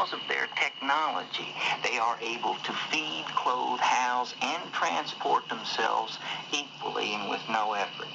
because 0.00 0.14
of 0.14 0.28
their 0.28 0.48
technology, 0.56 1.54
they 1.82 1.98
are 1.98 2.16
able 2.22 2.54
to 2.64 2.72
feed, 2.90 3.24
clothe, 3.34 3.80
house, 3.80 4.34
and 4.40 4.72
transport 4.72 5.46
themselves 5.50 6.18
equally 6.52 7.12
and 7.12 7.28
with 7.28 7.42
no 7.50 7.74
effort. 7.74 8.08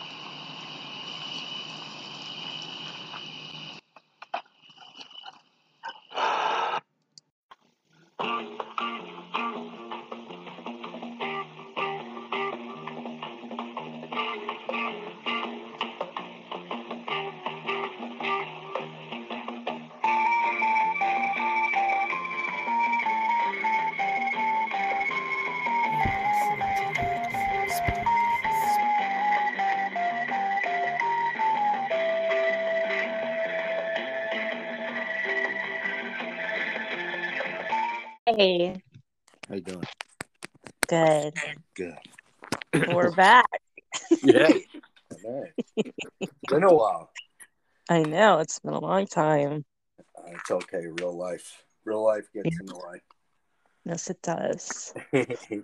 Good. 41.75 41.97
Good. 42.71 42.87
We're 42.87 43.11
back. 43.11 43.49
Yeah. 44.21 44.53
All 45.25 45.41
right. 45.41 46.29
Been 46.49 46.63
a 46.63 46.73
while. 46.73 47.11
I 47.89 48.03
know 48.03 48.39
it's 48.39 48.59
been 48.59 48.73
a 48.73 48.79
long 48.79 49.05
time. 49.07 49.65
Uh, 50.17 50.31
it's 50.31 50.51
okay. 50.51 50.85
Real 50.87 51.15
life. 51.15 51.63
Real 51.85 52.03
life 52.03 52.27
gets 52.33 52.59
in 52.59 52.65
the 52.65 52.99
Yes, 53.85 54.09
it 54.09 54.21
does. 54.21 54.93
All 55.13 55.61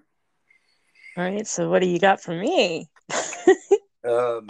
right. 1.17 1.47
So, 1.47 1.69
what 1.69 1.81
do 1.81 1.87
you 1.87 1.99
got 1.99 2.21
for 2.21 2.35
me? 2.35 2.89
um. 4.07 4.47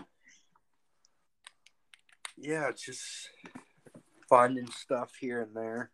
Yeah, 2.37 2.69
it's 2.69 2.83
just 2.83 3.29
finding 4.27 4.69
stuff 4.71 5.13
here 5.19 5.41
and 5.41 5.55
there. 5.55 5.91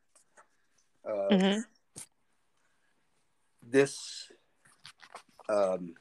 Uh, 1.06 1.30
Mhm. 1.32 1.66
This 3.62 4.32
um, 5.50 5.96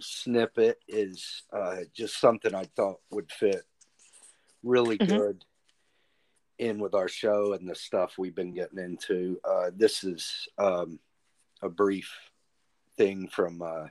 snippet 0.00 0.78
is 0.88 1.42
uh, 1.52 1.78
just 1.94 2.18
something 2.20 2.54
I 2.54 2.64
thought 2.76 3.00
would 3.10 3.30
fit 3.30 3.64
really 4.62 4.98
Mhm. 4.98 5.06
good 5.06 5.44
in 6.58 6.78
with 6.78 6.94
our 6.94 7.08
show 7.08 7.52
and 7.52 7.68
the 7.68 7.74
stuff 7.74 8.16
we've 8.18 8.34
been 8.34 8.54
getting 8.54 8.78
into. 8.78 9.40
Uh, 9.44 9.70
this 9.74 10.04
is 10.04 10.48
um, 10.58 10.98
a 11.62 11.68
brief 11.68 12.10
thing 12.96 13.28
from 13.28 13.60
uh, 13.60 13.88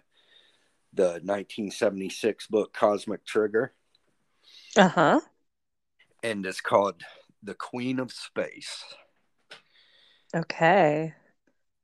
the 0.93 1.19
1976 1.23 2.47
book 2.47 2.73
Cosmic 2.73 3.25
Trigger, 3.25 3.73
Uh 4.77 4.87
huh. 4.87 5.21
and 6.23 6.45
it's 6.45 6.61
called 6.61 7.01
The 7.43 7.55
Queen 7.55 7.99
of 7.99 8.11
Space. 8.11 8.83
Okay. 10.35 11.13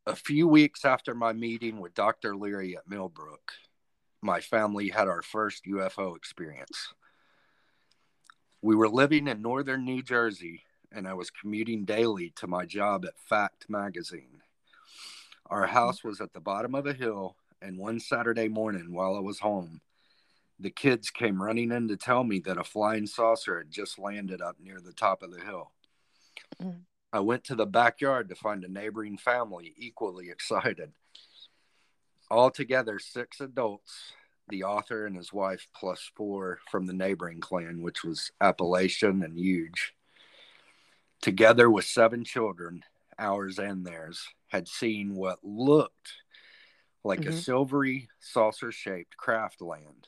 A 0.09 0.15
few 0.15 0.47
weeks 0.47 0.85
after 0.85 1.13
my 1.13 1.33
meeting 1.33 1.79
with 1.79 1.93
Dr. 1.93 2.35
Leary 2.35 2.75
at 2.75 2.89
Millbrook, 2.89 3.51
my 4.23 4.39
family 4.39 4.89
had 4.89 5.07
our 5.07 5.21
first 5.21 5.65
UFO 5.65 6.15
experience. 6.15 6.95
We 8.63 8.75
were 8.75 8.89
living 8.89 9.27
in 9.27 9.43
northern 9.43 9.85
New 9.85 10.01
Jersey, 10.01 10.63
and 10.91 11.07
I 11.07 11.13
was 11.13 11.29
commuting 11.29 11.85
daily 11.85 12.33
to 12.37 12.47
my 12.47 12.65
job 12.65 13.05
at 13.05 13.19
Fact 13.19 13.69
magazine. 13.69 14.41
Our 15.45 15.67
house 15.67 16.03
was 16.03 16.21
at 16.21 16.33
the 16.33 16.39
bottom 16.39 16.73
of 16.73 16.87
a 16.87 16.93
hill, 16.93 17.35
and 17.61 17.77
one 17.77 17.99
Saturday 17.99 18.47
morning 18.47 18.91
while 18.91 19.15
I 19.15 19.19
was 19.19 19.37
home, 19.37 19.79
the 20.59 20.71
kids 20.71 21.11
came 21.11 21.39
running 21.39 21.71
in 21.71 21.87
to 21.87 21.97
tell 21.97 22.23
me 22.23 22.39
that 22.39 22.57
a 22.57 22.63
flying 22.63 23.05
saucer 23.05 23.59
had 23.59 23.69
just 23.69 23.99
landed 23.99 24.41
up 24.41 24.55
near 24.59 24.79
the 24.81 24.91
top 24.91 25.21
of 25.21 25.31
the 25.31 25.41
hill. 25.41 25.71
Mm. 26.59 26.79
I 27.11 27.19
went 27.21 27.43
to 27.45 27.55
the 27.55 27.65
backyard 27.65 28.29
to 28.29 28.35
find 28.35 28.63
a 28.63 28.71
neighboring 28.71 29.17
family 29.17 29.73
equally 29.77 30.29
excited. 30.29 30.93
Altogether, 32.29 32.99
six 32.99 33.41
adults, 33.41 34.13
the 34.47 34.63
author 34.63 35.07
and 35.07 35.15
his 35.15 35.33
wife, 35.33 35.67
plus 35.73 36.11
four 36.15 36.59
from 36.69 36.85
the 36.85 36.93
neighboring 36.93 37.39
clan, 37.39 37.81
which 37.81 38.03
was 38.03 38.31
Appalachian 38.39 39.23
and 39.23 39.39
huge. 39.39 39.95
Together 41.21 41.69
with 41.69 41.85
seven 41.85 42.23
children, 42.23 42.83
ours 43.17 43.57
and 43.57 43.85
theirs, 43.85 44.27
had 44.47 44.67
seen 44.67 45.15
what 45.15 45.43
looked 45.43 46.13
like 47.03 47.25
a 47.25 47.31
Mhm. 47.31 47.43
silvery, 47.43 48.09
saucer 48.19 48.71
shaped 48.71 49.17
craft 49.17 49.61
land. 49.61 50.07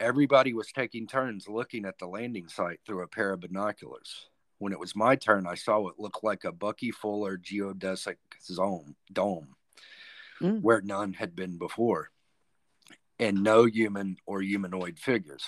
Everybody 0.00 0.54
was 0.54 0.72
taking 0.72 1.06
turns 1.06 1.48
looking 1.48 1.84
at 1.84 1.98
the 1.98 2.06
landing 2.06 2.48
site 2.48 2.80
through 2.84 3.02
a 3.02 3.08
pair 3.08 3.32
of 3.32 3.40
binoculars. 3.40 4.30
When 4.58 4.72
it 4.72 4.78
was 4.78 4.96
my 4.96 5.16
turn, 5.16 5.46
I 5.46 5.54
saw 5.54 5.80
what 5.80 6.00
looked 6.00 6.24
like 6.24 6.44
a 6.44 6.52
Bucky 6.52 6.90
Fuller 6.90 7.38
geodesic 7.38 8.16
zone, 8.42 8.96
dome 9.12 9.54
Mm. 10.40 10.62
where 10.62 10.80
none 10.80 11.14
had 11.14 11.34
been 11.34 11.58
before, 11.58 12.10
and 13.18 13.42
no 13.42 13.64
human 13.64 14.16
or 14.24 14.40
humanoid 14.40 14.98
figures. 14.98 15.44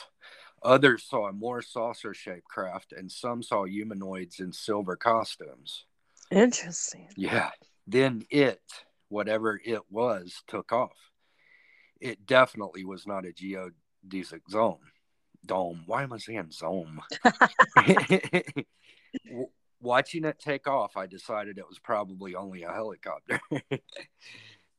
Others 0.62 1.04
saw 1.04 1.28
a 1.28 1.32
more 1.32 1.62
saucer 1.62 2.12
shaped 2.12 2.48
craft, 2.48 2.92
and 2.92 3.10
some 3.10 3.42
saw 3.42 3.64
humanoids 3.64 4.40
in 4.40 4.52
silver 4.52 4.96
costumes. 4.96 5.86
Interesting. 6.30 7.08
Yeah. 7.16 7.50
Then 7.86 8.24
it, 8.30 8.60
whatever 9.08 9.60
it 9.64 9.82
was, 9.90 10.42
took 10.46 10.72
off. 10.72 10.96
It 12.00 12.26
definitely 12.26 12.84
was 12.84 13.06
not 13.06 13.24
a 13.24 13.32
geodesic 13.32 14.42
zone. 14.50 14.90
Dome. 15.46 15.84
Why 15.86 16.02
am 16.02 16.12
I 16.12 16.18
saying 16.18 16.50
zone? 16.50 17.00
W- 19.26 19.48
Watching 19.82 20.24
it 20.24 20.38
take 20.38 20.66
off, 20.66 20.96
I 20.96 21.06
decided 21.06 21.56
it 21.56 21.66
was 21.66 21.78
probably 21.78 22.34
only 22.34 22.64
a 22.64 22.72
helicopter. 22.72 23.40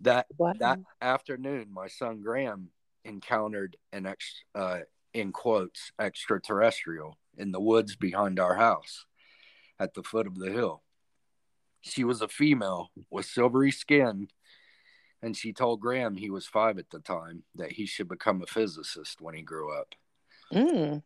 that 0.01 0.27
Wow. 0.37 0.53
that 0.59 0.79
afternoon, 1.01 1.69
my 1.73 1.87
son 1.87 2.21
Graham 2.21 2.69
encountered 3.03 3.77
an 3.91 4.05
ex, 4.05 4.43
uh, 4.53 4.81
in 5.13 5.31
quotes 5.31 5.91
extraterrestrial 5.99 7.17
in 7.37 7.51
the 7.51 7.59
woods 7.59 7.95
behind 7.95 8.39
our 8.39 8.55
house 8.55 9.05
at 9.79 9.95
the 9.95 10.03
foot 10.03 10.27
of 10.27 10.37
the 10.37 10.51
hill. 10.51 10.83
She 11.81 12.03
was 12.03 12.21
a 12.21 12.27
female 12.27 12.91
with 13.09 13.25
silvery 13.25 13.71
skin, 13.71 14.27
and 15.23 15.35
she 15.35 15.51
told 15.51 15.81
Graham 15.81 16.15
he 16.15 16.29
was 16.29 16.45
five 16.45 16.77
at 16.77 16.91
the 16.91 16.99
time 16.99 17.43
that 17.55 17.71
he 17.71 17.87
should 17.87 18.07
become 18.07 18.43
a 18.43 18.45
physicist 18.45 19.19
when 19.19 19.33
he 19.33 19.41
grew 19.41 19.75
up. 19.75 19.95
Mm. 20.53 21.01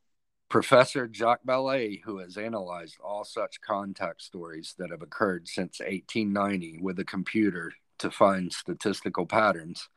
Professor 0.56 1.10
Jacques 1.12 1.44
Vallee, 1.44 2.02
who 2.06 2.20
has 2.20 2.38
analyzed 2.38 2.98
all 3.04 3.26
such 3.26 3.60
contact 3.60 4.22
stories 4.22 4.74
that 4.78 4.90
have 4.90 5.02
occurred 5.02 5.50
since 5.50 5.82
1890 5.82 6.80
with 6.82 6.98
a 6.98 7.04
computer 7.04 7.74
to 7.98 8.10
find 8.10 8.54
statistical 8.54 9.26
patterns, 9.26 9.90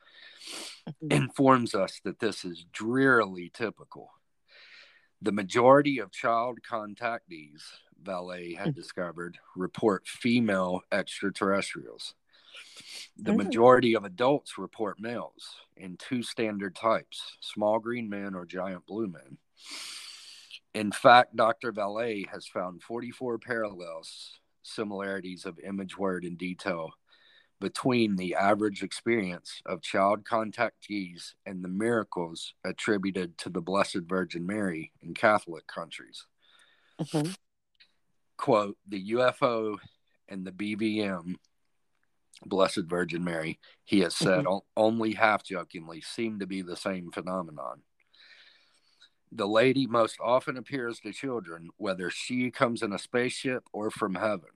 Mhm. 0.85 1.13
informs 1.13 1.73
us 1.73 2.01
that 2.03 2.19
this 2.19 2.43
is 2.43 2.65
drearily 2.73 3.49
typical. 3.49 4.11
The 5.21 5.31
majority 5.31 5.97
of 5.97 6.11
child 6.11 6.59
contactees, 6.61 7.63
Vallee 7.97 8.55
had 8.55 8.75
discovered, 8.75 9.39
report 9.55 10.09
female 10.09 10.81
extraterrestrials. 10.91 12.15
The 13.15 13.31
Mm. 13.31 13.45
majority 13.45 13.95
of 13.95 14.03
adults 14.03 14.57
report 14.57 14.99
males 14.99 15.61
in 15.77 15.95
two 15.95 16.21
standard 16.21 16.75
types 16.75 17.37
small 17.39 17.79
green 17.79 18.09
men 18.09 18.35
or 18.35 18.45
giant 18.45 18.85
blue 18.85 19.07
men. 19.07 19.37
In 20.73 20.91
fact, 20.91 21.35
Dr. 21.35 21.71
Vallee 21.71 22.27
has 22.31 22.45
found 22.45 22.83
44 22.83 23.39
parallels, 23.39 24.39
similarities 24.61 25.45
of 25.45 25.59
image, 25.59 25.97
word, 25.97 26.23
and 26.23 26.37
detail 26.37 26.93
between 27.59 28.15
the 28.15 28.35
average 28.35 28.83
experience 28.83 29.61
of 29.65 29.81
child 29.81 30.23
contactees 30.23 31.33
and 31.45 31.63
the 31.63 31.67
miracles 31.67 32.53
attributed 32.63 33.37
to 33.37 33.49
the 33.49 33.61
Blessed 33.61 34.03
Virgin 34.07 34.45
Mary 34.45 34.93
in 35.01 35.13
Catholic 35.13 35.67
countries. 35.67 36.25
Mhm. 36.99 37.35
Quote, 38.37 38.77
the 38.87 39.09
UFO 39.09 39.77
and 40.29 40.45
the 40.45 40.51
BVM, 40.51 41.35
Blessed 42.45 42.85
Virgin 42.85 43.23
Mary, 43.23 43.59
he 43.83 43.99
has 43.99 44.15
said 44.15 44.45
o- 44.47 44.65
only 44.77 45.13
half 45.13 45.43
jokingly 45.43 45.99
seem 45.99 46.39
to 46.39 46.47
be 46.47 46.61
the 46.61 46.77
same 46.77 47.11
phenomenon. 47.11 47.83
The 49.31 49.47
lady 49.47 49.85
most 49.85 50.17
often 50.19 50.57
appears 50.57 50.99
to 51.01 51.13
children, 51.13 51.69
whether 51.77 52.09
she 52.09 52.49
comes 52.49 52.81
in 52.81 52.93
a 52.93 52.99
spaceship 52.99 53.63
or 53.71 53.91
from 53.91 54.15
heaven. 54.15 54.49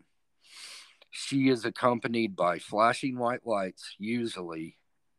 She 1.12 1.50
is 1.50 1.64
accompanied 1.64 2.36
by 2.36 2.58
flashing 2.58 3.20
white 3.20 3.46
lights, 3.46 3.96
usually, 4.00 4.78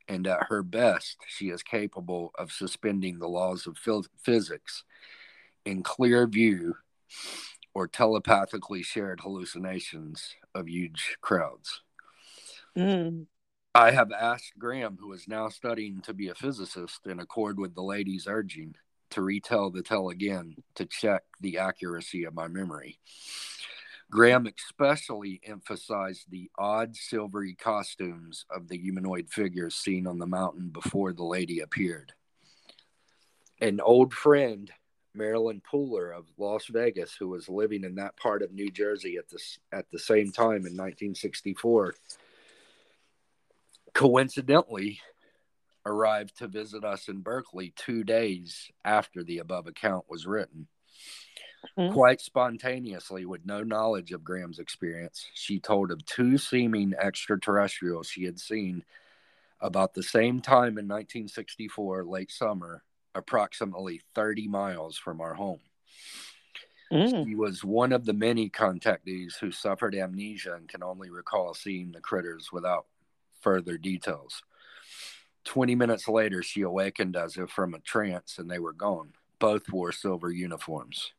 and 0.08 0.26
at 0.26 0.48
her 0.48 0.62
best, 0.62 1.18
she 1.28 1.50
is 1.50 1.62
capable 1.62 2.32
of 2.36 2.52
suspending 2.52 3.18
the 3.18 3.28
laws 3.28 3.66
of 3.66 3.76
phys- 3.76 4.08
physics 4.22 4.84
in 5.64 5.82
clear 5.82 6.26
view 6.26 6.74
or 7.74 7.88
telepathically 7.88 8.82
shared 8.82 9.20
hallucinations 9.20 10.34
of 10.54 10.68
huge 10.68 11.16
crowds. 11.20 11.80
Mm. 12.76 13.26
I 13.74 13.90
have 13.90 14.12
asked 14.12 14.52
Graham, 14.58 14.98
who 15.00 15.12
is 15.12 15.26
now 15.26 15.48
studying 15.48 16.00
to 16.02 16.14
be 16.14 16.28
a 16.28 16.34
physicist 16.34 17.06
in 17.06 17.18
accord 17.18 17.58
with 17.58 17.74
the 17.74 17.82
lady's 17.82 18.26
urging, 18.28 18.76
to 19.14 19.22
retell 19.22 19.70
the 19.70 19.82
tale 19.82 20.08
again 20.08 20.56
to 20.74 20.84
check 20.84 21.22
the 21.40 21.58
accuracy 21.58 22.24
of 22.24 22.34
my 22.34 22.48
memory. 22.48 22.98
Graham 24.10 24.46
especially 24.46 25.40
emphasized 25.44 26.30
the 26.30 26.50
odd 26.58 26.96
silvery 26.96 27.54
costumes 27.54 28.44
of 28.50 28.68
the 28.68 28.76
humanoid 28.76 29.30
figures 29.30 29.76
seen 29.76 30.08
on 30.08 30.18
the 30.18 30.26
mountain 30.26 30.68
before 30.68 31.12
the 31.12 31.24
lady 31.24 31.60
appeared. 31.60 32.12
An 33.60 33.80
old 33.80 34.12
friend, 34.12 34.70
Marilyn 35.14 35.62
Pooler 35.62 36.16
of 36.16 36.26
Las 36.36 36.66
Vegas, 36.66 37.14
who 37.14 37.28
was 37.28 37.48
living 37.48 37.84
in 37.84 37.94
that 37.94 38.16
part 38.16 38.42
of 38.42 38.52
New 38.52 38.70
Jersey 38.70 39.16
at 39.16 39.28
this 39.28 39.58
at 39.70 39.88
the 39.92 39.98
same 39.98 40.32
time 40.32 40.66
in 40.66 40.76
1964, 40.76 41.94
coincidentally 43.94 44.98
arrived 45.86 46.36
to 46.38 46.48
visit 46.48 46.84
us 46.84 47.08
in 47.08 47.20
Berkeley 47.20 47.72
two 47.76 48.04
days 48.04 48.70
after 48.84 49.22
the 49.22 49.38
above 49.38 49.66
account 49.66 50.04
was 50.08 50.26
written. 50.26 50.68
Mhm. 51.78 51.92
Quite 51.92 52.20
spontaneously, 52.20 53.24
with 53.24 53.44
no 53.46 53.62
knowledge 53.62 54.12
of 54.12 54.24
Graham's 54.24 54.58
experience, 54.58 55.26
she 55.34 55.58
told 55.58 55.90
of 55.90 56.04
two 56.04 56.38
seeming 56.38 56.94
extraterrestrials 56.94 58.06
she 58.06 58.24
had 58.24 58.38
seen 58.38 58.84
about 59.60 59.94
the 59.94 60.02
same 60.02 60.40
time 60.40 60.78
in 60.78 60.86
1964, 60.86 62.04
late 62.04 62.30
summer, 62.30 62.84
approximately 63.14 64.02
30 64.14 64.46
miles 64.46 64.98
from 64.98 65.20
our 65.20 65.34
home. 65.34 65.60
Mm. 66.92 67.24
She 67.24 67.34
was 67.34 67.64
one 67.64 67.92
of 67.92 68.04
the 68.04 68.12
many 68.12 68.50
contactees 68.50 69.36
who 69.36 69.50
suffered 69.50 69.94
amnesia 69.94 70.54
and 70.54 70.68
can 70.68 70.82
only 70.82 71.10
recall 71.10 71.54
seeing 71.54 71.92
the 71.92 72.00
critters 72.00 72.52
without 72.52 72.86
further 73.40 73.78
details. 73.78 74.42
20 75.44 75.74
minutes 75.74 76.08
later, 76.08 76.42
she 76.42 76.62
awakened 76.62 77.16
as 77.16 77.36
if 77.36 77.50
from 77.50 77.74
a 77.74 77.80
trance 77.80 78.38
and 78.38 78.50
they 78.50 78.58
were 78.58 78.72
gone. 78.72 79.12
Both 79.38 79.70
wore 79.70 79.92
silver 79.92 80.30
uniforms. 80.30 81.12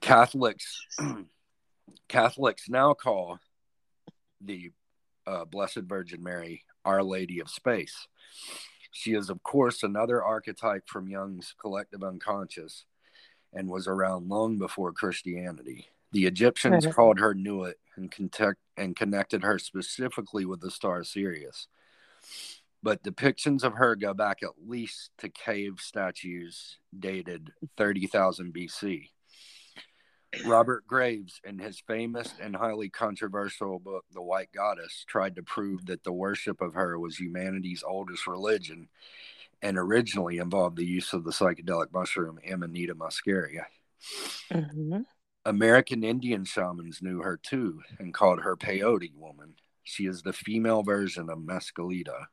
Catholics 0.00 0.86
Catholics 2.08 2.68
now 2.68 2.94
call 2.94 3.38
the 4.40 4.70
uh, 5.26 5.44
Blessed 5.44 5.82
Virgin 5.86 6.22
Mary 6.22 6.64
Our 6.84 7.02
Lady 7.02 7.40
of 7.40 7.50
Space. 7.50 8.06
She 8.92 9.12
is, 9.14 9.28
of 9.28 9.42
course, 9.42 9.82
another 9.82 10.22
archetype 10.22 10.88
from 10.88 11.08
Jung's 11.08 11.54
collective 11.60 12.02
unconscious 12.02 12.84
and 13.52 13.68
was 13.68 13.86
around 13.86 14.28
long 14.28 14.58
before 14.58 14.92
Christianity. 14.92 15.88
The 16.12 16.26
Egyptians 16.26 16.86
called 16.86 17.18
her 17.18 17.34
Nuit 17.34 17.78
and, 17.96 18.10
contact, 18.10 18.58
and 18.76 18.94
connected 18.94 19.42
her 19.42 19.58
specifically 19.58 20.44
with 20.44 20.60
the 20.60 20.70
star 20.70 21.02
Sirius. 21.04 21.68
But 22.82 23.02
depictions 23.02 23.64
of 23.64 23.74
her 23.74 23.96
go 23.96 24.14
back 24.14 24.42
at 24.42 24.50
least 24.66 25.10
to 25.18 25.28
cave 25.28 25.80
statues 25.80 26.78
dated 26.98 27.52
30,000 27.76 28.52
BC. 28.54 29.10
Robert 30.44 30.86
Graves, 30.86 31.40
in 31.44 31.58
his 31.58 31.80
famous 31.80 32.34
and 32.40 32.54
highly 32.54 32.90
controversial 32.90 33.78
book, 33.78 34.04
The 34.12 34.22
White 34.22 34.52
Goddess, 34.52 35.04
tried 35.08 35.36
to 35.36 35.42
prove 35.42 35.86
that 35.86 36.04
the 36.04 36.12
worship 36.12 36.60
of 36.60 36.74
her 36.74 36.98
was 36.98 37.16
humanity's 37.16 37.82
oldest 37.86 38.26
religion 38.26 38.88
and 39.62 39.78
originally 39.78 40.38
involved 40.38 40.76
the 40.76 40.84
use 40.84 41.12
of 41.12 41.24
the 41.24 41.30
psychedelic 41.30 41.92
mushroom 41.92 42.38
Amanita 42.48 42.94
muscaria. 42.94 43.64
hmm 44.52 44.98
American 45.44 46.02
Indian 46.02 46.44
shamans 46.44 47.00
knew 47.00 47.20
her 47.20 47.36
too 47.36 47.80
and 48.00 48.12
called 48.12 48.40
her 48.40 48.56
peyote 48.56 49.14
woman. 49.14 49.54
She 49.84 50.06
is 50.06 50.22
the 50.22 50.32
female 50.32 50.82
version 50.82 51.30
of 51.30 51.38
Mescalita. 51.38 52.26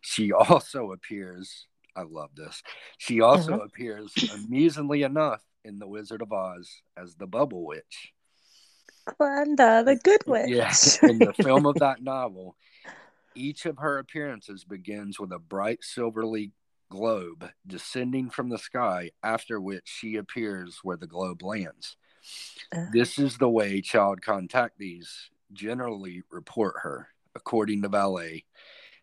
She 0.00 0.32
also 0.32 0.92
appears, 0.92 1.66
I 1.96 2.02
love 2.02 2.30
this, 2.34 2.62
she 2.98 3.20
also 3.20 3.58
Mhm. 3.58 3.64
appears 3.64 4.14
amusingly 4.32 5.02
enough 5.02 5.42
in 5.64 5.78
The 5.78 5.86
Wizard 5.88 6.22
of 6.22 6.32
Oz 6.32 6.82
as 6.96 7.14
the 7.14 7.26
Bubble 7.26 7.64
Witch. 7.64 8.12
Glenda, 9.06 9.84
the 9.84 9.96
good 9.96 10.20
witch. 10.26 10.48
Yeah, 10.48 10.72
in 11.08 11.18
the 11.18 11.32
film 11.32 11.66
of 11.66 11.76
that 11.78 12.02
novel, 12.02 12.56
each 13.34 13.66
of 13.66 13.78
her 13.78 13.98
appearances 13.98 14.64
begins 14.64 15.18
with 15.18 15.32
a 15.32 15.38
bright 15.38 15.82
silverly 15.82 16.52
globe 16.90 17.50
descending 17.66 18.28
from 18.30 18.48
the 18.50 18.58
sky, 18.58 19.10
after 19.22 19.60
which 19.60 19.84
she 19.86 20.16
appears 20.16 20.80
where 20.82 20.96
the 20.96 21.06
globe 21.06 21.42
lands. 21.42 21.96
Uh. 22.74 22.86
This 22.92 23.18
is 23.18 23.38
the 23.38 23.48
way 23.48 23.80
child 23.80 24.20
contactees 24.20 25.08
generally 25.52 26.22
report 26.30 26.76
her, 26.82 27.08
according 27.34 27.82
to 27.82 27.88
Vallee. 27.88 28.44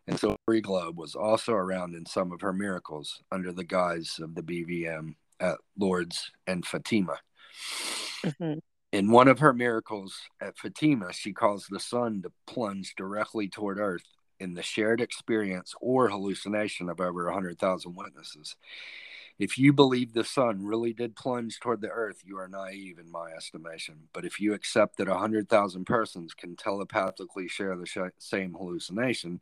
And 0.09 0.19
Silvery 0.19 0.61
Globe 0.61 0.97
was 0.97 1.13
also 1.13 1.53
around 1.53 1.93
in 1.93 2.03
some 2.03 2.31
of 2.31 2.41
her 2.41 2.51
miracles 2.51 3.21
under 3.31 3.51
the 3.51 3.63
guise 3.63 4.17
of 4.19 4.33
the 4.33 4.41
BVM 4.41 5.13
at 5.39 5.59
Lourdes 5.77 6.31
and 6.47 6.65
Fatima. 6.65 7.19
Mhm. 8.23 8.59
In 8.91 9.11
one 9.11 9.27
of 9.27 9.37
her 9.37 9.53
miracles 9.53 10.19
at 10.41 10.57
Fatima, 10.57 11.13
she 11.13 11.31
caused 11.31 11.69
the 11.69 11.79
sun 11.79 12.23
to 12.23 12.31
plunge 12.47 12.95
directly 12.95 13.47
toward 13.47 13.77
Earth 13.77 14.05
in 14.39 14.55
the 14.55 14.63
shared 14.63 14.99
experience 14.99 15.75
or 15.79 16.09
hallucination 16.09 16.89
of 16.89 16.99
over 16.99 17.25
100,000 17.25 17.93
witnesses. 17.93 18.55
If 19.37 19.59
you 19.59 19.73
believe 19.73 20.13
the 20.13 20.23
sun 20.23 20.65
really 20.65 20.91
did 20.91 21.15
plunge 21.15 21.59
toward 21.59 21.81
the 21.81 21.91
Earth, 21.91 22.23
you 22.25 22.37
are 22.39 22.47
naive 22.47 22.97
in 22.97 23.11
my 23.11 23.31
estimation. 23.31 24.09
But 24.11 24.25
if 24.25 24.39
you 24.39 24.53
accept 24.55 24.97
that 24.97 25.07
100,000 25.07 25.85
persons 25.85 26.33
can 26.33 26.55
telepathically 26.55 27.47
share 27.47 27.77
the 27.77 27.85
sh- 27.85 27.99
same 28.17 28.53
hallucination, 28.53 29.39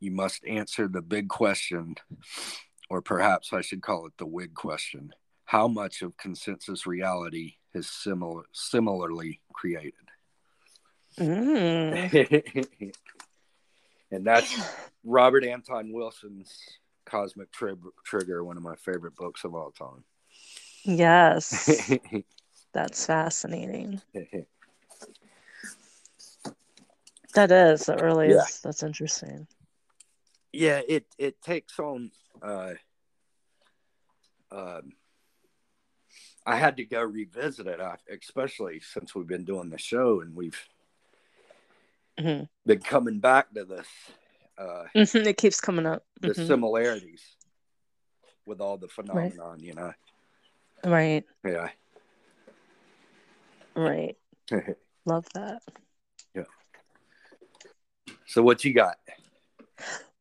you 0.00 0.10
must 0.10 0.44
answer 0.46 0.88
the 0.88 1.02
big 1.02 1.28
question, 1.28 1.96
or 2.90 3.00
perhaps 3.02 3.52
I 3.52 3.60
should 3.62 3.82
call 3.82 4.06
it 4.06 4.12
the 4.18 4.26
wig 4.26 4.54
question 4.54 5.12
how 5.48 5.68
much 5.68 6.02
of 6.02 6.16
consensus 6.16 6.86
reality 6.88 7.54
is 7.72 7.88
similar 7.88 8.42
similarly 8.52 9.40
created 9.52 9.92
Mm. 11.18 12.92
and 14.10 14.26
that's 14.26 14.54
robert 15.04 15.44
anton 15.44 15.90
wilson's 15.92 16.52
cosmic 17.06 17.50
Tri- 17.52 17.72
trigger 18.04 18.44
one 18.44 18.56
of 18.58 18.62
my 18.62 18.74
favorite 18.76 19.14
books 19.16 19.44
of 19.44 19.54
all 19.54 19.70
time 19.70 20.04
Yes, 20.84 21.90
that's 22.72 23.06
fascinating. 23.06 24.00
That 27.34 27.50
is. 27.50 27.84
That 27.86 28.00
really 28.02 28.30
Yeah. 28.30 28.42
is. 28.44 28.60
That's 28.62 28.82
interesting. 28.82 29.46
Yeah 30.56 30.80
it 30.88 31.06
it 31.18 31.40
takes 31.42 31.78
on 31.78 32.10
uh 32.42 32.72
um 34.50 34.92
i 36.46 36.56
had 36.56 36.76
to 36.76 36.84
go 36.84 37.02
revisit 37.02 37.66
it 37.66 37.80
I- 37.80 37.96
especially 38.10 38.80
since 38.80 39.14
we've 39.14 39.26
been 39.26 39.44
doing 39.44 39.70
the 39.70 39.78
show 39.78 40.20
and 40.22 40.34
we've 40.34 40.58
Mhm. 42.18 42.48
been 42.64 42.80
coming 42.80 43.18
back 43.20 43.52
to 43.54 43.64
this 43.64 43.86
uh 44.56 44.84
Mhm, 44.94 45.26
It 45.26 45.36
keeps 45.36 45.60
coming 45.60 45.84
up. 45.86 46.06
the 46.20 46.32
Mhm. 46.32 46.46
similarities 46.46 47.36
with 48.46 48.60
all 48.60 48.78
the 48.78 48.88
phenomenon 48.88 49.60
you 49.62 49.74
know 49.74 49.92
Right. 50.84 51.24
yeah 51.44 51.70
Right. 53.74 54.16
Love 55.04 55.26
that. 55.34 55.60
Yeah. 56.34 56.44
So 58.26 58.42
what 58.42 58.64
you 58.64 58.72
got 58.72 58.96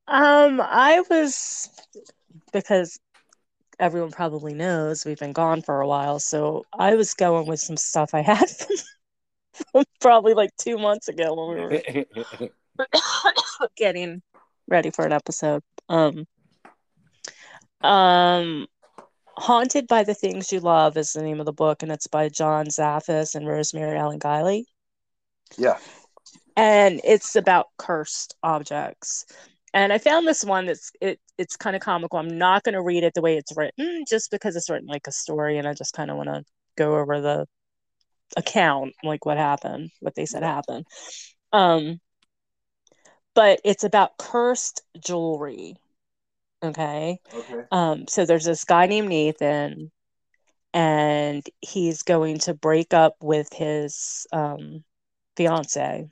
Um, 0.08 0.62
I 0.62 1.04
was 1.10 1.70
because 2.54 3.00
everyone 3.80 4.12
probably 4.12 4.54
knows 4.54 5.06
we've 5.06 5.20
been 5.20 5.34
gone 5.34 5.62
for 5.62 5.82
a 5.82 5.88
while, 5.88 6.20
so 6.20 6.66
I 6.78 6.96
was 6.96 7.14
going 7.14 7.48
with 7.48 7.60
some 7.60 7.78
stuff 7.78 8.14
I 8.14 8.22
had 8.22 8.50
from, 8.50 8.78
from 9.72 9.86
probably 10.00 10.34
like 10.34 10.52
two 10.58 10.78
months 10.78 11.08
ago 11.08 11.34
when 11.34 11.58
we 11.58 12.06
were 12.78 12.88
getting 13.78 14.22
ready 14.68 14.92
for 14.92 15.06
an 15.06 15.12
episode. 15.12 15.64
Um, 15.90 16.26
um, 17.82 18.68
Haunted 19.38 19.88
by 19.88 20.04
the 20.04 20.14
Things 20.14 20.52
You 20.52 20.60
Love 20.60 20.98
is 20.98 21.14
the 21.14 21.22
name 21.22 21.40
of 21.40 21.46
the 21.46 21.54
book, 21.54 21.84
and 21.84 21.92
it's 21.92 22.08
by 22.08 22.30
John 22.30 22.68
Zaffis 22.68 23.36
and 23.36 23.48
Rosemary 23.48 23.98
Ellen 23.98 24.20
Guiley. 24.20 24.66
yeah 25.58 25.78
and 26.56 27.02
it's 27.04 27.36
about 27.36 27.68
cursed 27.78 28.36
objects. 28.44 29.26
And 29.76 29.92
I 29.92 29.98
found 29.98 30.26
this 30.26 30.44
one 30.44 30.66
that's 30.68 30.92
it 31.02 31.20
it's 31.38 31.58
kind 31.58 31.76
of 31.76 31.82
comical. 31.82 32.18
I'm 32.18 32.38
not 32.38 32.64
going 32.64 32.74
to 32.74 32.82
read 32.82 33.04
it 33.04 33.14
the 33.14 33.22
way 33.22 33.38
it's 33.38 33.56
written 33.56 34.06
just 34.10 34.32
because 34.32 34.56
it's 34.56 34.70
written 34.70 34.88
like 34.88 35.06
a 35.06 35.12
story 35.12 35.58
and 35.58 35.68
I 35.68 35.74
just 35.74 35.94
kind 35.94 36.10
of 36.10 36.18
want 36.18 36.30
to 36.30 36.44
go 36.78 36.98
over 36.98 37.22
the 37.22 37.46
account 38.38 38.94
like 39.04 39.26
what 39.26 39.38
happened, 39.38 39.92
what 40.00 40.16
they 40.16 40.26
said 40.26 40.44
happened. 40.44 40.86
Um 41.52 42.00
but 43.36 43.60
it's 43.66 43.84
about 43.84 44.18
cursed 44.18 44.82
jewelry. 45.00 45.76
Okay? 46.64 47.20
okay 47.34 47.64
Um, 47.72 48.08
so 48.08 48.26
there's 48.26 48.46
this 48.46 48.64
guy 48.64 48.88
named 48.88 49.10
Nathan, 49.10 49.92
and 50.74 51.46
he's 51.60 52.02
going 52.04 52.40
to 52.40 52.54
break 52.54 52.94
up 52.94 53.16
with 53.22 53.50
his 53.54 54.26
um, 54.32 54.84
fiance 55.36 56.10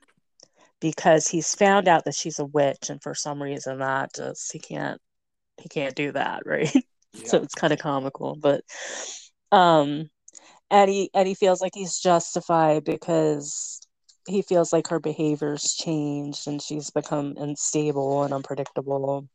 because 0.83 1.29
he's 1.29 1.55
found 1.55 1.87
out 1.87 2.03
that 2.03 2.13
she's 2.13 2.39
a 2.39 2.45
witch, 2.45 2.89
and 2.89 3.01
for 3.01 3.15
some 3.15 3.41
reason 3.41 3.79
that 3.79 4.13
just 4.13 4.51
he 4.51 4.59
can't 4.59 4.99
he 5.57 5.69
can't 5.69 5.95
do 5.95 6.11
that, 6.11 6.41
right? 6.45 6.75
Yeah. 7.13 7.27
so 7.27 7.41
it's 7.41 7.55
kind 7.55 7.71
of 7.71 7.79
comical, 7.79 8.35
but 8.35 8.63
um, 9.51 10.09
and 10.69 10.91
he 10.91 11.09
and 11.13 11.25
he 11.25 11.35
feels 11.35 11.61
like 11.61 11.71
he's 11.73 11.99
justified 11.99 12.83
because 12.83 13.79
he 14.27 14.41
feels 14.41 14.73
like 14.73 14.89
her 14.89 14.99
behavior's 14.99 15.73
changed 15.73 16.47
and 16.47 16.61
she's 16.61 16.89
become 16.89 17.35
unstable 17.37 18.23
and 18.23 18.33
unpredictable 18.33 19.27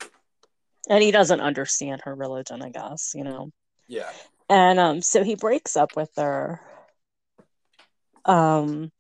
and 0.89 1.03
he 1.03 1.11
doesn't 1.11 1.43
understand 1.43 2.01
her 2.05 2.15
religion 2.15 2.63
i 2.63 2.71
guess 2.71 3.13
you 3.15 3.23
know 3.23 3.51
yeah 3.87 4.11
and 4.49 4.79
um 4.79 5.03
so 5.03 5.23
he 5.23 5.35
breaks 5.35 5.77
up 5.77 5.95
with 5.95 6.09
her 6.17 6.61
um 8.25 8.91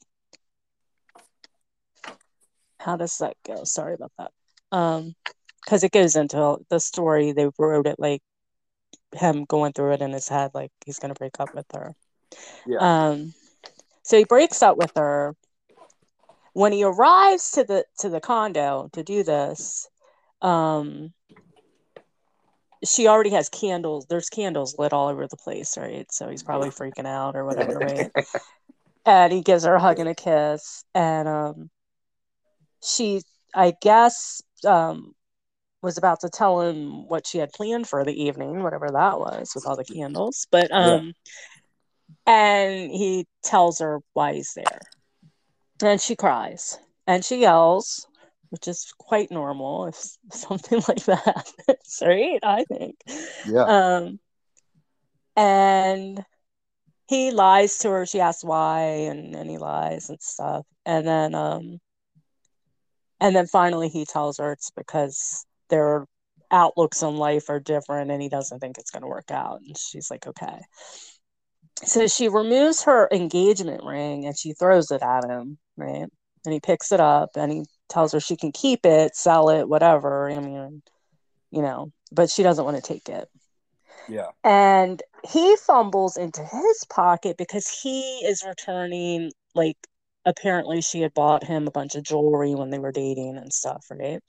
how 2.88 2.96
does 2.96 3.18
that 3.18 3.36
go? 3.46 3.64
Sorry 3.64 3.94
about 3.94 4.12
that. 4.18 4.30
Um 4.72 5.14
because 5.64 5.84
it 5.84 5.92
goes 5.92 6.16
into 6.16 6.56
the 6.70 6.80
story. 6.80 7.32
They 7.32 7.48
wrote 7.58 7.86
it 7.86 7.96
like 7.98 8.22
him 9.14 9.44
going 9.44 9.72
through 9.72 9.92
it 9.92 10.00
in 10.02 10.12
his 10.12 10.28
head 10.28 10.52
like 10.54 10.70
he's 10.86 10.98
gonna 10.98 11.14
break 11.14 11.38
up 11.38 11.54
with 11.54 11.66
her. 11.74 11.94
Yeah. 12.66 12.78
um 13.10 13.34
so 14.02 14.16
he 14.16 14.24
breaks 14.24 14.62
up 14.62 14.78
with 14.78 14.92
her. 14.96 15.34
When 16.54 16.72
he 16.72 16.82
arrives 16.82 17.50
to 17.52 17.64
the 17.64 17.84
to 17.98 18.08
the 18.08 18.20
condo 18.20 18.88
to 18.94 19.02
do 19.02 19.22
this 19.22 19.88
um 20.40 21.12
she 22.84 23.08
already 23.08 23.30
has 23.30 23.48
candles. 23.48 24.06
There's 24.06 24.30
candles 24.30 24.78
lit 24.78 24.92
all 24.92 25.08
over 25.08 25.26
the 25.26 25.36
place 25.36 25.76
right? 25.76 26.10
So 26.10 26.28
he's 26.30 26.42
probably 26.42 26.70
freaking 26.70 27.06
out 27.06 27.36
or 27.36 27.44
whatever 27.44 27.78
right? 27.78 28.10
And 29.06 29.32
he 29.32 29.40
gives 29.40 29.64
her 29.64 29.74
a 29.74 29.80
hug 29.80 30.00
and 30.00 30.08
a 30.08 30.14
kiss. 30.14 30.84
And 30.94 31.28
um 31.28 31.70
she 32.82 33.22
i 33.54 33.72
guess 33.80 34.42
um 34.66 35.14
was 35.80 35.96
about 35.96 36.20
to 36.20 36.28
tell 36.28 36.60
him 36.60 37.06
what 37.08 37.26
she 37.26 37.38
had 37.38 37.52
planned 37.52 37.88
for 37.88 38.04
the 38.04 38.22
evening 38.24 38.62
whatever 38.62 38.88
that 38.90 39.18
was 39.18 39.52
with 39.54 39.66
all 39.66 39.76
the 39.76 39.84
candles 39.84 40.46
but 40.50 40.70
um 40.72 41.12
yeah. 42.26 42.34
and 42.34 42.90
he 42.90 43.26
tells 43.42 43.78
her 43.78 44.00
why 44.14 44.34
he's 44.34 44.52
there 44.54 44.80
and 45.82 46.00
she 46.00 46.16
cries 46.16 46.78
and 47.06 47.24
she 47.24 47.40
yells 47.40 48.08
which 48.50 48.68
is 48.68 48.92
quite 48.98 49.30
normal 49.30 49.86
if 49.86 49.96
something 50.32 50.82
like 50.88 51.04
that 51.04 51.24
happens, 51.24 52.02
right? 52.02 52.38
I 52.42 52.64
think. 52.64 52.96
Yeah. 53.46 53.64
Um, 53.64 54.20
and 55.36 56.24
he 57.08 57.30
lies 57.30 57.78
to 57.78 57.90
her. 57.90 58.06
She 58.06 58.20
asks 58.20 58.44
why, 58.44 58.80
and, 58.80 59.34
and 59.34 59.48
he 59.48 59.58
lies 59.58 60.10
and 60.10 60.20
stuff. 60.20 60.66
And 60.84 61.06
then, 61.06 61.34
um, 61.34 61.78
and 63.20 63.34
then 63.34 63.46
finally 63.46 63.88
he 63.88 64.04
tells 64.04 64.38
her 64.38 64.52
it's 64.52 64.70
because 64.70 65.44
their 65.70 66.06
outlooks 66.50 67.02
on 67.02 67.16
life 67.16 67.50
are 67.50 67.60
different, 67.60 68.10
and 68.10 68.22
he 68.22 68.28
doesn't 68.28 68.60
think 68.60 68.78
it's 68.78 68.90
going 68.90 69.02
to 69.02 69.08
work 69.08 69.30
out. 69.30 69.60
And 69.60 69.76
she's 69.76 70.10
like, 70.10 70.26
okay. 70.26 70.60
So 71.84 72.08
she 72.08 72.28
removes 72.28 72.82
her 72.84 73.08
engagement 73.12 73.84
ring 73.84 74.26
and 74.26 74.36
she 74.36 74.52
throws 74.52 74.90
it 74.90 75.02
at 75.02 75.24
him, 75.24 75.58
right? 75.76 76.06
And 76.44 76.52
he 76.52 76.58
picks 76.58 76.90
it 76.90 76.98
up 76.98 77.30
and 77.36 77.52
he 77.52 77.64
tells 77.88 78.12
her 78.12 78.20
she 78.20 78.36
can 78.36 78.50
keep 78.50 78.84
it, 78.84 79.14
sell 79.14 79.48
it, 79.50 79.68
whatever. 79.68 80.28
I 80.28 80.40
mean, 80.40 80.82
you 81.52 81.62
know, 81.62 81.92
but 82.10 82.30
she 82.30 82.42
doesn't 82.42 82.64
want 82.64 82.76
to 82.76 82.82
take 82.82 83.08
it. 83.08 83.28
Yeah. 84.08 84.28
And 84.42 85.02
he 85.24 85.56
fumbles 85.56 86.16
into 86.16 86.42
his 86.42 86.84
pocket 86.88 87.36
because 87.36 87.68
he 87.68 88.24
is 88.24 88.44
returning, 88.46 89.30
like, 89.54 89.76
apparently 90.24 90.80
she 90.80 91.00
had 91.00 91.14
bought 91.14 91.44
him 91.44 91.66
a 91.66 91.72
bunch 91.72 91.94
of 91.94 92.02
jewelry 92.02 92.54
when 92.54 92.70
they 92.70 92.78
were 92.78 92.92
dating 92.92 93.36
and 93.36 93.52
stuff, 93.52 93.86
right? 93.90 94.20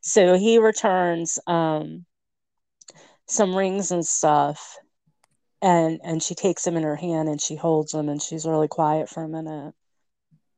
So 0.00 0.38
he 0.38 0.58
returns 0.58 1.38
um, 1.46 2.06
some 3.26 3.54
rings 3.54 3.90
and 3.90 4.04
stuff. 4.04 4.76
And 5.60 6.00
and 6.04 6.22
she 6.22 6.36
takes 6.36 6.62
them 6.62 6.76
in 6.76 6.84
her 6.84 6.94
hand 6.94 7.28
and 7.28 7.40
she 7.40 7.56
holds 7.56 7.90
them 7.90 8.08
and 8.08 8.22
she's 8.22 8.46
really 8.46 8.68
quiet 8.68 9.08
for 9.08 9.24
a 9.24 9.28
minute 9.28 9.74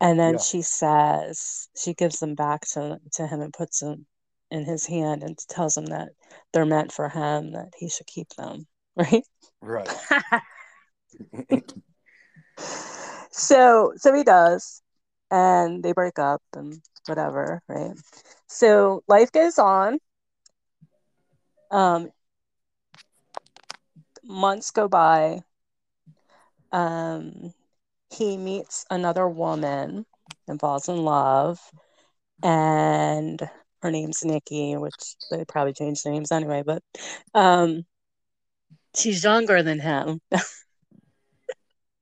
and 0.01 0.19
then 0.19 0.35
yeah. 0.35 0.39
she 0.39 0.63
says 0.63 1.69
she 1.77 1.95
gives 1.95 2.19
them 2.19 2.35
back 2.35 2.63
to, 2.73 2.99
to 3.13 3.27
him 3.27 3.41
and 3.41 3.53
puts 3.53 3.81
them 3.81 4.07
in 4.51 4.65
his 4.65 4.87
hand 4.87 5.23
and 5.23 5.39
tells 5.49 5.77
him 5.77 5.87
that 5.87 6.09
they're 6.53 6.65
meant 6.65 6.91
for 6.91 7.09
him 7.09 7.53
that 7.53 7.69
he 7.77 7.89
should 7.89 8.07
keep 8.07 8.29
them 8.31 8.67
right 8.97 9.25
right 9.61 9.89
so 12.57 13.93
so 13.97 14.15
he 14.15 14.23
does 14.25 14.83
and 15.31 15.83
they 15.83 15.93
break 15.93 16.19
up 16.19 16.43
and 16.55 16.81
whatever 17.07 17.63
right? 17.69 17.93
So 18.47 19.03
life 19.09 19.33
goes 19.33 19.59
on. 19.59 19.99
Um 21.71 22.11
months 24.25 24.71
go 24.71 24.89
by. 24.89 25.41
Um 26.73 27.53
he 28.11 28.37
meets 28.37 28.85
another 28.91 29.29
woman 29.29 30.07
and 30.49 30.61
falls 30.61 30.89
in 30.89 31.05
love 31.05 31.59
and 32.43 33.41
her 33.83 33.91
name's 33.91 34.25
Nikki, 34.25 34.77
which 34.77 35.17
they 35.31 35.45
probably 35.45 35.73
changed 35.73 36.07
names 36.07 36.33
anyway, 36.33 36.63
but 36.65 36.83
um 37.35 37.85
she's 38.95 39.25
younger 39.25 39.63
than 39.63 39.81
him. 39.81 40.21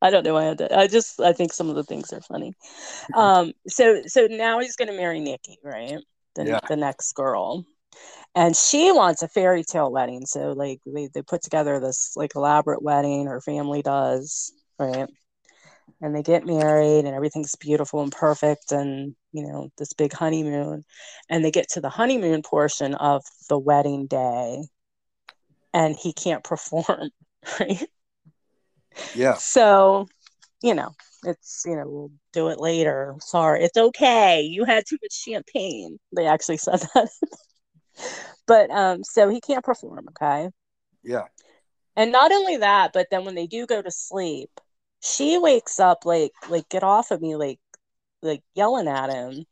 I 0.00 0.10
don't 0.10 0.24
know 0.24 0.34
why 0.34 0.50
I 0.50 0.54
did. 0.54 0.72
I 0.72 0.86
just 0.86 1.20
I 1.20 1.32
think 1.32 1.52
some 1.52 1.68
of 1.68 1.76
the 1.76 1.84
things 1.84 2.12
are 2.12 2.20
funny. 2.20 2.54
Um 3.14 3.52
so 3.66 4.02
so 4.06 4.26
now 4.30 4.60
he's 4.60 4.76
gonna 4.76 4.92
marry 4.92 5.20
Nikki, 5.20 5.58
right? 5.62 5.98
The 6.34 6.44
yeah. 6.44 6.60
the 6.68 6.76
next 6.76 7.12
girl. 7.12 7.64
And 8.34 8.54
she 8.54 8.92
wants 8.92 9.22
a 9.22 9.28
fairy 9.28 9.64
tale 9.64 9.90
wedding. 9.90 10.24
So 10.26 10.52
like 10.52 10.80
they, 10.86 11.08
they 11.12 11.22
put 11.22 11.42
together 11.42 11.80
this 11.80 12.12
like 12.16 12.32
elaborate 12.36 12.82
wedding, 12.82 13.26
her 13.26 13.40
family 13.40 13.82
does, 13.82 14.52
right? 14.78 15.08
and 16.00 16.14
they 16.14 16.22
get 16.22 16.46
married 16.46 17.04
and 17.04 17.14
everything's 17.14 17.54
beautiful 17.56 18.02
and 18.02 18.12
perfect 18.12 18.72
and 18.72 19.14
you 19.32 19.46
know 19.46 19.68
this 19.78 19.92
big 19.92 20.12
honeymoon 20.12 20.84
and 21.28 21.44
they 21.44 21.50
get 21.50 21.68
to 21.68 21.80
the 21.80 21.88
honeymoon 21.88 22.42
portion 22.42 22.94
of 22.94 23.22
the 23.48 23.58
wedding 23.58 24.06
day 24.06 24.62
and 25.74 25.96
he 25.96 26.12
can't 26.12 26.44
perform 26.44 27.10
right 27.60 27.84
yeah. 29.14 29.34
So 29.34 30.08
you 30.62 30.74
know 30.74 30.94
it's 31.24 31.62
you 31.66 31.76
know 31.76 31.84
we'll 31.86 32.10
do 32.32 32.48
it 32.48 32.60
later. 32.60 33.14
Sorry. 33.20 33.64
It's 33.64 33.76
okay. 33.76 34.42
You 34.42 34.64
had 34.64 34.84
too 34.86 34.98
much 35.02 35.12
champagne. 35.12 35.98
They 36.14 36.26
actually 36.26 36.58
said 36.58 36.80
that. 36.94 37.08
But 38.46 38.70
um 38.70 39.02
so 39.02 39.28
he 39.28 39.40
can't 39.40 39.64
perform 39.64 40.06
okay? 40.10 40.48
Yeah. 41.02 41.24
And 41.96 42.12
not 42.12 42.30
only 42.30 42.58
that 42.58 42.92
but 42.92 43.08
then 43.10 43.24
when 43.24 43.34
they 43.34 43.46
do 43.48 43.66
go 43.66 43.82
to 43.82 43.90
sleep 43.90 44.50
she 45.02 45.36
wakes 45.36 45.80
up 45.80 46.04
like 46.04 46.30
like 46.48 46.68
get 46.68 46.84
off 46.84 47.10
of 47.10 47.20
me 47.20 47.34
like 47.34 47.58
like 48.22 48.42
yelling 48.54 48.86
at 48.88 49.10
him. 49.10 49.44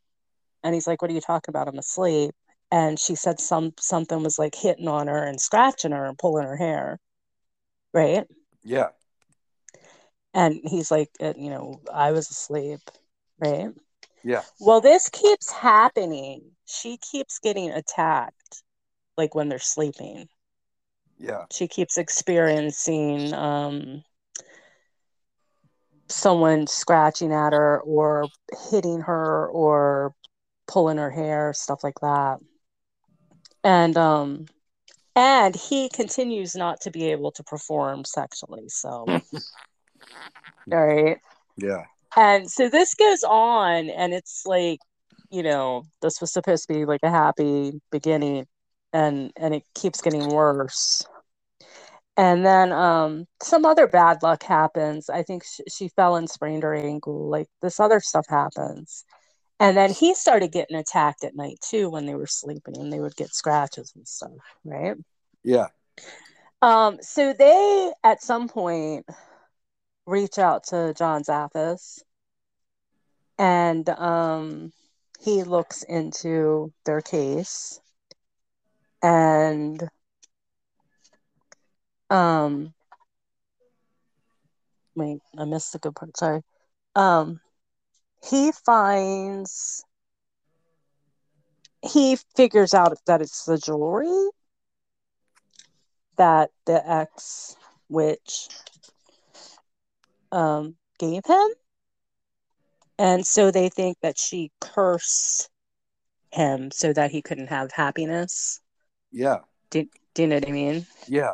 And 0.63 0.73
he's 0.73 0.87
like 0.87 1.01
what 1.01 1.11
are 1.11 1.13
you 1.13 1.21
talking 1.21 1.51
about? 1.51 1.67
I'm 1.67 1.77
asleep. 1.77 2.31
And 2.71 2.97
she 2.97 3.15
said 3.15 3.39
some 3.41 3.73
something 3.79 4.23
was 4.23 4.39
like 4.39 4.55
hitting 4.55 4.87
on 4.87 5.07
her 5.07 5.23
and 5.23 5.39
scratching 5.39 5.91
her 5.91 6.05
and 6.05 6.17
pulling 6.17 6.47
her 6.47 6.55
hair. 6.55 6.99
Right? 7.93 8.25
Yeah 8.63 8.87
and 10.37 10.61
he's 10.63 10.91
like 10.91 11.09
uh, 11.21 11.33
you 11.35 11.49
know 11.49 11.81
i 11.93 12.11
was 12.11 12.29
asleep 12.29 12.79
right 13.39 13.69
yeah 14.23 14.41
well 14.59 14.79
this 14.81 15.09
keeps 15.09 15.51
happening 15.51 16.41
she 16.65 16.97
keeps 16.97 17.39
getting 17.39 17.71
attacked 17.71 18.63
like 19.17 19.35
when 19.35 19.49
they're 19.49 19.59
sleeping 19.59 20.29
yeah 21.17 21.45
she 21.51 21.67
keeps 21.67 21.97
experiencing 21.97 23.33
um 23.33 24.03
someone 26.09 26.67
scratching 26.67 27.33
at 27.33 27.53
her 27.53 27.81
or 27.81 28.27
hitting 28.69 29.01
her 29.01 29.47
or 29.47 30.13
pulling 30.67 30.97
her 30.97 31.11
hair, 31.11 31.53
stuff 31.53 31.83
like 31.83 31.99
that. 32.01 32.37
And 33.63 33.97
um 33.97 34.45
and 35.15 35.55
he 35.55 35.89
continues 35.89 36.55
not 36.55 36.81
to 36.81 36.91
be 36.91 37.11
able 37.11 37.31
to 37.33 37.43
perform 37.43 38.05
sexually. 38.05 38.69
So 38.69 39.05
all 40.71 40.85
right. 40.85 41.17
Yeah. 41.57 41.83
And 42.15 42.49
so 42.49 42.69
this 42.69 42.93
goes 42.95 43.23
on 43.23 43.89
and 43.89 44.13
it's 44.13 44.43
like, 44.45 44.79
you 45.29 45.43
know, 45.43 45.83
this 46.01 46.19
was 46.21 46.31
supposed 46.31 46.67
to 46.67 46.73
be 46.73 46.85
like 46.85 47.01
a 47.03 47.09
happy 47.09 47.79
beginning 47.91 48.45
and 48.93 49.31
and 49.35 49.53
it 49.53 49.63
keeps 49.75 50.01
getting 50.01 50.29
worse 50.29 51.05
and 52.17 52.43
then 52.43 52.71
um, 52.71 53.27
some 53.43 53.63
other 53.63 53.87
bad 53.87 54.23
luck 54.23 54.41
happens. 54.41 55.07
I 55.07 55.21
think 55.21 55.43
sh- 55.43 55.61
she 55.71 55.89
fell 55.89 56.15
and 56.15 56.27
sprained 56.27 56.63
her 56.63 56.73
ankle. 56.73 57.29
Like 57.29 57.47
this 57.61 57.79
other 57.79 57.99
stuff 57.99 58.25
happens. 58.27 59.05
And 59.59 59.77
then 59.77 59.91
he 59.91 60.15
started 60.15 60.51
getting 60.51 60.77
attacked 60.77 61.23
at 61.23 61.35
night 61.35 61.59
too 61.61 61.89
when 61.89 62.07
they 62.07 62.15
were 62.15 62.27
sleeping 62.27 62.77
and 62.77 62.91
they 62.91 62.99
would 62.99 63.15
get 63.15 63.33
scratches 63.33 63.93
and 63.95 64.07
stuff, 64.07 64.31
right? 64.65 64.95
Yeah. 65.43 65.67
Um, 66.63 66.97
so 67.01 67.33
they 67.37 67.91
at 68.03 68.23
some 68.23 68.49
point 68.49 69.05
reach 70.07 70.39
out 70.39 70.63
to 70.65 70.93
John 70.97 71.23
Zaffis 71.23 72.01
and 73.37 73.87
um 73.89 74.71
he 75.19 75.43
looks 75.43 75.83
into 75.83 76.71
their 76.85 77.01
case 77.01 77.81
and 79.03 79.89
um 82.09 82.73
wait, 84.95 85.19
I 85.37 85.45
missed 85.45 85.73
the 85.73 85.79
good 85.79 85.95
part, 85.95 86.17
sorry. 86.17 86.41
Um 86.95 87.39
he 88.29 88.51
finds 88.51 89.83
he 91.83 92.17
figures 92.35 92.73
out 92.73 92.97
that 93.05 93.21
it's 93.21 93.45
the 93.45 93.57
jewelry 93.57 94.29
that 96.17 96.51
the 96.65 96.89
ex 96.89 97.55
witch 97.89 98.49
um, 100.31 100.75
gave 100.99 101.25
him. 101.25 101.47
And 102.99 103.25
so 103.25 103.51
they 103.51 103.69
think 103.69 103.97
that 104.01 104.17
she 104.17 104.51
cursed 104.59 105.49
him 106.31 106.71
so 106.71 106.93
that 106.93 107.11
he 107.11 107.21
couldn't 107.21 107.47
have 107.47 107.71
happiness. 107.71 108.59
Yeah. 109.11 109.39
Do, 109.69 109.85
do 110.13 110.21
you 110.23 110.27
know 110.27 110.35
what 110.35 110.47
I 110.47 110.51
mean? 110.51 110.85
Yeah. 111.07 111.33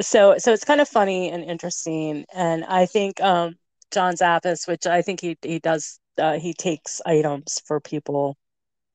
So 0.00 0.36
so 0.38 0.52
it's 0.52 0.64
kind 0.64 0.80
of 0.80 0.88
funny 0.88 1.30
and 1.30 1.44
interesting. 1.44 2.24
And 2.34 2.64
I 2.64 2.86
think 2.86 3.20
um, 3.20 3.56
John 3.92 4.14
Zaffis, 4.14 4.66
which 4.66 4.86
I 4.86 5.02
think 5.02 5.20
he 5.20 5.36
he 5.42 5.58
does 5.58 6.00
uh, 6.18 6.38
he 6.38 6.54
takes 6.54 7.00
items 7.04 7.60
for 7.66 7.80
people 7.80 8.36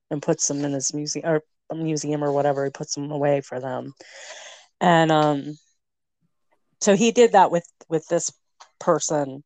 and 0.10 0.22
puts 0.22 0.48
them 0.48 0.66
in 0.66 0.74
his 0.74 0.94
museum 0.94 1.26
or 1.26 1.44
museum 1.74 2.24
or 2.24 2.32
whatever. 2.32 2.66
He 2.66 2.72
puts 2.72 2.96
them 2.96 3.12
away 3.12 3.42
for 3.42 3.60
them. 3.60 3.94
And 4.82 5.12
um 5.12 5.58
so 6.82 6.96
he 6.96 7.12
did 7.12 7.34
that 7.34 7.52
with 7.52 7.68
with 7.90 8.08
this 8.08 8.32
person. 8.80 9.44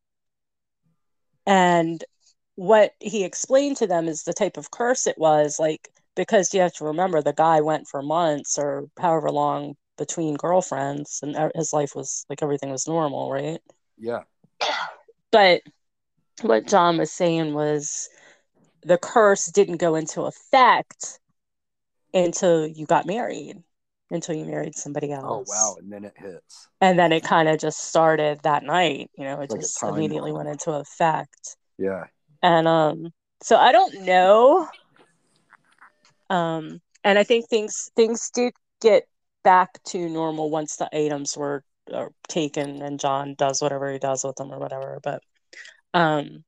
And 1.46 2.02
what 2.54 2.92
he 3.00 3.24
explained 3.24 3.78
to 3.78 3.86
them 3.86 4.08
is 4.08 4.22
the 4.22 4.32
type 4.32 4.56
of 4.56 4.70
curse 4.70 5.06
it 5.06 5.18
was, 5.18 5.58
like, 5.58 5.88
because 6.14 6.52
you 6.52 6.60
have 6.60 6.74
to 6.74 6.84
remember 6.84 7.22
the 7.22 7.32
guy 7.32 7.60
went 7.60 7.88
for 7.88 8.02
months 8.02 8.58
or 8.58 8.86
however 8.98 9.30
long 9.30 9.74
between 9.98 10.34
girlfriends, 10.34 11.20
and 11.22 11.36
his 11.54 11.72
life 11.72 11.94
was 11.94 12.24
like 12.28 12.42
everything 12.42 12.70
was 12.70 12.86
normal, 12.86 13.30
right? 13.30 13.60
Yeah. 13.98 14.22
But 15.30 15.62
what 16.42 16.66
John 16.66 16.98
was 16.98 17.10
saying 17.12 17.54
was 17.54 18.08
the 18.82 18.98
curse 18.98 19.46
didn't 19.46 19.76
go 19.78 19.94
into 19.94 20.22
effect 20.22 21.20
until 22.12 22.66
you 22.66 22.84
got 22.84 23.06
married 23.06 23.62
until 24.12 24.36
you 24.36 24.44
married 24.44 24.76
somebody 24.76 25.10
else. 25.12 25.48
Oh 25.50 25.72
wow! 25.72 25.76
And 25.78 25.92
then 25.92 26.04
it 26.04 26.14
hits. 26.16 26.68
And 26.80 26.98
then 26.98 27.12
it 27.12 27.24
kind 27.24 27.48
of 27.48 27.58
just 27.58 27.78
started 27.80 28.40
that 28.42 28.62
night. 28.62 29.10
You 29.16 29.24
know, 29.24 29.40
it 29.40 29.50
Like 29.50 29.60
just 29.60 29.82
immediately 29.82 30.30
bomb. 30.30 30.38
went 30.38 30.48
into 30.50 30.72
effect. 30.72 31.56
Yeah. 31.78 32.04
And 32.42 32.68
um, 32.68 33.10
so 33.42 33.56
I 33.56 33.72
don't 33.72 34.02
know. 34.02 34.68
Um, 36.30 36.80
and 37.04 37.18
I 37.18 37.24
think 37.24 37.48
things 37.48 37.90
things 37.96 38.30
did 38.30 38.52
get 38.80 39.04
back 39.44 39.82
to 39.84 40.08
normal 40.08 40.50
once 40.50 40.76
the 40.76 40.88
items 40.96 41.36
were 41.36 41.64
uh, 41.92 42.06
taken 42.28 42.82
and 42.82 43.00
John 43.00 43.34
does 43.36 43.60
whatever 43.60 43.92
he 43.92 43.98
does 43.98 44.24
with 44.24 44.36
them 44.36 44.52
or 44.52 44.58
whatever. 44.58 45.00
But 45.02 45.22
um, 45.94 46.44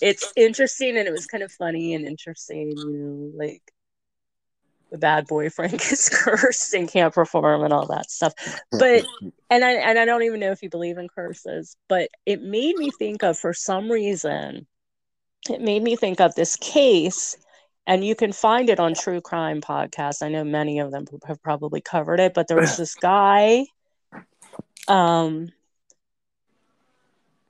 it's 0.00 0.32
interesting 0.36 0.96
and 0.96 1.08
it 1.08 1.12
was 1.12 1.26
kind 1.26 1.42
of 1.42 1.50
funny 1.52 1.94
and 1.94 2.06
interesting. 2.06 2.72
You 2.76 2.92
know, 2.92 3.32
like 3.44 3.62
the 4.90 4.98
bad 4.98 5.26
boyfriend 5.26 5.72
gets 5.78 6.08
cursed 6.08 6.74
and 6.74 6.88
can't 6.88 7.14
perform 7.14 7.64
and 7.64 7.72
all 7.72 7.86
that 7.86 8.10
stuff. 8.10 8.32
But 8.72 9.04
and 9.50 9.64
I 9.64 9.72
and 9.72 9.98
I 9.98 10.04
don't 10.04 10.22
even 10.22 10.40
know 10.40 10.52
if 10.52 10.62
you 10.62 10.70
believe 10.70 10.98
in 10.98 11.08
curses, 11.08 11.76
but 11.88 12.08
it 12.26 12.42
made 12.42 12.76
me 12.76 12.90
think 12.98 13.22
of 13.22 13.38
for 13.38 13.52
some 13.52 13.90
reason, 13.90 14.66
it 15.50 15.60
made 15.60 15.82
me 15.82 15.96
think 15.96 16.20
of 16.20 16.34
this 16.34 16.56
case, 16.56 17.36
and 17.86 18.04
you 18.04 18.14
can 18.14 18.32
find 18.32 18.68
it 18.68 18.80
on 18.80 18.94
True 18.94 19.20
Crime 19.20 19.60
Podcast. 19.60 20.22
I 20.22 20.28
know 20.28 20.44
many 20.44 20.78
of 20.78 20.90
them 20.90 21.06
have 21.26 21.42
probably 21.42 21.80
covered 21.80 22.20
it, 22.20 22.34
but 22.34 22.48
there 22.48 22.58
was 22.58 22.76
this 22.78 22.94
guy, 22.94 23.66
um, 24.86 25.48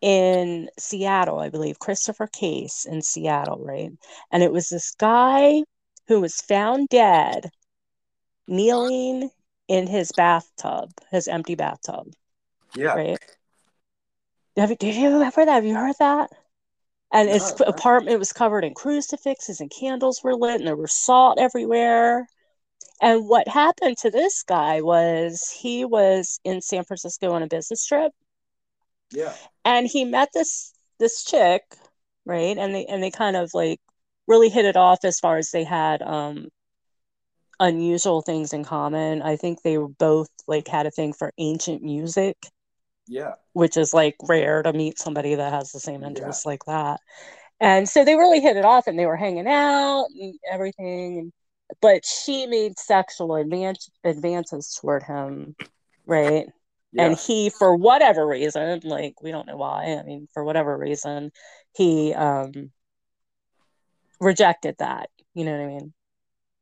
in 0.01 0.69
Seattle, 0.79 1.41
I 1.41 1.49
believe, 1.49 1.81
Christopher 1.81 2.29
Case 2.29 2.87
in 2.89 3.03
Seattle, 3.03 3.65
right? 3.65 3.91
And 4.31 4.43
it 4.45 4.53
was 4.53 4.69
this 4.69 4.93
guy 4.93 5.63
who 6.09 6.21
was 6.21 6.41
found 6.41 6.89
dead, 6.89 7.51
kneeling 8.49 9.31
in 9.69 9.87
his 9.87 10.11
bathtub, 10.13 10.91
his 11.11 11.29
empty 11.29 11.55
bathtub 11.55 12.13
yeah. 12.75 12.95
right? 12.95 13.19
Have 14.57 14.71
you, 14.71 14.77
did 14.77 14.95
you 14.95 15.23
ever 15.23 15.45
that? 15.47 15.55
Have 15.55 15.65
you 15.65 15.75
heard 15.75 15.97
that? 16.01 16.31
And 17.13 17.29
his 17.29 17.55
No. 17.59 17.67
apartment 17.67 18.19
was 18.19 18.33
covered 18.33 18.65
in 18.65 18.75
crucifixes 18.75 19.61
and 19.61 19.71
candles 19.71 20.23
were 20.25 20.35
lit, 20.35 20.57
and 20.61 20.67
there 20.67 20.77
was 20.77 20.93
salt 20.93 21.39
everywhere. 21.39 22.29
And 23.03 23.29
what 23.29 23.49
happened 23.49 23.99
to 23.99 24.11
this 24.11 24.43
guy 24.45 24.83
was 24.83 25.51
he 25.51 25.85
was 25.85 26.41
in 26.45 26.61
San 26.63 26.85
Francisco 26.85 27.33
on 27.33 27.43
a 27.43 27.49
business 27.49 27.87
trip, 27.87 28.13
Yeah. 29.11 29.35
and 29.65 29.87
he 29.87 30.05
met 30.05 30.31
this 30.35 30.73
this 30.99 31.25
chick, 31.25 31.63
right? 32.25 32.57
And 32.59 32.75
they 32.75 32.87
and 32.87 33.03
they 33.03 33.11
kind 33.11 33.37
of 33.37 33.51
like 33.55 33.81
really 34.29 34.49
hit 34.51 34.65
it 34.67 34.77
off 34.77 35.01
as 35.05 35.19
far 35.19 35.39
as 35.39 35.51
they 35.51 35.65
had 35.65 36.03
um 36.03 36.49
unusual 37.61 38.23
things 38.23 38.53
in 38.53 38.65
common. 38.65 39.21
I 39.23 39.37
think 39.37 39.63
they 39.63 39.79
were 39.79 39.89
both 39.89 40.29
like 40.47 40.69
had 40.69 40.87
a 40.87 40.91
thing 40.93 41.13
for 41.13 41.33
ancient 41.39 41.83
music 41.83 42.37
Yeah. 43.09 43.35
which 43.53 43.77
is 43.77 43.93
like 43.93 44.15
rare 44.29 44.63
to 44.63 44.73
meet 44.73 44.99
somebody 44.99 45.35
that 45.35 45.53
has 45.53 45.73
the 45.73 45.81
same 45.81 46.03
Yeah. 46.03 46.31
like 46.45 46.65
that. 46.67 47.01
And 47.61 47.89
so 47.89 48.05
they 48.05 48.15
really 48.15 48.41
hit 48.41 48.57
it 48.57 48.65
off 48.65 48.87
and 48.87 48.97
they 48.99 49.07
were 49.07 49.17
hanging 49.17 49.49
out 49.49 50.07
and 50.15 50.35
everything. 50.49 51.33
But 51.81 52.05
she 52.05 52.47
made 52.47 52.79
sexual 52.79 53.35
advance, 53.35 53.91
advances 54.05 54.79
toward 54.81 55.03
him, 55.03 55.57
right? 56.07 56.47
Yeah. 56.93 57.07
And 57.07 57.19
he, 57.19 57.51
for 57.51 57.75
whatever 57.77 58.27
reason, 58.27 58.81
like 58.85 59.21
we 59.21 59.33
don't 59.33 59.47
know 59.47 59.57
why, 59.57 59.97
I 59.99 60.03
mean, 60.05 60.29
for 60.33 60.45
whatever 60.45 60.77
reason, 60.79 61.33
he 61.77 62.15
um 62.15 62.71
rejected 64.21 64.77
that. 64.79 65.11
You 65.35 65.45
know 65.45 65.53
what 65.53 65.61
I 65.65 65.67
mean? 65.67 65.93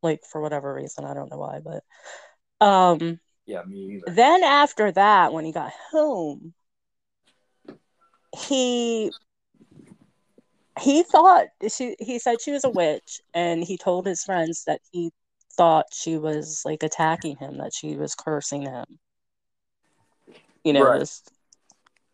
Like 0.03 0.25
for 0.31 0.41
whatever 0.41 0.75
reason, 0.75 1.05
I 1.05 1.15
don't 1.15 1.31
know 1.31 1.39
why, 1.39 1.61
but 1.61 1.85
um 2.65 3.21
yeah. 3.47 3.63
Me 3.63 3.77
either. 3.95 4.13
then 4.13 4.43
after 4.43 4.91
that 4.93 5.33
when 5.33 5.45
he 5.45 5.53
got 5.53 5.73
home 5.93 6.53
he 8.37 9.11
he 10.81 11.03
thought 11.03 11.47
she 11.69 11.97
he 11.99 12.19
said 12.19 12.41
she 12.41 12.51
was 12.51 12.65
a 12.65 12.69
witch 12.71 13.21
and 13.35 13.63
he 13.65 13.79
told 13.79 14.07
his 14.07 14.23
friends 14.25 14.65
that 14.67 14.81
he 14.93 15.11
thought 15.57 15.87
she 15.93 16.19
was 16.19 16.63
like 16.67 16.83
attacking 16.83 17.37
him 17.37 17.57
that 17.59 17.73
she 17.73 17.97
was 17.97 18.15
cursing 18.15 18.63
him 18.63 18.85
you 20.65 20.73
know 20.73 20.85
Right. 20.85 21.11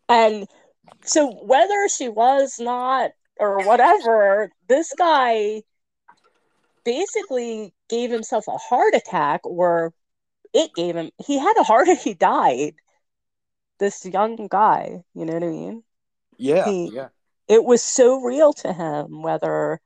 and 0.07 0.47
so 1.03 1.29
whether 1.31 1.89
she 1.89 2.07
was 2.07 2.57
not 2.59 3.11
or 3.39 3.65
whatever 3.65 4.49
this 4.67 4.93
guy 4.97 5.61
basically 6.85 7.73
gave 7.89 8.11
himself 8.11 8.45
a 8.47 8.57
heart 8.57 8.93
attack 8.93 9.41
or 9.45 9.93
it 10.53 10.71
gave 10.75 10.95
him 10.95 11.09
he 11.25 11.37
had 11.39 11.55
a 11.57 11.63
heart 11.63 11.87
and 11.87 11.97
he 11.97 12.13
died 12.13 12.73
this 13.79 14.05
young 14.05 14.47
guy 14.49 15.01
you 15.13 15.25
know 15.25 15.33
what 15.33 15.43
i 15.43 15.47
mean 15.47 15.83
Yeah. 16.37 16.65
he- 16.65 16.91
yeah. 16.93 17.09
it 17.47 17.63
was 17.63 17.81
so 17.81 18.21
real 18.21 18.53
to 18.53 18.71
him 18.73 19.21
whether 19.21 19.79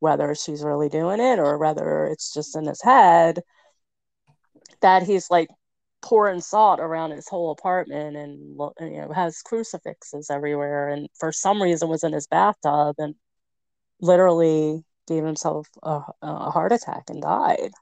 whether 0.00 0.34
she's 0.34 0.62
really 0.62 0.88
doing 0.90 1.20
it 1.20 1.38
or 1.38 1.56
whether 1.58 2.06
it's 2.06 2.32
just 2.34 2.56
in 2.56 2.66
his 2.66 2.82
head 2.82 3.40
that 4.80 5.02
he's 5.02 5.30
like 5.30 5.48
pouring 6.04 6.40
salt 6.40 6.80
around 6.80 7.12
his 7.12 7.26
whole 7.28 7.50
apartment 7.50 8.14
and 8.14 8.58
you 8.92 9.00
know 9.00 9.10
has 9.12 9.40
crucifixes 9.40 10.28
everywhere 10.30 10.90
and 10.90 11.08
for 11.18 11.32
some 11.32 11.62
reason 11.62 11.88
was 11.88 12.04
in 12.04 12.12
his 12.12 12.26
bathtub 12.26 12.94
and 12.98 13.14
literally 14.00 14.84
gave 15.08 15.24
himself 15.24 15.66
a, 15.82 16.00
a 16.20 16.50
heart 16.50 16.72
attack 16.72 17.04
and 17.08 17.22
died 17.22 17.72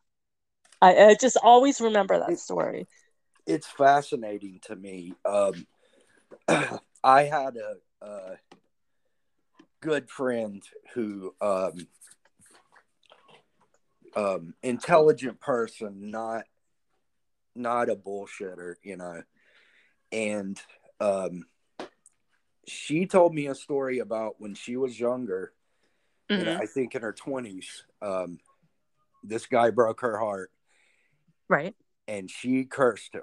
I, 0.80 0.96
I 0.96 1.16
just 1.20 1.36
always 1.42 1.80
remember 1.80 2.18
that 2.18 2.38
story 2.38 2.86
It's 3.44 3.66
fascinating 3.66 4.60
to 4.66 4.76
me. 4.76 5.14
Um, 5.24 5.66
I 7.04 7.24
had 7.24 7.56
a, 7.56 8.06
a 8.06 8.36
good 9.80 10.08
friend 10.08 10.62
who, 10.94 11.34
um, 11.40 11.88
um, 14.14 14.54
intelligent 14.62 15.40
person, 15.40 16.10
not 16.10 16.44
not 17.54 17.90
a 17.90 17.96
bullshitter, 17.96 18.74
you 18.82 18.96
know, 18.96 19.22
and 20.10 20.60
um, 21.00 21.44
she 22.66 23.06
told 23.06 23.34
me 23.34 23.46
a 23.46 23.54
story 23.54 23.98
about 23.98 24.40
when 24.40 24.54
she 24.54 24.76
was 24.76 24.98
younger, 24.98 25.52
Mhm. 26.30 26.60
I 26.60 26.66
think 26.66 26.94
in 26.94 27.02
her 27.02 27.12
twenties, 27.12 27.84
um, 28.00 28.38
this 29.22 29.46
guy 29.46 29.70
broke 29.70 30.00
her 30.00 30.18
heart, 30.18 30.50
right 31.48 31.74
and 32.08 32.30
she 32.30 32.64
cursed 32.64 33.14
him 33.14 33.22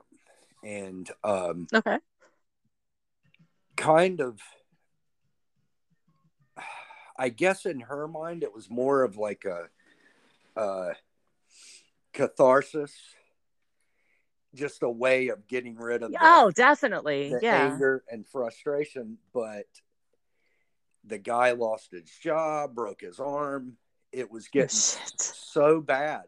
and 0.63 1.09
um, 1.23 1.67
Okay. 1.73 1.99
kind 3.75 4.19
of 4.19 4.39
i 7.17 7.29
guess 7.29 7.65
in 7.65 7.79
her 7.81 8.07
mind 8.07 8.43
it 8.43 8.53
was 8.53 8.69
more 8.69 9.03
of 9.03 9.17
like 9.17 9.45
a, 9.45 9.69
uh 10.59 10.93
catharsis 12.13 12.93
just 14.55 14.81
a 14.83 14.89
way 14.89 15.27
of 15.29 15.47
getting 15.47 15.75
rid 15.77 16.01
of 16.03 16.11
the, 16.11 16.17
Oh, 16.21 16.51
definitely. 16.51 17.33
Yeah. 17.41 17.71
anger 17.73 18.03
and 18.09 18.25
frustration 18.27 19.17
but 19.33 19.67
the 21.05 21.17
guy 21.17 21.51
lost 21.51 21.91
his 21.91 22.09
job 22.21 22.75
broke 22.75 23.01
his 23.01 23.19
arm 23.19 23.77
it 24.11 24.29
was 24.29 24.47
getting 24.47 24.69
Shit. 24.69 25.19
so 25.21 25.81
bad 25.81 26.23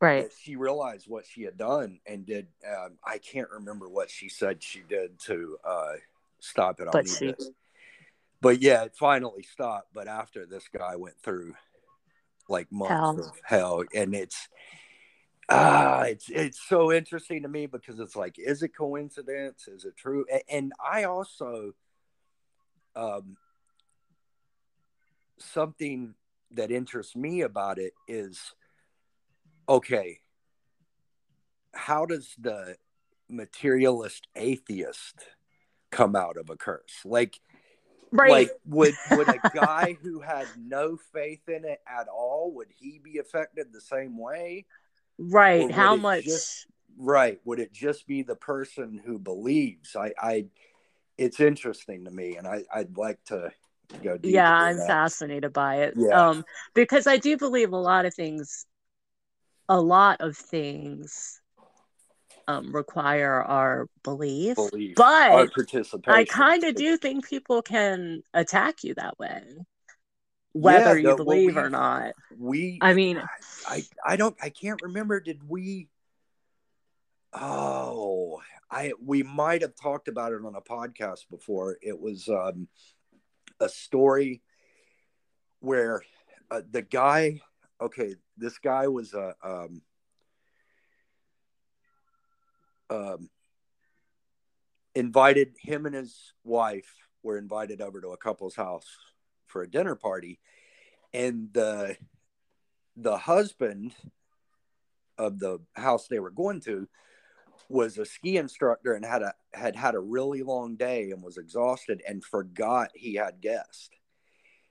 Right. 0.00 0.24
that 0.24 0.32
she 0.38 0.56
realized 0.56 1.06
what 1.08 1.24
she 1.24 1.42
had 1.44 1.56
done 1.56 1.98
and 2.06 2.26
did 2.26 2.48
um, 2.68 2.98
i 3.04 3.16
can't 3.18 3.48
remember 3.50 3.88
what 3.88 4.10
she 4.10 4.28
said 4.28 4.62
she 4.62 4.80
did 4.86 5.18
to 5.20 5.56
uh, 5.64 5.92
stop 6.40 6.80
it 6.80 6.88
But 6.92 7.08
she- 7.08 7.28
this. 7.32 7.50
but 8.42 8.60
yeah 8.60 8.82
it 8.84 8.94
finally 8.96 9.44
stopped 9.44 9.94
but 9.94 10.08
after 10.08 10.44
this 10.46 10.68
guy 10.68 10.96
went 10.96 11.16
through 11.22 11.54
like 12.50 12.70
months 12.70 12.90
Hell. 12.92 13.18
of 13.20 13.40
hell 13.44 13.84
and 13.94 14.14
it's 14.14 14.48
ah 15.48 16.02
it's 16.02 16.28
it's 16.30 16.60
so 16.60 16.92
interesting 16.92 17.42
to 17.42 17.48
me 17.48 17.66
because 17.66 18.00
it's 18.00 18.16
like 18.16 18.38
is 18.38 18.62
it 18.62 18.76
coincidence? 18.76 19.68
Is 19.68 19.84
it 19.84 19.96
true? 19.96 20.24
And, 20.32 20.42
and 20.48 20.72
i 20.84 21.04
also 21.04 21.72
um 22.96 23.36
something 25.38 26.14
that 26.52 26.70
interests 26.70 27.16
me 27.16 27.42
about 27.42 27.78
it 27.78 27.92
is 28.08 28.54
okay 29.68 30.20
how 31.74 32.06
does 32.06 32.34
the 32.38 32.76
materialist 33.28 34.28
atheist 34.36 35.26
come 35.90 36.16
out 36.16 36.36
of 36.36 36.50
a 36.50 36.56
curse? 36.56 37.00
Like 37.04 37.40
Right. 38.12 38.30
like 38.30 38.50
would 38.64 38.96
would 39.10 39.28
a 39.28 39.38
guy 39.54 39.98
who 40.00 40.20
had 40.20 40.46
no 40.56 40.96
faith 41.12 41.48
in 41.48 41.64
it 41.64 41.80
at 41.86 42.06
all 42.06 42.52
would 42.54 42.68
he 42.78 43.00
be 43.02 43.18
affected 43.18 43.72
the 43.72 43.80
same 43.80 44.16
way 44.16 44.66
right. 45.18 45.70
How 45.70 45.96
much? 45.96 46.24
just- 46.24 46.66
right 46.96 47.40
would 47.44 47.58
it 47.58 47.72
just 47.72 48.06
be 48.06 48.22
the 48.22 48.36
person 48.36 49.00
who 49.04 49.18
believes 49.18 49.96
i 49.96 50.12
i 50.22 50.46
it's 51.18 51.40
interesting 51.40 52.04
to 52.04 52.10
me 52.12 52.36
and 52.36 52.46
i 52.46 52.62
i'd 52.76 52.96
like 52.96 53.18
to 53.24 53.50
go 54.02 54.18
yeah, 54.22 54.52
I'm 54.52 54.76
that. 54.76 54.86
fascinated 54.86 55.52
by 55.52 55.82
it. 55.82 55.94
Yeah. 55.96 56.28
Um, 56.28 56.44
because 56.74 57.06
I 57.06 57.16
do 57.16 57.36
believe 57.36 57.72
a 57.72 57.78
lot 57.78 58.06
of 58.06 58.14
things, 58.14 58.66
a 59.68 59.80
lot 59.80 60.20
of 60.20 60.36
things, 60.36 61.40
um, 62.46 62.74
require 62.74 63.42
our 63.42 63.88
belief. 64.02 64.56
belief 64.56 64.96
But 64.96 65.32
our 65.32 65.48
participation 65.48 66.18
I 66.18 66.24
kind 66.24 66.64
of 66.64 66.74
do 66.74 66.96
think 66.96 67.28
people 67.28 67.62
can 67.62 68.22
attack 68.32 68.84
you 68.84 68.94
that 68.94 69.18
way, 69.18 69.42
whether 70.54 70.96
you 70.96 71.02
no, 71.02 71.16
believe 71.16 71.56
or 71.56 71.62
we've- 71.62 71.72
not. 71.72 72.12
we 72.38 72.78
I 72.80 72.94
mean, 72.94 73.20
I 73.66 73.84
I 74.06 74.16
don't 74.16 74.36
I 74.40 74.48
can't 74.50 74.80
remember 74.82 75.20
did 75.20 75.46
we 75.48 75.88
oh 77.32 78.40
I 78.70 78.92
we 79.04 79.22
might 79.24 79.62
have 79.62 79.74
talked 79.74 80.06
about 80.08 80.32
it 80.32 80.44
on 80.44 80.54
a 80.54 80.60
podcast 80.60 81.28
before 81.28 81.76
it 81.82 81.98
was 81.98 82.28
um 82.28 82.68
a 83.60 83.68
story 83.68 84.42
where 85.60 86.02
uh, 86.50 86.62
the 86.70 86.82
guy 86.82 87.40
okay 87.80 88.14
this 88.36 88.58
guy 88.58 88.86
was 88.86 89.12
a 89.14 89.34
um 89.42 89.82
um 92.90 93.28
invited 94.94 95.54
him 95.58 95.86
and 95.86 95.94
his 95.96 96.32
wife 96.44 96.94
were 97.24 97.38
invited 97.38 97.80
over 97.80 98.00
to 98.00 98.08
a 98.08 98.16
couple's 98.16 98.54
house 98.54 98.86
for 99.54 99.62
a 99.62 99.70
dinner 99.70 99.94
party 99.94 100.40
and 101.12 101.48
the 101.52 101.96
the 102.96 103.16
husband 103.16 103.94
of 105.16 105.38
the 105.38 105.60
house 105.74 106.08
they 106.08 106.18
were 106.18 106.32
going 106.32 106.60
to 106.60 106.88
was 107.68 107.98
a 107.98 108.04
ski 108.04 108.36
instructor 108.36 108.94
and 108.94 109.04
had 109.04 109.22
a 109.22 109.32
had 109.52 109.76
had 109.76 109.94
a 109.94 110.00
really 110.00 110.42
long 110.42 110.74
day 110.74 111.12
and 111.12 111.22
was 111.22 111.36
exhausted 111.36 112.02
and 112.08 112.24
forgot 112.24 112.90
he 112.96 113.14
had 113.14 113.40
guests 113.40 113.90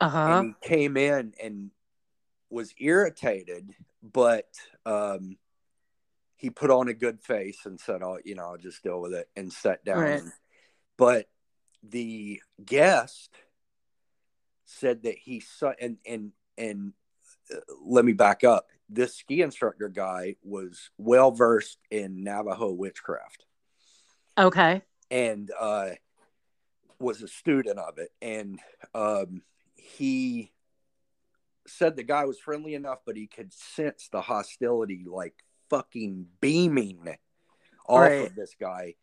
uh 0.02 0.10
huh. 0.10 0.20
and 0.42 0.56
he 0.62 0.68
came 0.68 0.98
in 0.98 1.34
and 1.42 1.72
was 2.50 2.74
irritated 2.78 3.74
but 4.02 4.50
um 4.86 5.38
he 6.36 6.50
put 6.50 6.70
on 6.70 6.90
a 6.90 6.94
good 6.94 7.22
face 7.22 7.60
and 7.66 7.80
said 7.80 8.04
oh 8.04 8.20
you 8.26 8.36
know 8.36 8.44
i'll 8.44 8.58
just 8.58 8.84
deal 8.84 9.00
with 9.00 9.14
it 9.14 9.30
and 9.38 9.52
sat 9.54 9.86
down 9.86 10.00
Right. 10.02 10.24
but 10.98 11.30
the 11.84 12.42
guest 12.66 13.30
said 14.66 15.04
that 15.04 15.16
he 15.18 15.40
saw 15.40 15.74
and 15.80 15.98
and 16.06 16.32
and 16.58 16.94
uh, 17.54 17.60
let 17.84 18.06
me 18.06 18.14
back 18.14 18.44
up 18.44 18.68
this 18.90 19.16
ski 19.16 19.42
instructor 19.42 19.90
guy 19.90 20.36
was 20.44 20.90
well 20.98 21.32
versed 21.32 21.80
in 21.92 22.24
navajo 22.24 22.72
witchcraft 22.72 23.46
Okay. 24.38 24.82
and 25.12 25.52
uh, 25.60 25.90
was 27.00 27.22
a 27.22 27.28
student 27.28 27.78
of 27.78 27.98
it. 27.98 28.10
And 28.22 28.60
um, 28.96 29.42
he 29.76 30.52
said 31.68 31.96
the 31.96 32.04
guy 32.04 32.26
was 32.26 32.40
friendly 32.40 32.74
enough, 32.74 33.00
but 33.06 33.16
he 33.16 33.28
could 33.28 33.54
sense 33.54 34.10
the 34.12 34.22
hostility 34.22 35.06
like 35.08 35.36
fucking 35.70 36.28
beaming 36.42 37.00
off 37.88 38.00
Right. 38.02 38.22
of 38.30 38.36
this 38.36 38.56
guy, 38.60 38.96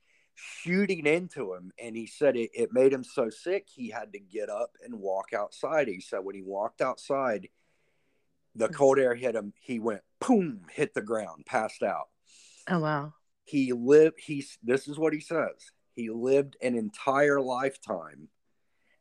shooting 0.62 1.07
into 1.07 1.55
him. 1.55 1.72
And 1.83 1.96
he 1.96 2.07
said 2.07 2.37
it, 2.37 2.50
it 2.55 2.72
made 2.72 2.92
him 2.92 3.05
so 3.05 3.31
sick 3.31 3.66
he 3.68 3.90
had 3.90 4.12
to 4.12 4.18
get 4.18 4.48
up 4.48 4.72
and 4.85 5.00
walk 5.00 5.33
outside. 5.33 5.88
He 5.88 6.00
said 6.00 6.20
when 6.22 6.35
he 6.35 6.42
walked 6.42 6.81
outside, 6.81 7.48
the 8.55 8.68
hmm. 8.68 8.74
cold 8.74 8.98
air 8.98 9.14
hit 9.14 9.35
him. 9.35 9.53
He 9.61 9.79
went 9.79 10.03
boom, 10.20 10.62
hit 10.70 10.94
the 10.94 11.03
ground, 11.03 11.46
passed 11.46 11.83
out 11.83 12.09
Oh 12.68 12.79
wow. 12.79 13.14
he 13.44 13.72
lived 13.72 14.16
he's 14.18 14.59
this 14.62 14.87
is 14.87 14.98
what 14.98 15.12
he 15.12 15.20
says 15.20 15.72
he 15.94 16.11
lived 16.11 16.57
an 16.62 16.76
entire 16.76 17.40
lifetime 17.40 18.29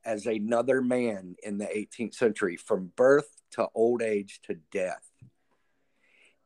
as 0.06 0.25
another 0.25 0.82
man 0.82 1.36
in 1.43 1.58
the 1.58 1.65
18th 1.65 2.15
century 2.15 2.56
from 2.56 2.91
birth 2.95 3.30
to 3.52 3.67
old 3.75 4.02
age 4.02 4.39
to 4.43 4.56
death 4.71 5.08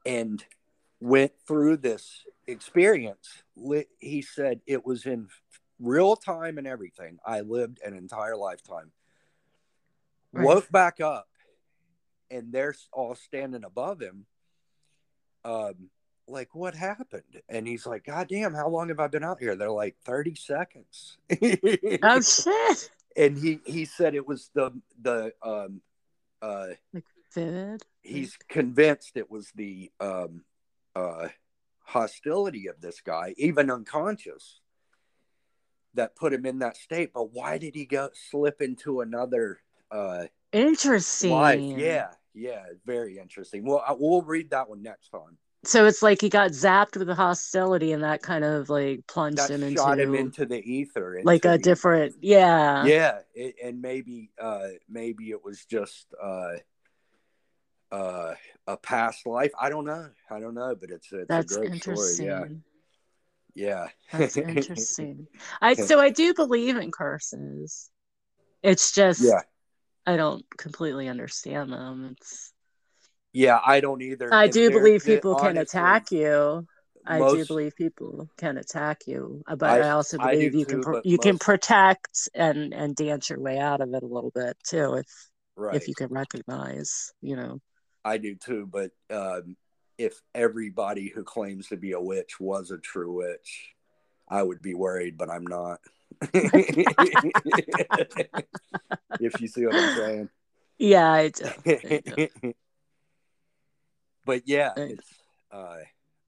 and 0.05 0.43
went 0.99 1.31
through 1.47 1.77
this 1.77 2.25
experience 2.47 3.43
he 3.99 4.21
said 4.21 4.59
it 4.67 4.85
was 4.85 5.05
in 5.05 5.27
real 5.79 6.15
time 6.15 6.57
and 6.57 6.67
everything 6.67 7.17
i 7.25 7.39
lived 7.41 7.79
an 7.85 7.95
entire 7.95 8.35
lifetime 8.35 8.91
Right. 10.31 10.45
woke 10.45 10.69
back 10.71 10.99
up 10.99 11.27
and 12.31 12.51
they're 12.51 12.73
all 12.91 13.13
standing 13.15 13.63
above 13.63 14.01
him 14.01 14.25
um 15.45 15.89
like 16.27 16.55
what 16.55 16.73
happened 16.73 17.41
and 17.49 17.67
he's 17.67 17.85
like 17.85 18.05
god 18.05 18.27
damn 18.29 18.53
how 18.53 18.67
long 18.67 18.87
have 18.89 18.99
i 18.99 19.07
been 19.07 19.23
out 19.23 19.39
here 19.39 19.55
they're 19.55 19.69
like 19.69 19.95
30 20.05 20.35
seconds 20.35 21.17
Oh 22.03 22.21
shit. 22.21 22.89
and 23.15 23.37
he 23.37 23.59
he 23.65 23.85
said 23.85 24.15
it 24.15 24.25
was 24.27 24.49
the 24.55 24.71
the 25.01 25.33
um 25.43 25.81
uh 26.41 26.67
Vivid. 27.33 27.83
he's 28.01 28.37
convinced 28.49 29.17
it 29.17 29.29
was 29.29 29.51
the 29.55 29.91
um 29.99 30.43
uh 30.95 31.27
hostility 31.83 32.67
of 32.67 32.79
this 32.81 33.01
guy 33.01 33.33
even 33.37 33.69
unconscious 33.69 34.61
that 35.93 36.15
put 36.15 36.33
him 36.33 36.45
in 36.45 36.59
that 36.59 36.77
state 36.77 37.11
but 37.13 37.31
why 37.33 37.57
did 37.57 37.75
he 37.75 37.85
go 37.85 38.09
slip 38.29 38.61
into 38.61 39.01
another 39.01 39.59
uh 39.91 40.25
Interesting. 40.51 41.31
life 41.31 41.61
yeah 41.61 42.07
yeah 42.33 42.63
very 42.85 43.17
interesting 43.19 43.65
well 43.65 43.83
I, 43.87 43.93
we'll 43.97 44.21
read 44.21 44.49
that 44.51 44.69
one 44.69 44.81
next 44.81 45.09
time 45.09 45.37
So 45.65 45.85
it's 45.85 46.01
like 46.01 46.19
he 46.19 46.29
got 46.29 46.51
zapped 46.51 46.97
with 46.97 47.07
the 47.07 47.15
hostility, 47.15 47.93
and 47.93 48.03
that 48.03 48.21
kind 48.21 48.43
of 48.43 48.69
like 48.69 49.07
plunged 49.07 49.37
that 49.37 49.49
him 49.49 49.73
shot 49.73 49.99
into, 49.99 50.13
him 50.13 50.15
into 50.15 50.45
the 50.45 50.59
ether 50.59 51.21
like 51.23 51.45
a 51.45 51.57
different. 51.57 52.15
Yeah. 52.21 52.85
yeah 52.85 53.19
it, 53.33 53.55
and 53.63 53.81
maybe 53.81 54.31
uh 54.41 54.67
maybe 54.89 55.29
it 55.29 55.43
was 55.43 55.63
just 55.65 56.07
uh 56.21 56.53
uh 57.93 58.33
a 58.67 58.77
past 58.77 59.27
life 59.27 59.51
i 59.59 59.69
don't 59.69 59.85
know 59.85 60.09
i 60.31 60.39
don't 60.39 60.55
know 60.55 60.75
but 60.75 60.91
it's, 60.91 61.13
it's 61.13 61.29
That's 61.29 61.45
a 61.55 61.55
great 61.55 61.73
interesting. 61.73 62.27
story 62.27 62.27
yeah 62.27 62.45
yeah 63.55 63.87
That's 64.11 64.37
interesting. 64.37 65.27
I 65.61 65.73
so 65.75 65.99
I 65.99 66.09
do 66.09 66.33
believe 66.33 66.77
in 66.77 66.91
curses. 66.91 67.89
It's 68.63 68.91
just 68.93 69.21
yeah 69.23 69.41
I 70.05 70.17
don't 70.17 70.45
completely 70.57 71.09
understand 71.09 71.73
them. 71.73 72.15
It's 72.19 72.53
yeah 73.33 73.59
i 73.65 73.79
don't 73.79 74.01
either 74.01 74.29
I 74.31 74.43
And 74.45 74.53
do 74.53 74.71
believe 74.71 75.03
people 75.03 75.35
can 75.35 75.57
attack 75.57 76.11
you. 76.11 76.67
I 77.05 77.23
do 77.23 77.45
believe 77.45 77.75
people 77.75 78.29
can 78.37 78.57
attack 78.57 79.05
you, 79.07 79.43
uh, 79.47 79.55
but 79.57 79.69
I- 79.71 79.81
I, 79.81 79.89
also 79.89 80.19
I 80.19 80.35
believe 80.35 80.53
you 80.55 80.65
can 80.65 80.79
too, 80.79 80.85
but 80.89 81.03
you 81.03 81.19
can 81.19 81.37
protect 81.37 82.29
and 82.33 82.73
and 82.73 82.95
dance 82.95 83.29
your 83.29 83.39
way 83.39 83.59
out 83.59 83.81
of 83.81 83.93
it 83.93 84.03
a 84.03 84.07
little 84.07 84.31
bit 84.31 84.57
too 84.65 84.95
if 84.95 85.07
right 85.55 85.83
if 85.83 85.87
you 85.87 85.95
can 85.95 86.09
recognize, 86.09 87.11
you 87.21 87.35
know. 87.35 87.59
I 88.05 88.17
do 88.17 88.35
too 88.35 88.67
but 88.71 88.91
um 89.09 89.55
if 89.97 90.21
everybody 90.33 91.09
who 91.09 91.23
claims 91.23 91.67
to 91.67 91.77
be 91.77 91.91
a 91.91 92.01
witch 92.01 92.39
was 92.39 92.71
a 92.71 92.77
true 92.77 93.17
witch 93.17 93.73
I 94.27 94.41
would 94.41 94.61
be 94.61 94.73
worried, 94.73 95.17
but 95.17 95.29
I'm 95.29 95.45
not. 95.45 95.79
if 96.33 96.99
you 99.39 99.47
see 99.47 99.65
what 99.65 99.75
I'm 99.75 99.95
saying. 99.95 100.29
Yeah, 100.77 101.11
I 101.11 101.29
do. 101.29 101.45
I 101.65 102.01
do. 102.03 102.53
but 104.25 104.41
yeah, 104.45 104.71
it's 104.75 105.07
uh, 105.51 105.75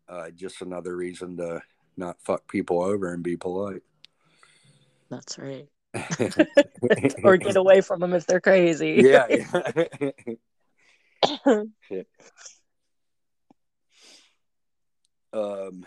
uh, 0.08 0.30
just 0.32 0.62
another 0.62 0.96
reason 0.96 1.38
to 1.38 1.62
not 1.98 2.18
fuck 2.24 2.48
people 2.48 2.82
over 2.82 3.12
and 3.14 3.24
be 3.24 3.38
polite. 3.38 3.82
That's 5.10 5.40
right. 5.40 5.68
or 7.24 7.38
get 7.38 7.56
away 7.56 7.82
from 7.82 8.02
them 8.02 8.14
if 8.14 8.28
they're 8.28 8.42
crazy. 8.42 9.02
yeah. 9.04 9.26
yeah. 9.30 10.12
um, 15.34 15.86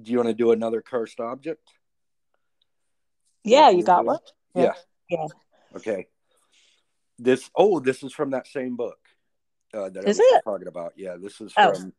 do 0.00 0.10
you 0.10 0.16
want 0.16 0.28
to 0.28 0.34
do 0.34 0.52
another 0.52 0.80
cursed 0.82 1.20
object? 1.20 1.68
yeah, 3.44 3.70
you 3.70 3.82
got 3.82 4.04
one? 4.04 4.18
Yeah. 4.54 4.74
Yeah. 5.08 5.26
Okay. 5.76 6.06
This 7.18 7.50
oh, 7.54 7.80
this 7.80 8.02
is 8.02 8.12
from 8.12 8.30
that 8.30 8.46
same 8.46 8.76
book 8.76 8.98
uh, 9.74 9.88
that 9.90 10.04
Is 10.04 10.18
I 10.18 10.22
was 10.22 10.32
it? 10.34 10.42
talking 10.44 10.68
about. 10.68 10.92
Yeah, 10.96 11.16
this 11.20 11.40
is 11.40 11.52
Oh. 11.56 11.74
from 11.74 11.92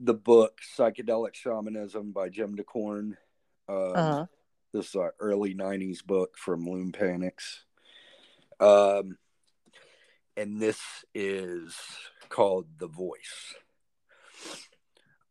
the 0.00 0.14
book 0.14 0.58
Psychedelic 0.76 1.34
Shamanism 1.34 2.12
by 2.12 2.28
Jim 2.28 2.56
DeKorne. 2.56 3.16
Um, 3.68 3.76
Uh-huh. 3.96 4.26
This 4.72 4.88
is 4.88 4.94
an 4.96 5.10
early 5.20 5.54
'90s 5.54 6.04
book 6.04 6.36
from 6.36 6.66
Loompanics. 6.66 7.60
Um, 8.58 9.16
and 10.36 10.60
this 10.60 10.80
is 11.14 11.74
called 12.28 12.66
The 12.78 12.88
Voice. 12.88 13.54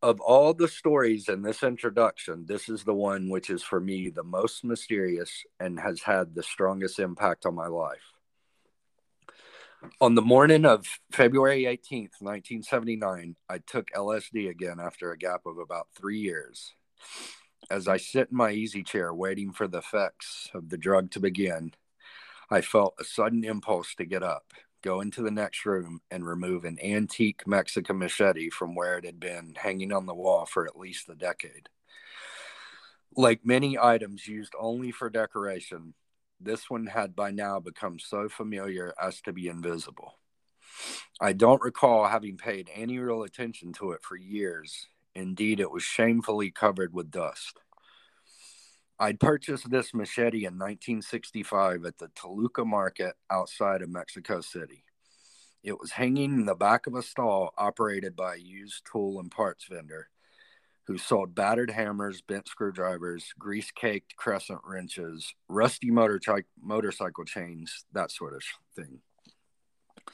Of 0.01 0.19
all 0.19 0.53
the 0.53 0.67
stories 0.67 1.29
in 1.29 1.41
this 1.41 1.63
introduction, 1.63 2.45
this 2.45 2.67
is 2.67 2.83
the 2.83 2.93
one 2.93 3.29
which 3.29 3.49
is 3.49 3.63
for 3.63 3.79
me 3.79 4.09
the 4.09 4.23
most 4.23 4.63
mysterious 4.63 5.43
and 5.59 5.79
has 5.79 6.01
had 6.01 6.35
the 6.35 6.43
strongest 6.43 6.99
impact 6.99 7.45
on 7.45 7.55
my 7.55 7.67
life. 7.67 8.13
On 9.99 10.15
the 10.15 10.21
morning 10.21 10.65
of 10.65 10.85
February 11.11 11.63
18th, 11.63 12.19
1979, 12.19 13.35
I 13.49 13.57
took 13.59 13.89
LSD 13.91 14.49
again 14.49 14.79
after 14.79 15.11
a 15.11 15.17
gap 15.17 15.45
of 15.45 15.57
about 15.57 15.87
three 15.95 16.19
years. 16.19 16.73
As 17.69 17.87
I 17.87 17.97
sit 17.97 18.29
in 18.31 18.37
my 18.37 18.51
easy 18.51 18.83
chair 18.83 19.13
waiting 19.13 19.51
for 19.51 19.67
the 19.67 19.79
effects 19.79 20.49
of 20.53 20.69
the 20.69 20.77
drug 20.77 21.11
to 21.11 21.19
begin, 21.19 21.73
I 22.49 22.61
felt 22.61 22.95
a 22.99 23.03
sudden 23.03 23.43
impulse 23.43 23.95
to 23.95 24.05
get 24.05 24.23
up, 24.23 24.53
go 24.83 25.01
into 25.01 25.23
the 25.23 25.31
next 25.31 25.65
room, 25.65 26.01
and 26.11 26.27
remove 26.27 26.65
an 26.65 26.77
antique 26.83 27.47
Mexican 27.47 27.97
machete 27.97 28.49
from 28.49 28.75
where 28.75 28.97
it 28.99 29.05
had 29.05 29.19
been 29.19 29.55
hanging 29.57 29.91
on 29.91 30.05
the 30.05 30.13
wall 30.13 30.45
for 30.45 30.67
at 30.67 30.77
least 30.77 31.09
a 31.09 31.15
decade. 31.15 31.69
Like 33.15 33.45
many 33.45 33.77
items 33.79 34.27
used 34.27 34.53
only 34.59 34.91
for 34.91 35.09
decoration, 35.09 35.93
this 36.39 36.69
one 36.69 36.85
had 36.85 37.15
by 37.15 37.31
now 37.31 37.59
become 37.59 37.97
so 37.99 38.27
familiar 38.29 38.93
as 39.01 39.21
to 39.21 39.33
be 39.33 39.47
invisible. 39.47 40.19
I 41.21 41.33
don't 41.33 41.61
recall 41.61 42.07
having 42.07 42.37
paid 42.37 42.69
any 42.73 42.99
real 42.99 43.23
attention 43.23 43.73
to 43.73 43.91
it 43.91 44.03
for 44.03 44.17
years. 44.17 44.87
Indeed, 45.15 45.59
it 45.59 45.71
was 45.71 45.83
shamefully 45.83 46.51
covered 46.51 46.93
with 46.93 47.11
dust. 47.11 47.59
I'd 48.99 49.19
purchased 49.19 49.69
this 49.69 49.93
machete 49.93 50.45
in 50.45 50.53
1965 50.53 51.85
at 51.85 51.97
the 51.97 52.09
Toluca 52.15 52.63
market 52.63 53.15
outside 53.29 53.81
of 53.81 53.89
Mexico 53.89 54.41
City. 54.41 54.85
It 55.63 55.79
was 55.79 55.91
hanging 55.91 56.33
in 56.33 56.45
the 56.45 56.55
back 56.55 56.87
of 56.87 56.95
a 56.95 57.01
stall 57.01 57.53
operated 57.57 58.15
by 58.15 58.35
a 58.35 58.39
used 58.39 58.85
tool 58.91 59.19
and 59.19 59.31
parts 59.31 59.65
vendor 59.65 60.09
who 60.85 60.97
sold 60.97 61.33
battered 61.33 61.71
hammers, 61.71 62.21
bent 62.21 62.47
screwdrivers, 62.47 63.33
grease 63.39 63.71
caked 63.71 64.15
crescent 64.17 64.59
wrenches, 64.65 65.33
rusty 65.47 65.89
motorcycle 65.89 66.49
motorcycle 66.61 67.23
chains, 67.23 67.85
that 67.93 68.11
sort 68.11 68.33
of 68.33 68.43
thing. 68.75 69.01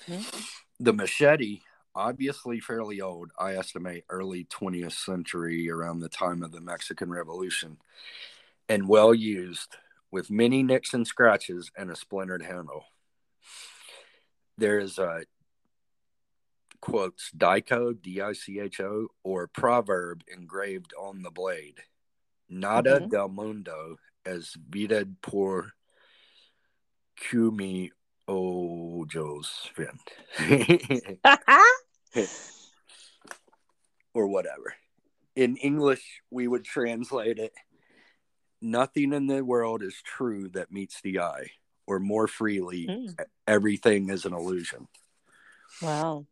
Mhm. 0.07 0.45
The 0.79 0.93
machete, 0.93 1.63
obviously 1.95 2.59
fairly 2.59 3.01
old, 3.01 3.31
I 3.39 3.55
estimate 3.55 4.05
early 4.09 4.45
20th 4.45 4.93
century 4.93 5.69
around 5.69 5.99
the 5.99 6.09
time 6.09 6.43
of 6.43 6.51
the 6.51 6.61
Mexican 6.61 7.09
Revolution, 7.09 7.81
and 8.69 8.87
well 8.87 9.13
used, 9.13 9.75
with 10.11 10.29
many 10.31 10.63
nicks 10.63 10.93
and 10.93 11.05
scratches 11.05 11.71
and 11.75 11.91
a 11.91 11.95
splintered 11.95 12.43
handle. 12.43 12.85
There 14.57 14.79
is 14.79 14.97
a 14.97 15.23
quotes 16.81 17.31
dicho 17.31 17.91
d-i-c-h-o 17.93 19.07
or 19.23 19.47
proverb 19.47 20.23
engraved 20.33 20.93
on 20.97 21.23
the 21.23 21.31
blade 21.31 21.81
nada 22.47 23.01
Mhm. 23.01 23.09
del 23.09 23.27
mundo 23.29 23.97
es 24.25 24.55
vida 24.69 25.05
por 25.21 25.73
cumi 27.17 27.91
ojos 28.29 29.69
fin 29.73 29.99
or 34.13 34.27
whatever 34.27 34.73
in 35.35 35.57
english 35.57 36.21
we 36.31 36.47
would 36.47 36.63
translate 36.63 37.37
it 37.37 37.51
nothing 38.61 39.13
in 39.13 39.27
the 39.27 39.43
world 39.43 39.81
is 39.83 39.95
true 40.03 40.49
that 40.49 40.71
meets 40.71 41.01
the 41.01 41.19
eye 41.19 41.49
or 41.87 41.99
more 41.99 42.27
freely 42.27 42.85
Mm. 42.87 43.15
everything 43.47 44.09
is 44.09 44.25
an 44.25 44.33
illusion 44.33 44.87
wow. 45.81 46.25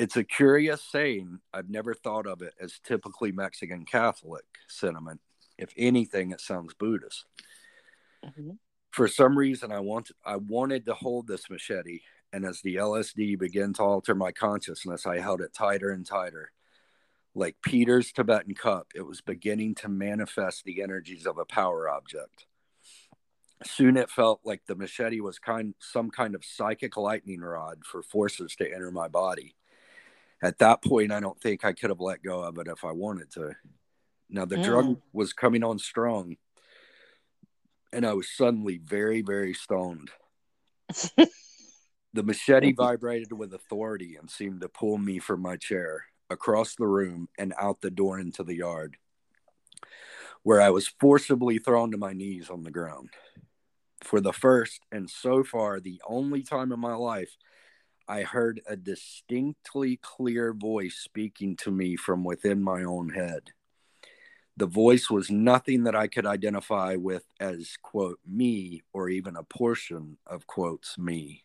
it's 0.00 0.16
a 0.16 0.24
curious 0.24 0.82
saying. 0.82 1.38
I've 1.52 1.68
never 1.70 1.94
thought 1.94 2.26
of 2.26 2.42
it 2.42 2.54
as 2.60 2.80
typically 2.82 3.30
Mexican 3.32 3.84
Catholic 3.84 4.44
sentiment. 4.68 5.20
If 5.56 5.72
anything, 5.76 6.32
it 6.32 6.40
sounds 6.40 6.74
Buddhist. 6.74 7.26
Mhm. 8.24 8.58
For 8.90 9.06
some 9.06 9.38
reason, 9.38 9.70
I 9.70 9.80
want 9.80 10.10
I 10.24 10.36
wanted 10.36 10.84
to 10.86 10.94
hold 10.94 11.26
this 11.28 11.48
machete, 11.50 12.00
and 12.32 12.44
as 12.44 12.60
the 12.62 12.76
LSD 12.76 13.36
began 13.36 13.72
to 13.74 13.82
alter 13.82 14.14
my 14.16 14.32
consciousness, 14.32 15.06
I 15.06 15.18
held 15.20 15.40
it 15.40 15.52
tighter 15.54 15.90
and 15.90 16.04
tighter. 16.06 16.50
Like 17.34 17.56
Peter's 17.62 18.12
Tibetan 18.12 18.54
cup, 18.54 18.92
it 18.94 19.02
was 19.02 19.20
beginning 19.20 19.74
to 19.76 19.88
manifest 19.88 20.64
the 20.64 20.82
energies 20.82 21.26
of 21.26 21.38
a 21.38 21.44
power 21.44 21.88
object. 21.88 22.46
Soon 23.64 23.96
it 23.96 24.10
felt 24.10 24.40
like 24.44 24.62
the 24.66 24.76
machete 24.76 25.20
was 25.20 25.38
kind 25.38 25.74
some 25.78 26.10
kind 26.10 26.34
of 26.34 26.44
psychic 26.44 26.96
lightning 26.96 27.40
rod 27.40 27.84
for 27.84 28.02
forces 28.02 28.54
to 28.56 28.72
enter 28.72 28.90
my 28.90 29.08
body. 29.08 29.54
At 30.42 30.58
that 30.58 30.82
point 30.82 31.10
i 31.10 31.20
don't 31.20 31.40
think 31.40 31.64
i 31.64 31.72
could 31.72 31.90
have 31.90 32.00
let 32.00 32.22
go 32.22 32.42
of 32.42 32.58
it 32.58 32.68
if 32.68 32.84
i 32.84 32.92
wanted 32.92 33.30
to. 33.32 33.52
Now 34.28 34.44
the 34.44 34.58
drug 34.58 34.84
Mm. 34.86 35.00
was 35.12 35.32
coming 35.32 35.64
on 35.64 35.78
strong 35.78 36.36
and 37.92 38.04
i 38.06 38.12
was 38.12 38.28
suddenly 38.28 38.78
very 38.78 39.22
very 39.22 39.54
stoned. 39.54 40.10
The 42.12 42.22
machete 42.22 42.72
vibrated 42.72 43.32
with 43.32 43.52
authority 43.54 44.14
and 44.14 44.30
seemed 44.30 44.60
to 44.60 44.68
pull 44.68 44.98
me 44.98 45.18
from 45.18 45.40
my 45.40 45.56
chair 45.56 46.04
across 46.30 46.74
the 46.74 46.86
room 46.86 47.28
and 47.38 47.54
out 47.58 47.80
the 47.80 47.90
door 47.90 48.18
into 48.18 48.42
the 48.42 48.56
yard 48.56 48.96
where 50.42 50.60
i 50.60 50.70
was 50.70 50.88
forcibly 51.00 51.58
thrown 51.58 51.90
to 51.90 51.98
my 51.98 52.12
knees 52.12 52.50
on 52.50 52.62
the 52.62 52.70
ground 52.70 53.10
for 54.02 54.20
the 54.20 54.32
first 54.32 54.80
and 54.92 55.08
so 55.08 55.42
far 55.42 55.80
the 55.80 56.00
only 56.06 56.42
time 56.42 56.72
in 56.72 56.80
my 56.80 56.94
life 56.94 57.36
I 58.06 58.22
heard 58.22 58.60
a 58.66 58.76
distinctly 58.76 59.98
clear 60.02 60.52
voice 60.52 60.96
speaking 60.96 61.56
to 61.58 61.70
me 61.70 61.96
from 61.96 62.22
within 62.22 62.62
my 62.62 62.84
own 62.84 63.08
head. 63.08 63.52
The 64.56 64.66
voice 64.66 65.10
was 65.10 65.30
nothing 65.30 65.84
that 65.84 65.96
I 65.96 66.06
could 66.06 66.26
identify 66.26 66.96
with 66.96 67.24
as, 67.40 67.76
quote, 67.82 68.20
me 68.26 68.82
or 68.92 69.08
even 69.08 69.36
a 69.36 69.42
portion 69.42 70.18
of, 70.26 70.46
quotes, 70.46 70.98
me. 70.98 71.44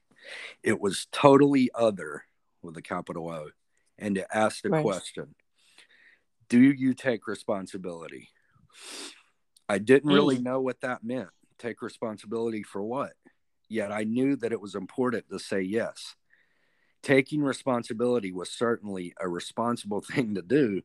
It 0.61 0.79
was 0.79 1.07
totally 1.11 1.71
other 1.73 2.25
with 2.61 2.75
a 2.77 2.81
capital 2.81 3.29
O. 3.29 3.49
And 3.99 4.17
it 4.17 4.27
asked 4.33 4.65
a 4.65 4.69
Right. 4.69 4.83
question 4.83 5.35
Do 6.47 6.59
you 6.59 6.93
take 6.93 7.27
responsibility? 7.27 8.29
I 9.67 9.77
didn't 9.77 10.09
really 10.09 10.39
know 10.39 10.61
what 10.61 10.81
that 10.81 11.03
meant. 11.03 11.29
Take 11.59 11.81
responsibility 11.81 12.63
for 12.63 12.81
what? 12.81 13.13
Yet 13.67 13.91
I 13.91 14.03
knew 14.03 14.35
that 14.37 14.51
it 14.51 14.59
was 14.61 14.73
important 14.73 15.29
to 15.29 15.37
say 15.39 15.61
yes 15.61 16.15
taking 17.01 17.41
responsibility 17.41 18.31
was 18.33 18.51
certainly 18.51 19.13
a 19.19 19.27
responsible 19.29 20.01
thing 20.11 20.35
to 20.35 20.41
do 20.41 20.81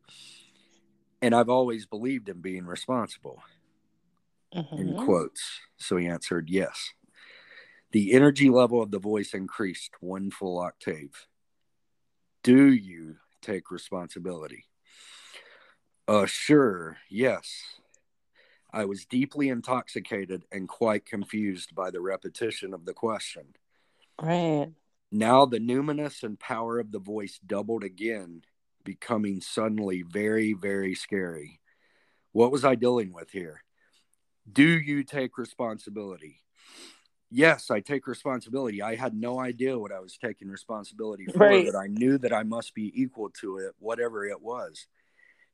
and 1.20 1.34
i've 1.34 1.48
always 1.48 1.86
believed 1.86 2.28
in 2.28 2.40
being 2.40 2.64
responsible 2.66 3.42
in 4.52 4.94
Mhm. 4.94 4.96
quotes 4.96 5.42
so 5.76 5.96
he 5.96 6.06
answered 6.06 6.48
yes 6.48 6.92
the 7.90 8.12
energy 8.12 8.48
level 8.48 8.80
of 8.80 8.92
the 8.92 8.98
voice 9.00 9.34
increased 9.34 9.90
one 10.00 10.30
full 10.30 10.58
octave 10.58 11.26
do 12.44 12.72
you 12.72 13.16
take 13.42 13.72
responsibility 13.72 14.64
uh 16.06 16.26
sure 16.26 16.96
yes 17.10 17.60
i 18.72 18.84
was 18.84 19.04
deeply 19.06 19.48
intoxicated 19.48 20.44
and 20.52 20.68
quite 20.68 21.04
confused 21.04 21.74
by 21.74 21.90
the 21.90 22.00
repetition 22.00 22.72
of 22.72 22.84
the 22.84 22.94
question 22.94 23.46
Right. 24.20 24.68
Now 25.10 25.46
the 25.46 25.58
numinous 25.58 26.22
and 26.22 26.38
power 26.38 26.78
of 26.78 26.92
the 26.92 26.98
voice 26.98 27.38
doubled 27.44 27.84
again, 27.84 28.42
becoming 28.84 29.40
suddenly 29.40 30.02
very, 30.02 30.52
very 30.52 30.94
scary. 30.94 31.60
What 32.32 32.52
was 32.52 32.64
I 32.64 32.74
dealing 32.74 33.12
with 33.12 33.30
here? 33.30 33.62
Do 34.50 34.66
you 34.66 35.04
take 35.04 35.38
responsibility? 35.38 36.40
Yes, 37.30 37.70
I 37.70 37.80
take 37.80 38.06
responsibility. 38.06 38.80
I 38.82 38.94
had 38.94 39.14
no 39.14 39.40
idea 39.40 39.78
what 39.78 39.92
I 39.92 40.00
was 40.00 40.16
taking 40.16 40.48
responsibility 40.48 41.26
for, 41.26 41.38
Right. 41.38 41.66
but 41.66 41.76
I 41.78 41.88
knew 41.88 42.18
that 42.18 42.32
I 42.32 42.42
must 42.44 42.74
be 42.74 42.92
equal 43.00 43.30
to 43.40 43.58
it, 43.58 43.74
whatever 43.78 44.24
it 44.26 44.40
was. 44.40 44.86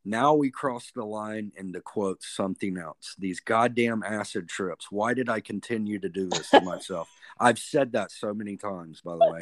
Now 0.04 0.34
we 0.34 0.50
cross 0.50 0.90
the 0.94 1.04
line 1.04 1.52
into 1.56 1.80
quote 1.80 2.22
something 2.22 2.78
else. 2.78 3.14
These 3.18 3.40
goddamn 3.40 4.02
acid 4.02 4.48
trips. 4.48 4.90
Why 4.90 5.12
did 5.14 5.28
I 5.28 5.40
continue 5.40 5.98
to 5.98 6.08
do 6.08 6.28
this 6.28 6.50
to 6.50 6.60
myself? 6.62 7.08
I've 7.38 7.58
said 7.58 7.92
that 7.92 8.10
so 8.10 8.32
many 8.34 8.56
times, 8.56 9.00
by 9.02 9.16
the 9.16 9.30
way. 9.30 9.40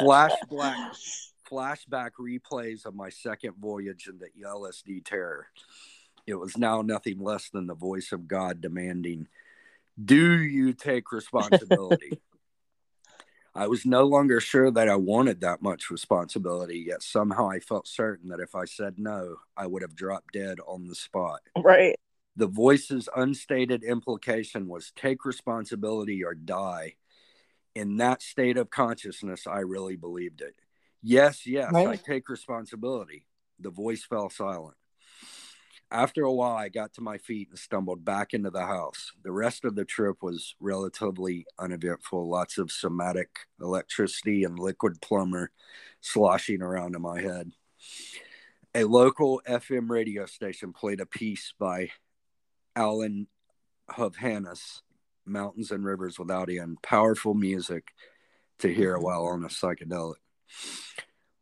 Flashback, 0.00 0.96
flashback 1.48 2.10
replays 2.20 2.84
of 2.84 2.94
my 2.94 3.08
second 3.10 3.54
voyage 3.60 4.08
in 4.08 4.18
the 4.18 4.28
LSD 4.44 5.04
terror. 5.04 5.46
It 6.26 6.34
was 6.34 6.56
now 6.58 6.82
nothing 6.82 7.20
less 7.20 7.48
than 7.50 7.66
the 7.66 7.74
voice 7.74 8.10
of 8.12 8.26
God 8.26 8.60
demanding, 8.60 9.28
Do 10.02 10.42
you 10.42 10.72
take 10.72 11.12
responsibility? 11.12 12.20
I 13.56 13.68
was 13.68 13.86
no 13.86 14.04
longer 14.04 14.40
sure 14.40 14.70
that 14.72 14.88
I 14.88 14.96
wanted 14.96 15.40
that 15.40 15.62
much 15.62 15.88
responsibility, 15.88 16.80
yet 16.88 17.02
somehow 17.02 17.48
I 17.48 17.60
felt 17.60 17.86
certain 17.86 18.30
that 18.30 18.40
if 18.40 18.56
I 18.56 18.64
said 18.64 18.98
no, 18.98 19.36
I 19.56 19.68
would 19.68 19.82
have 19.82 19.94
dropped 19.94 20.32
dead 20.32 20.58
on 20.66 20.88
the 20.88 20.96
spot. 20.96 21.40
Right. 21.56 21.94
The 22.34 22.48
voice's 22.48 23.08
unstated 23.14 23.84
implication 23.84 24.66
was 24.66 24.92
take 24.96 25.24
responsibility 25.24 26.24
or 26.24 26.34
die. 26.34 26.94
In 27.76 27.98
that 27.98 28.22
state 28.22 28.56
of 28.56 28.70
consciousness, 28.70 29.46
I 29.46 29.60
really 29.60 29.96
believed 29.96 30.40
it. 30.40 30.54
Yes, 31.00 31.46
yes, 31.46 31.72
I 31.74 31.96
take 31.96 32.28
responsibility. 32.28 33.26
The 33.60 33.70
voice 33.70 34.04
fell 34.04 34.30
silent. 34.30 34.76
After 35.94 36.24
a 36.24 36.32
while, 36.32 36.56
I 36.56 36.70
got 36.70 36.92
to 36.94 37.02
my 37.02 37.18
feet 37.18 37.50
and 37.50 37.58
stumbled 37.58 38.04
back 38.04 38.34
into 38.34 38.50
the 38.50 38.66
house. 38.66 39.12
The 39.22 39.30
rest 39.30 39.64
of 39.64 39.76
the 39.76 39.84
trip 39.84 40.24
was 40.24 40.56
relatively 40.58 41.46
uneventful. 41.56 42.28
Lots 42.28 42.58
of 42.58 42.72
somatic 42.72 43.28
electricity 43.60 44.42
and 44.42 44.58
liquid 44.58 45.00
plumber 45.00 45.52
sloshing 46.00 46.62
around 46.62 46.96
in 46.96 47.02
my 47.02 47.20
head. 47.20 47.52
A 48.74 48.82
local 48.82 49.40
FM 49.46 49.88
radio 49.88 50.26
station 50.26 50.72
played 50.72 51.00
a 51.00 51.06
piece 51.06 51.54
by 51.60 51.90
Alan 52.74 53.28
Hovhaness, 53.88 54.82
Mountains 55.24 55.70
and 55.70 55.84
Rivers 55.84 56.18
Without 56.18 56.50
End. 56.50 56.82
Powerful 56.82 57.34
music 57.34 57.92
to 58.58 58.66
hear 58.66 58.94
mm-hmm. 58.96 59.04
while 59.04 59.26
on 59.26 59.44
a 59.44 59.48
psychedelic. 59.48 60.16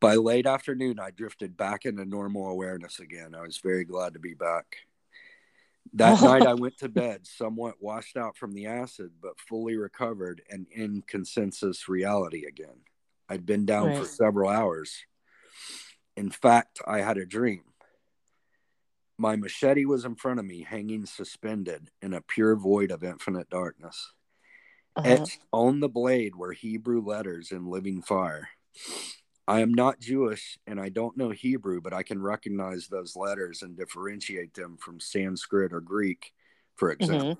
By 0.02 0.16
late 0.16 0.46
afternoon, 0.46 0.98
I 0.98 1.12
drifted 1.12 1.56
back 1.56 1.84
into 1.86 2.04
normal 2.04 2.48
awareness 2.48 2.98
again. 2.98 3.36
I 3.36 3.42
was 3.42 3.58
very 3.58 3.84
glad 3.84 4.14
to 4.14 4.18
be 4.18 4.34
back. 4.34 4.78
That 5.94 6.20
night, 6.20 6.42
I 6.42 6.54
went 6.54 6.76
to 6.78 6.88
bed, 6.88 7.24
somewhat 7.24 7.76
washed 7.80 8.16
out 8.16 8.36
from 8.36 8.52
the 8.52 8.66
acid, 8.66 9.12
but 9.22 9.38
fully 9.38 9.76
recovered 9.76 10.42
and 10.50 10.66
in 10.72 11.04
consensus 11.06 11.88
reality 11.88 12.46
again. 12.46 12.80
I'd 13.28 13.46
been 13.46 13.64
down 13.64 13.94
for 13.94 14.04
several 14.04 14.50
hours. 14.50 14.92
In 16.16 16.30
fact, 16.30 16.80
I 16.84 16.98
had 16.98 17.16
a 17.16 17.24
dream. 17.24 17.62
My 19.18 19.36
machete 19.36 19.84
was 19.84 20.04
in 20.04 20.16
front 20.16 20.40
of 20.40 20.44
me, 20.44 20.66
hanging 20.68 21.06
suspended 21.06 21.90
in 22.02 22.12
a 22.12 22.20
pure 22.20 22.56
void 22.56 22.90
of 22.90 23.04
infinite 23.04 23.48
darkness. 23.48 24.12
Uh-huh. 24.96 25.08
Etched 25.08 25.42
on 25.52 25.78
the 25.78 25.88
blade 25.88 26.34
were 26.34 26.52
Hebrew 26.52 27.00
letters 27.00 27.52
in 27.52 27.70
living 27.70 28.02
fire. 28.02 28.48
I 29.48 29.60
am 29.60 29.74
not 29.74 30.00
Jewish 30.00 30.58
and 30.66 30.80
I 30.80 30.88
don't 30.88 31.16
know 31.16 31.30
Hebrew, 31.30 31.80
but 31.80 31.92
I 31.92 32.02
can 32.02 32.22
recognize 32.22 32.86
those 32.86 33.16
letters 33.16 33.62
and 33.62 33.76
differentiate 33.76 34.54
them 34.54 34.76
from 34.78 35.00
Sanskrit 35.00 35.72
or 35.72 35.80
Greek, 35.80 36.32
for 36.76 36.92
example. 36.92 37.38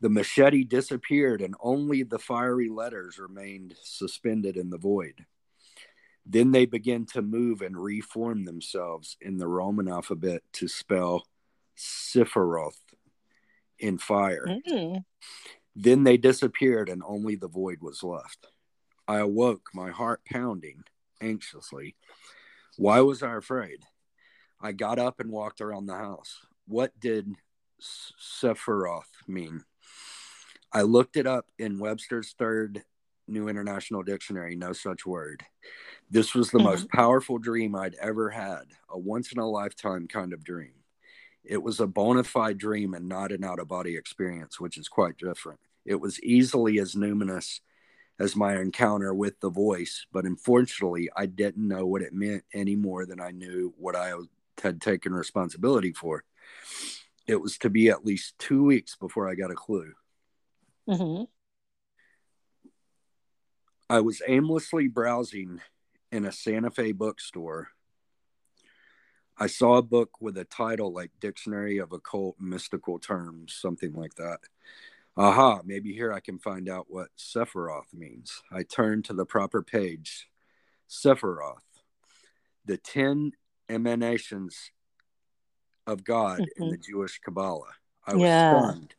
The 0.00 0.10
machete 0.10 0.64
disappeared 0.64 1.40
and 1.40 1.54
only 1.60 2.02
the 2.02 2.18
fiery 2.18 2.68
letters 2.68 3.18
remained 3.18 3.74
suspended 3.82 4.56
in 4.56 4.68
the 4.68 4.78
void. 4.78 5.24
Then 6.26 6.50
they 6.50 6.66
began 6.66 7.06
to 7.06 7.22
move 7.22 7.62
and 7.62 7.76
reform 7.76 8.44
themselves 8.44 9.16
in 9.20 9.38
the 9.38 9.48
Roman 9.48 9.88
alphabet 9.88 10.42
to 10.54 10.68
spell 10.68 11.24
Sephiroth 11.76 12.78
in 13.78 13.98
fire. 13.98 14.46
Mm. 14.68 15.04
Then 15.74 16.04
they 16.04 16.16
disappeared 16.16 16.88
and 16.88 17.02
only 17.06 17.36
the 17.36 17.48
void 17.48 17.78
was 17.80 18.02
left. 18.02 18.46
I 19.08 19.18
awoke, 19.18 19.68
my 19.74 19.90
heart 19.90 20.22
pounding 20.24 20.84
anxiously. 21.20 21.96
Why 22.76 23.00
was 23.00 23.22
I 23.22 23.36
afraid? 23.36 23.84
I 24.60 24.72
got 24.72 24.98
up 24.98 25.20
and 25.20 25.30
walked 25.30 25.60
around 25.60 25.86
the 25.86 25.96
house. 25.96 26.38
What 26.66 26.98
did 27.00 27.34
Sephiroth 27.80 29.10
mean? 29.26 29.64
I 30.72 30.82
looked 30.82 31.16
it 31.16 31.26
up 31.26 31.46
in 31.58 31.78
Webster's 31.78 32.34
third 32.38 32.84
New 33.28 33.48
International 33.48 34.02
Dictionary, 34.02 34.56
no 34.56 34.72
such 34.72 35.06
word. 35.06 35.44
This 36.10 36.34
was 36.34 36.50
the 36.50 36.58
Mhm. 36.58 36.64
most 36.64 36.88
powerful 36.90 37.38
dream 37.38 37.74
I'd 37.74 37.94
ever 37.96 38.30
had, 38.30 38.72
a 38.88 38.98
once 38.98 39.32
in 39.32 39.38
a 39.38 39.48
lifetime 39.48 40.08
kind 40.08 40.32
of 40.32 40.44
dream. 40.44 40.84
It 41.44 41.62
was 41.62 41.80
a 41.80 41.86
bona 41.86 42.24
fide 42.24 42.58
dream 42.58 42.94
and 42.94 43.08
not 43.08 43.32
an 43.32 43.44
out 43.44 43.58
of 43.58 43.68
body 43.68 43.96
experience, 43.96 44.60
which 44.60 44.76
is 44.76 44.88
quite 44.88 45.16
different. 45.16 45.60
It 45.84 45.96
was 45.96 46.22
easily 46.22 46.78
as 46.78 46.94
numinous 46.94 47.60
as 48.22 48.36
my 48.36 48.56
encounter 48.56 49.12
with 49.12 49.40
the 49.40 49.50
voice, 49.50 50.06
but 50.12 50.24
unfortunately, 50.24 51.10
I 51.16 51.26
didn't 51.26 51.66
know 51.66 51.86
what 51.86 52.02
it 52.02 52.12
meant 52.12 52.44
any 52.54 52.76
more 52.76 53.04
than 53.04 53.20
I 53.20 53.32
knew 53.32 53.74
what 53.76 53.96
I 53.96 54.12
had 54.62 54.80
taken 54.80 55.12
responsibility 55.12 55.92
for. 55.92 56.22
It 57.26 57.40
was 57.40 57.58
to 57.58 57.68
be 57.68 57.88
at 57.88 58.04
least 58.06 58.38
two 58.38 58.62
weeks 58.62 58.94
before 58.94 59.28
I 59.28 59.34
got 59.34 59.50
a 59.50 59.56
clue. 59.56 59.92
hmm 60.88 61.24
I 63.90 64.00
was 64.00 64.22
aimlessly 64.26 64.86
browsing 64.86 65.60
in 66.12 66.24
a 66.24 66.32
Santa 66.32 66.70
Fe 66.70 66.92
bookstore. 66.92 67.70
I 69.36 69.48
saw 69.48 69.78
a 69.78 69.82
book 69.82 70.20
with 70.20 70.38
a 70.38 70.44
title 70.44 70.92
like 70.92 71.10
Dictionary 71.20 71.78
of 71.78 71.92
Occult 71.92 72.36
Mystical 72.38 73.00
Terms, 73.00 73.52
something 73.52 73.92
like 73.94 74.14
that. 74.14 74.38
Aha, 75.16 75.60
maybe 75.64 75.92
here 75.92 76.12
I 76.12 76.20
can 76.20 76.38
find 76.38 76.68
out 76.68 76.86
what 76.88 77.08
Sephiroth 77.18 77.92
means. 77.92 78.42
I 78.50 78.62
turned 78.62 79.04
to 79.06 79.12
the 79.12 79.26
proper 79.26 79.62
page. 79.62 80.28
Sephiroth, 80.88 81.62
the 82.64 82.78
10 82.78 83.32
emanations 83.68 84.70
of 85.86 86.04
God 86.04 86.40
in 86.40 86.46
mm-hmm. 86.46 86.70
the 86.70 86.78
Jewish 86.78 87.18
Kabbalah. 87.18 87.72
I 88.06 88.14
was 88.14 88.22
Yeah. 88.22 88.58
stunned. 88.58 88.94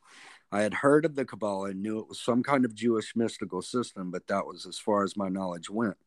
I 0.52 0.62
had 0.62 0.73
heard 0.76 1.06
of 1.06 1.15
the 1.15 1.26
Kabbalah 1.26 1.71
and 1.71 1.82
knew 1.82 1.99
it 1.99 2.08
was 2.08 2.21
some 2.21 2.43
kind 2.43 2.63
of 2.63 2.76
Jewish 2.76 3.15
mystical 3.15 3.63
system, 3.63 4.12
but 4.12 4.28
that 4.28 4.45
was 4.45 4.67
as 4.67 4.78
far 4.78 5.04
as 5.04 5.17
my 5.17 5.30
knowledge 5.30 5.69
went. 5.69 5.97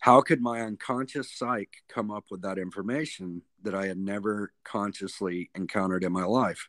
How 0.00 0.22
could 0.22 0.40
my 0.40 0.62
unconscious 0.62 1.30
psyche 1.30 1.82
come 1.88 2.10
up 2.10 2.24
with 2.30 2.42
that 2.42 2.58
information 2.58 3.42
that 3.62 3.74
I 3.74 3.86
had 3.86 3.98
never 3.98 4.52
consciously 4.64 5.50
encountered 5.54 6.02
in 6.02 6.12
my 6.12 6.24
life? 6.24 6.68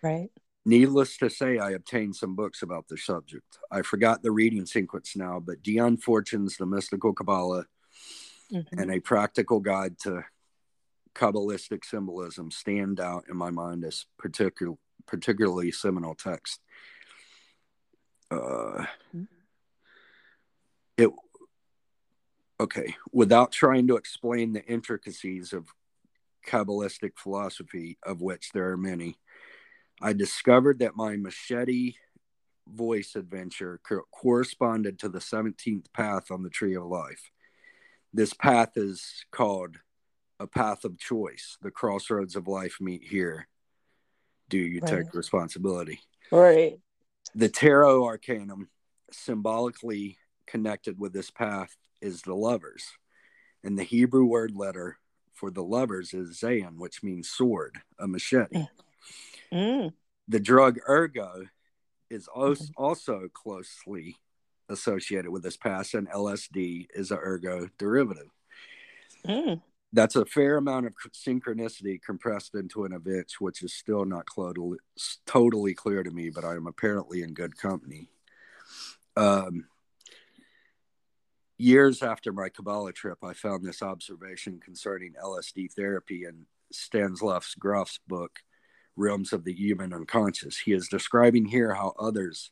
Right. 0.00 0.30
Needless 0.66 1.16
to 1.18 1.30
say, 1.30 1.58
I 1.58 1.70
obtained 1.70 2.16
some 2.16 2.34
books 2.34 2.60
about 2.60 2.88
the 2.88 2.98
subject. 2.98 3.58
I 3.70 3.82
forgot 3.82 4.24
the 4.24 4.32
reading 4.32 4.66
sequence 4.66 5.14
now, 5.14 5.38
but 5.38 5.62
Dion 5.62 5.96
Fortune's 5.96 6.56
The 6.56 6.66
Mystical 6.66 7.12
Kabbalah 7.12 7.66
Mhm. 8.50 8.66
and 8.72 8.90
A 8.90 8.98
Practical 8.98 9.60
Guide 9.60 9.96
to 10.00 10.24
Kabbalistic 11.14 11.84
Symbolism 11.84 12.50
stand 12.50 12.98
out 12.98 13.28
in 13.28 13.36
my 13.36 13.50
mind 13.50 13.84
as 13.84 14.06
particular, 14.18 14.74
particularly 15.06 15.70
seminal 15.70 16.16
text. 16.16 16.60
Uh, 18.28 18.86
it 20.96 21.10
okay. 22.58 22.96
Without 23.12 23.52
trying 23.52 23.86
to 23.86 23.96
explain 23.96 24.52
the 24.52 24.64
intricacies 24.64 25.52
of 25.52 25.72
Kabbalistic 26.44 27.12
philosophy, 27.18 27.98
of 28.02 28.20
which 28.20 28.50
there 28.52 28.72
are 28.72 28.76
many, 28.76 29.20
I 30.00 30.12
discovered 30.12 30.80
that 30.80 30.96
my 30.96 31.16
machete 31.16 31.94
voice 32.68 33.14
adventure 33.16 33.80
co- 33.86 34.02
corresponded 34.12 34.98
to 34.98 35.08
the 35.08 35.18
17th 35.20 35.92
path 35.92 36.30
on 36.30 36.42
the 36.42 36.50
tree 36.50 36.74
of 36.74 36.84
life. 36.84 37.30
This 38.12 38.34
path 38.34 38.76
is 38.76 39.24
called 39.30 39.76
a 40.38 40.46
path 40.46 40.84
of 40.84 40.98
choice. 40.98 41.56
The 41.62 41.70
crossroads 41.70 42.36
of 42.36 42.48
life 42.48 42.76
meet 42.80 43.04
here. 43.04 43.48
Do 44.48 44.58
you 44.58 44.80
Right. 44.80 45.04
take 45.04 45.14
responsibility? 45.14 46.00
Right. 46.30 46.80
The 47.34 47.48
tarot 47.48 48.04
arcanum, 48.04 48.68
symbolically 49.10 50.18
connected 50.46 50.98
with 50.98 51.12
this 51.12 51.30
path, 51.30 51.76
is 52.00 52.22
the 52.22 52.34
lovers. 52.34 52.84
And 53.64 53.78
the 53.78 53.82
Hebrew 53.82 54.24
word 54.24 54.52
letter 54.54 54.98
for 55.32 55.50
the 55.50 55.64
lovers 55.64 56.14
is 56.14 56.38
Zayin, 56.40 56.76
which 56.76 57.02
means 57.02 57.28
sword, 57.28 57.80
a 57.98 58.06
machete. 58.06 58.66
Mm. 59.52 59.92
The 60.28 60.40
drug 60.40 60.78
ergot 60.88 61.48
is 62.10 62.28
als- 62.28 62.70
Mhm. 62.70 62.72
also 62.76 63.28
closely 63.28 64.16
associated 64.68 65.30
with 65.30 65.42
this 65.42 65.56
path, 65.56 65.94
and 65.94 66.08
LSD 66.08 66.88
is 66.94 67.10
a 67.10 67.16
ergot 67.18 67.76
derivative. 67.78 68.30
Mm. 69.24 69.62
that's 69.92 70.14
a 70.16 70.26
fair 70.26 70.56
amount 70.58 70.84
of 70.86 70.94
synchronicity 71.12 72.00
compressed 72.02 72.54
into 72.54 72.84
an 72.84 72.92
event, 72.92 73.32
which 73.40 73.62
is 73.62 73.72
still 73.72 74.04
not 74.04 74.26
totally, 74.32 74.78
totally 75.24 75.74
clear 75.74 76.02
to 76.02 76.10
me, 76.10 76.28
but 76.28 76.44
I 76.44 76.54
am 76.54 76.66
apparently 76.66 77.22
in 77.22 77.32
good 77.32 77.56
company. 77.56 78.10
Um, 79.16 79.68
years 81.56 82.02
after 82.02 82.32
my 82.32 82.48
Kabbalah 82.50 82.92
trip, 82.92 83.24
I 83.24 83.32
found 83.32 83.64
this 83.64 83.82
observation 83.82 84.60
concerning 84.60 85.14
LSD 85.14 85.68
therapy 85.68 86.24
in 86.24 86.46
Stanislav 86.72 87.46
Grof's 87.58 87.98
book, 88.06 88.40
Realms 88.96 89.32
of 89.32 89.44
the 89.44 89.54
Human 89.54 89.92
Unconscious. 89.92 90.58
He 90.58 90.72
is 90.72 90.88
describing 90.88 91.46
here 91.46 91.74
how 91.74 91.94
others 91.98 92.50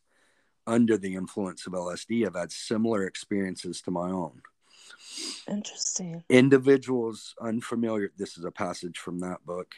under 0.67 0.97
the 0.97 1.15
influence 1.15 1.67
of 1.67 1.73
LSD 1.73 2.25
have 2.25 2.37
had 2.37 2.53
similar 2.53 3.07
experiences 3.07 3.81
to 3.83 3.91
my 3.91 4.11
own. 4.11 4.41
Interesting. 5.49 6.25
Individuals 6.29 7.35
unfamiliar, 7.41 8.11
this 8.17 8.39
is 8.39 8.45
a 8.45 8.51
passage 8.51 8.99
from 8.99 9.21
that 9.21 9.45
book. 9.45 9.75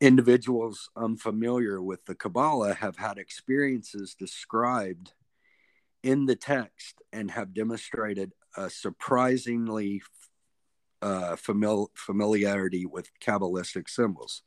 Individuals 0.00 0.90
unfamiliar 0.96 1.82
with 1.82 2.04
the 2.04 2.14
Kabbalah 2.14 2.74
have 2.74 2.96
had 2.96 3.18
experiences 3.18 4.14
described 4.14 5.12
in 6.02 6.26
the 6.26 6.36
text 6.36 7.02
and 7.12 7.30
have 7.30 7.54
demonstrated 7.54 8.32
a 8.56 8.70
surprisingly 8.70 10.02
uh, 11.02 11.36
famil- 11.36 11.88
familiarity 11.94 12.86
with 12.86 13.10
Kabbalistic 13.20 13.88
symbols. 13.88 14.42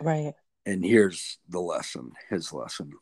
Right. 0.00 0.34
And 0.66 0.84
here's 0.84 1.38
the 1.48 1.60
lesson 1.60 2.12
his 2.30 2.52
lesson. 2.52 2.92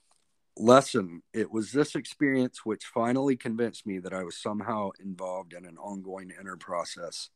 Lesson 0.56 1.22
it 1.32 1.50
was 1.50 1.72
this 1.72 1.94
experience 1.94 2.60
which 2.64 2.84
finally 2.84 3.36
convinced 3.36 3.86
me 3.86 3.98
that 4.00 4.12
I 4.12 4.24
was 4.24 4.36
somehow 4.36 4.90
involved 5.02 5.54
in 5.54 5.64
an 5.64 5.78
ongoing 5.78 6.30
inner 6.38 6.56
process. 6.56 7.30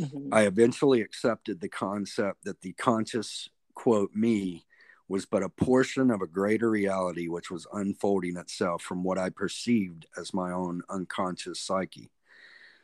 Mm-hmm. 0.00 0.32
I 0.32 0.42
eventually 0.42 1.02
accepted 1.02 1.60
the 1.60 1.68
concept 1.68 2.44
that 2.44 2.62
the 2.62 2.72
conscious, 2.72 3.50
quote, 3.74 4.14
me 4.14 4.64
was 5.08 5.26
but 5.26 5.42
a 5.42 5.48
portion 5.48 6.10
of 6.10 6.22
a 6.22 6.26
greater 6.26 6.70
reality 6.70 7.26
which 7.26 7.50
was 7.50 7.66
unfolding 7.72 8.36
itself 8.36 8.80
from 8.80 9.02
what 9.02 9.18
I 9.18 9.28
perceived 9.28 10.06
as 10.16 10.32
my 10.32 10.52
own 10.52 10.82
unconscious 10.88 11.60
psyche. 11.60 12.10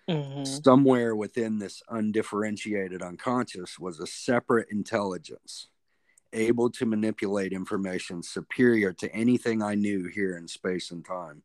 Mm-hmm. 0.08 0.44
Somewhere 0.44 1.16
within 1.16 1.58
this 1.58 1.82
undifferentiated 1.88 3.00
unconscious 3.00 3.78
was 3.78 4.00
a 4.00 4.06
separate 4.06 4.68
intelligence 4.70 5.68
able 6.32 6.70
to 6.70 6.86
manipulate 6.86 7.52
information 7.52 8.22
superior 8.22 8.92
to 8.94 9.14
anything 9.14 9.62
I 9.62 9.74
knew 9.74 10.08
here 10.08 10.36
in 10.36 10.48
space 10.48 10.90
and 10.90 11.04
time. 11.04 11.42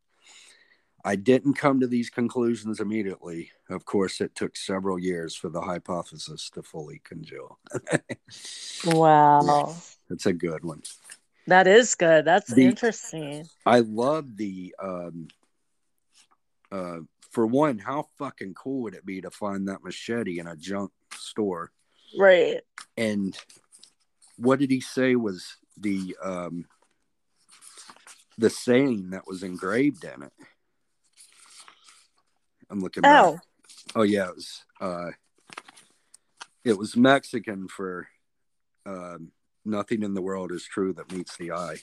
I 1.03 1.15
didn't 1.15 1.55
come 1.55 1.79
to 1.79 1.87
these 1.87 2.09
conclusions 2.09 2.79
immediately. 2.79 3.51
Of 3.69 3.85
course, 3.85 4.21
it 4.21 4.35
took 4.35 4.55
several 4.55 4.99
years 4.99 5.35
for 5.35 5.49
the 5.49 5.61
hypothesis 5.61 6.49
to 6.51 6.61
fully 6.61 7.01
congeal. 7.03 7.57
wow. 8.85 9.75
That's 10.09 10.27
a 10.27 10.33
good 10.33 10.63
one. 10.63 10.83
That 11.47 11.67
is 11.67 11.95
good. 11.95 12.25
That's 12.25 12.53
the, 12.53 12.65
interesting. 12.65 13.47
I 13.65 13.79
love 13.79 14.37
the 14.37 14.75
um 14.81 15.27
uh 16.71 16.99
for 17.31 17.47
one, 17.47 17.79
how 17.79 18.07
fucking 18.17 18.53
cool 18.53 18.83
would 18.83 18.93
it 18.93 19.05
be 19.05 19.21
to 19.21 19.31
find 19.31 19.67
that 19.67 19.83
machete 19.83 20.39
in 20.39 20.47
a 20.47 20.55
junk 20.55 20.91
store? 21.15 21.71
Right. 22.17 22.61
And 22.97 23.37
what 24.41 24.59
did 24.59 24.71
he 24.71 24.81
say 24.81 25.15
was 25.15 25.57
the 25.77 26.15
um 26.21 26.65
the 28.37 28.49
saying 28.49 29.11
that 29.11 29.27
was 29.27 29.43
engraved 29.43 30.03
in 30.03 30.23
it? 30.23 30.33
I'm 32.69 32.79
looking 32.79 33.05
oh. 33.05 33.33
Back. 33.33 33.41
Oh 33.95 34.01
yeah, 34.01 34.29
it 34.29 34.35
was 34.35 34.63
uh 34.79 35.11
it 36.63 36.77
was 36.77 36.97
Mexican 36.97 37.67
for 37.67 38.07
um 38.85 39.31
nothing 39.63 40.01
in 40.01 40.15
the 40.15 40.21
world 40.21 40.51
is 40.51 40.63
true 40.63 40.93
that 40.93 41.11
meets 41.11 41.37
the 41.37 41.51
eye. 41.51 41.77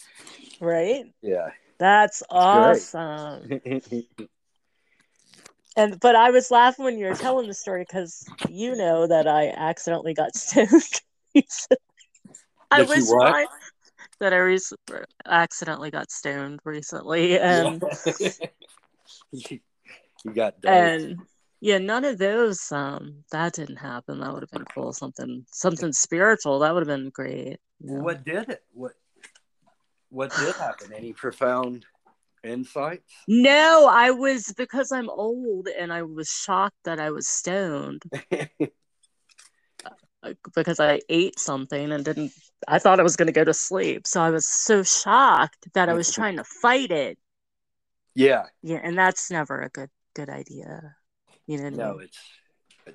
right? 0.60 1.04
Yeah. 1.22 1.48
That's 1.78 2.22
awesome. 2.30 3.60
and 5.76 5.98
but 5.98 6.14
I 6.14 6.30
was 6.30 6.50
laughing 6.50 6.84
when 6.84 6.98
you 6.98 7.06
were 7.06 7.14
telling 7.14 7.48
the 7.48 7.54
story 7.54 7.84
because 7.88 8.28
you 8.48 8.76
know 8.76 9.06
that 9.06 9.26
I 9.26 9.48
accidentally 9.48 10.14
got 10.14 10.36
stoned. 10.36 11.00
I 12.70 12.82
was 12.82 13.10
fine 13.10 13.46
that 14.20 14.32
I 14.32 14.36
re- 14.36 14.58
accidentally 15.26 15.90
got 15.90 16.10
stoned 16.10 16.60
recently, 16.64 17.38
and 17.38 17.82
you 19.32 19.60
got 20.34 20.54
and 20.64 21.18
yeah, 21.60 21.78
none 21.78 22.04
of 22.04 22.18
those. 22.18 22.70
Um, 22.72 23.24
that 23.32 23.54
didn't 23.54 23.76
happen. 23.76 24.20
That 24.20 24.32
would 24.32 24.42
have 24.42 24.50
been 24.50 24.64
cool. 24.74 24.92
Something, 24.92 25.44
something 25.50 25.92
spiritual. 25.92 26.60
That 26.60 26.74
would 26.74 26.86
have 26.86 26.98
been 26.98 27.10
great. 27.10 27.58
What 27.78 28.24
did 28.24 28.48
it? 28.48 28.62
What? 28.72 28.92
What 30.10 30.34
did 30.36 30.54
happen? 30.56 30.92
Any 30.92 31.12
profound 31.12 31.86
insights? 32.42 33.12
No, 33.28 33.88
I 33.90 34.10
was 34.10 34.52
because 34.56 34.90
I'm 34.90 35.08
old 35.08 35.68
and 35.68 35.92
I 35.92 36.02
was 36.02 36.28
shocked 36.28 36.76
that 36.84 36.98
I 36.98 37.10
was 37.10 37.28
stoned. 37.28 38.02
Because 40.54 40.80
I 40.80 41.00
ate 41.08 41.38
something 41.38 41.92
and 41.92 42.04
didn't 42.04 42.32
I 42.68 42.78
thought 42.78 43.00
I 43.00 43.02
was 43.02 43.16
going 43.16 43.26
to 43.26 43.32
go 43.32 43.44
to 43.44 43.54
sleep. 43.54 44.06
So 44.06 44.20
I 44.20 44.30
was 44.30 44.46
so 44.46 44.82
shocked 44.82 45.68
that 45.74 45.88
I 45.88 45.94
was 45.94 46.12
trying 46.12 46.36
to 46.36 46.44
fight 46.44 46.90
it. 46.90 47.18
Yeah. 48.14 48.44
Yeah, 48.62 48.80
and 48.82 48.98
that's 48.98 49.30
never 49.30 49.62
a 49.62 49.68
good 49.70 49.90
good 50.14 50.28
idea. 50.28 50.96
You 51.46 51.58
know. 51.58 51.70
No, 51.70 51.98
it's 51.98 52.18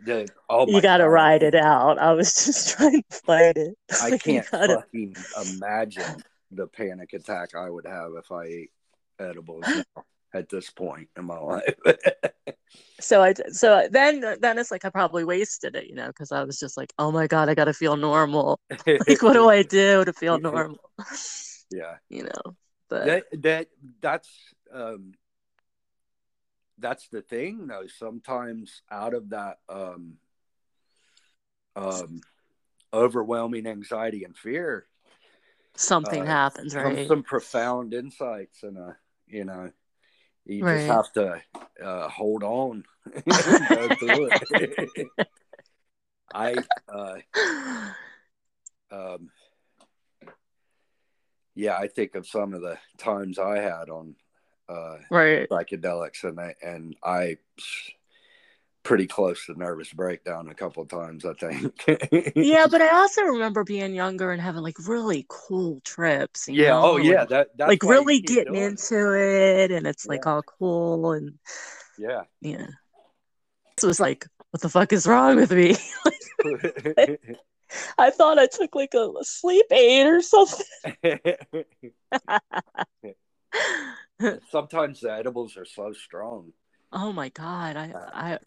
the, 0.04 0.28
oh 0.50 0.68
you 0.68 0.82
got 0.82 0.98
to 0.98 1.10
ride 1.10 1.44
it 1.44 1.56
out. 1.56 2.00
I 2.00 2.14
was 2.14 2.34
just 2.46 2.78
trying 2.78 3.04
to 3.10 3.18
fight 3.26 3.58
it. 3.58 3.76
I 4.02 4.18
can't 4.18 4.50
gotta... 4.52 4.76
fucking 4.76 5.16
imagine 5.54 6.24
the 6.52 6.68
panic 6.68 7.14
attack 7.14 7.56
I 7.56 7.70
would 7.70 7.86
have 7.86 8.14
if 8.18 8.32
I 8.32 8.44
ate 8.46 8.72
edibles 9.20 9.66
at 10.36 10.50
this 10.50 10.70
point 10.70 11.08
in 11.18 11.26
my 11.26 11.40
life. 11.40 11.76
so 13.00 13.24
I 13.24 13.34
so 13.52 13.88
then 13.90 14.22
then 14.42 14.58
it's 14.58 14.70
like 14.70 14.86
I 14.86 14.90
probably 14.90 15.24
wasted 15.24 15.76
it, 15.76 15.88
you 15.88 15.96
know, 15.96 16.08
because 16.08 16.32
I 16.32 16.44
was 16.44 16.60
just 16.60 16.78
like, 16.78 16.92
oh 17.00 17.12
my 17.12 17.26
god, 17.28 17.50
I 17.50 17.56
got 17.56 17.66
to 17.66 17.74
feel 17.74 17.96
normal. 17.96 18.60
like, 18.88 19.22
what 19.22 19.34
do 19.34 19.50
I 19.50 19.64
do 19.64 20.04
to 20.04 20.14
feel 20.14 20.40
normal? 20.40 20.92
Yeah, 21.72 21.96
you 22.10 22.24
know, 22.24 22.56
but 22.90 23.06
that 23.06 23.42
that 23.42 23.68
that's 24.02 24.30
um 24.74 25.14
that's 26.78 27.08
the 27.08 27.22
thing 27.22 27.68
though 27.68 27.88
sometimes 27.88 28.82
out 28.92 29.14
of 29.14 29.30
that 29.30 29.60
um 29.70 30.16
um 31.78 32.20
overwhelming 32.94 33.66
anxiety 33.66 34.26
and 34.26 34.36
fear 34.36 34.86
something 35.78 36.24
uh, 36.24 36.26
happens 36.26 36.76
right 36.76 37.08
some 37.08 37.24
profound 37.24 37.94
insights 37.94 38.64
and 38.64 38.78
uh 38.78 38.92
you 39.28 39.46
know 39.46 39.72
you 40.46 40.64
right. 40.64 40.78
just 40.78 40.88
have 40.88 41.12
to 41.14 41.42
uh 41.84 42.08
hold 42.10 42.44
on 42.44 42.84
i 46.34 46.56
uh 46.90 47.16
um 48.92 49.30
yeah 51.56 51.78
i 51.78 51.88
think 51.88 52.16
of 52.16 52.28
some 52.28 52.54
of 52.54 52.62
the 52.62 52.78
times 52.98 53.40
i 53.40 53.58
had 53.58 53.90
on 53.90 54.16
uh, 54.68 54.98
right 55.12 55.48
psychedelics, 55.50 56.24
and 56.24 56.40
I 56.40 56.56
and 56.62 56.96
I 57.04 57.38
pretty 58.86 59.08
close 59.08 59.46
to 59.48 59.60
nervous 59.60 59.92
breakdown 59.92 60.48
a 60.48 60.54
couple 60.54 60.84
of 60.84 60.90
times, 60.90 61.26
I 61.26 61.34
think. 61.34 61.74
yeah, 62.36 62.68
but 62.72 62.82
I 62.82 62.90
also 62.96 63.24
remember 63.24 63.66
being 63.66 63.94
younger 63.94 64.32
and 64.32 64.42
having 64.42 64.62
like 64.62 64.78
really 64.88 65.26
cool 65.28 65.82
trips. 65.84 66.48
yeah. 66.48 66.70
Know? 66.70 66.82
Oh, 66.84 66.98
yeah. 66.98 67.26
That 67.26 67.50
like 67.60 67.84
really 67.84 68.22
getting 68.22 68.56
into 68.56 69.14
it. 69.14 69.72
and 69.72 69.86
it's 69.86 70.06
like 70.06 70.22
yeah. 70.26 70.32
all 70.32 70.44
cool 70.44 71.12
and 71.12 71.34
yeah, 71.98 72.24
yeah. 72.40 72.68
So 73.78 73.90
it's 73.90 74.00
like, 74.00 74.26
what 74.52 74.62
the 74.62 74.70
fuck 74.70 74.94
is 74.94 75.06
wrong 75.08 75.36
with 75.36 75.52
me? 75.52 75.76
I 77.98 78.12
thought 78.12 78.40
I 78.40 78.48
took 78.48 78.76
like 78.76 78.94
a 78.94 79.10
sleep 79.24 79.66
aid 79.72 80.08
or 80.08 80.22
something. 80.22 80.66
Sometimes 84.50 85.02
the 85.02 85.12
edibles 85.12 85.58
are 85.58 85.66
so 85.66 85.92
strong. 85.94 86.54
Oh 86.92 87.12
my 87.12 87.30
god, 87.30 87.76
I 87.76 87.92
uh, 87.92 88.10
I 88.14 88.40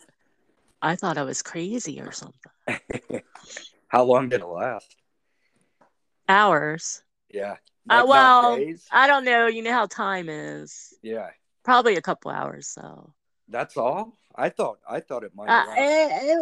I 0.81 0.97
thought 0.97 1.19
I 1.19 1.23
was 1.23 1.43
crazy 1.43 2.01
or 2.01 2.13
something. 2.13 2.53
How 3.89 4.05
long 4.05 4.29
did 4.29 4.41
it 4.41 4.47
last? 4.47 4.97
Hours. 6.29 7.03
Yeah. 7.31 7.57
Uh, 7.89 8.05
well, 8.07 8.59
I 8.93 9.07
don't 9.07 9.25
know. 9.25 9.47
You 9.47 9.63
know 9.63 9.73
how 9.73 9.87
time 9.87 10.29
is. 10.29 10.93
Yeah. 11.03 11.31
Probably 11.65 11.97
a 11.97 12.03
couple 12.03 12.31
hours. 12.31 12.69
So. 12.69 13.15
That's 13.49 13.79
all. 13.79 14.19
I 14.37 14.51
thought. 14.51 14.79
I 14.87 15.01
thought 15.01 15.25
it 15.25 15.35
might. 15.35 15.49
Uh, 15.49 15.65
it, 15.79 16.39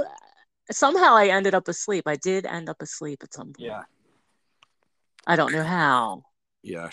it, 0.68 0.74
somehow 0.74 1.14
I 1.14 1.28
ended 1.28 1.54
up 1.54 1.68
asleep. 1.68 2.08
I 2.08 2.16
did 2.16 2.46
end 2.46 2.68
up 2.68 2.82
asleep 2.82 3.22
at 3.22 3.32
some 3.32 3.52
point. 3.52 3.60
Yeah. 3.60 3.82
I 5.24 5.36
don't 5.36 5.52
know 5.52 5.62
how. 5.62 6.24
Yeah 6.62 6.90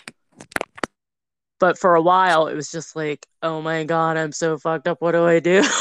but 1.64 1.80
for 1.80 1.96
a 1.96 2.02
while 2.02 2.48
it 2.48 2.56
was 2.56 2.70
just 2.72 2.96
like 2.96 3.26
oh 3.42 3.62
my 3.62 3.84
god 3.84 4.18
i'm 4.18 4.32
so 4.32 4.58
fucked 4.58 4.88
up 4.88 5.02
what 5.02 5.14
do 5.14 5.26
i 5.26 5.40
do 5.40 5.64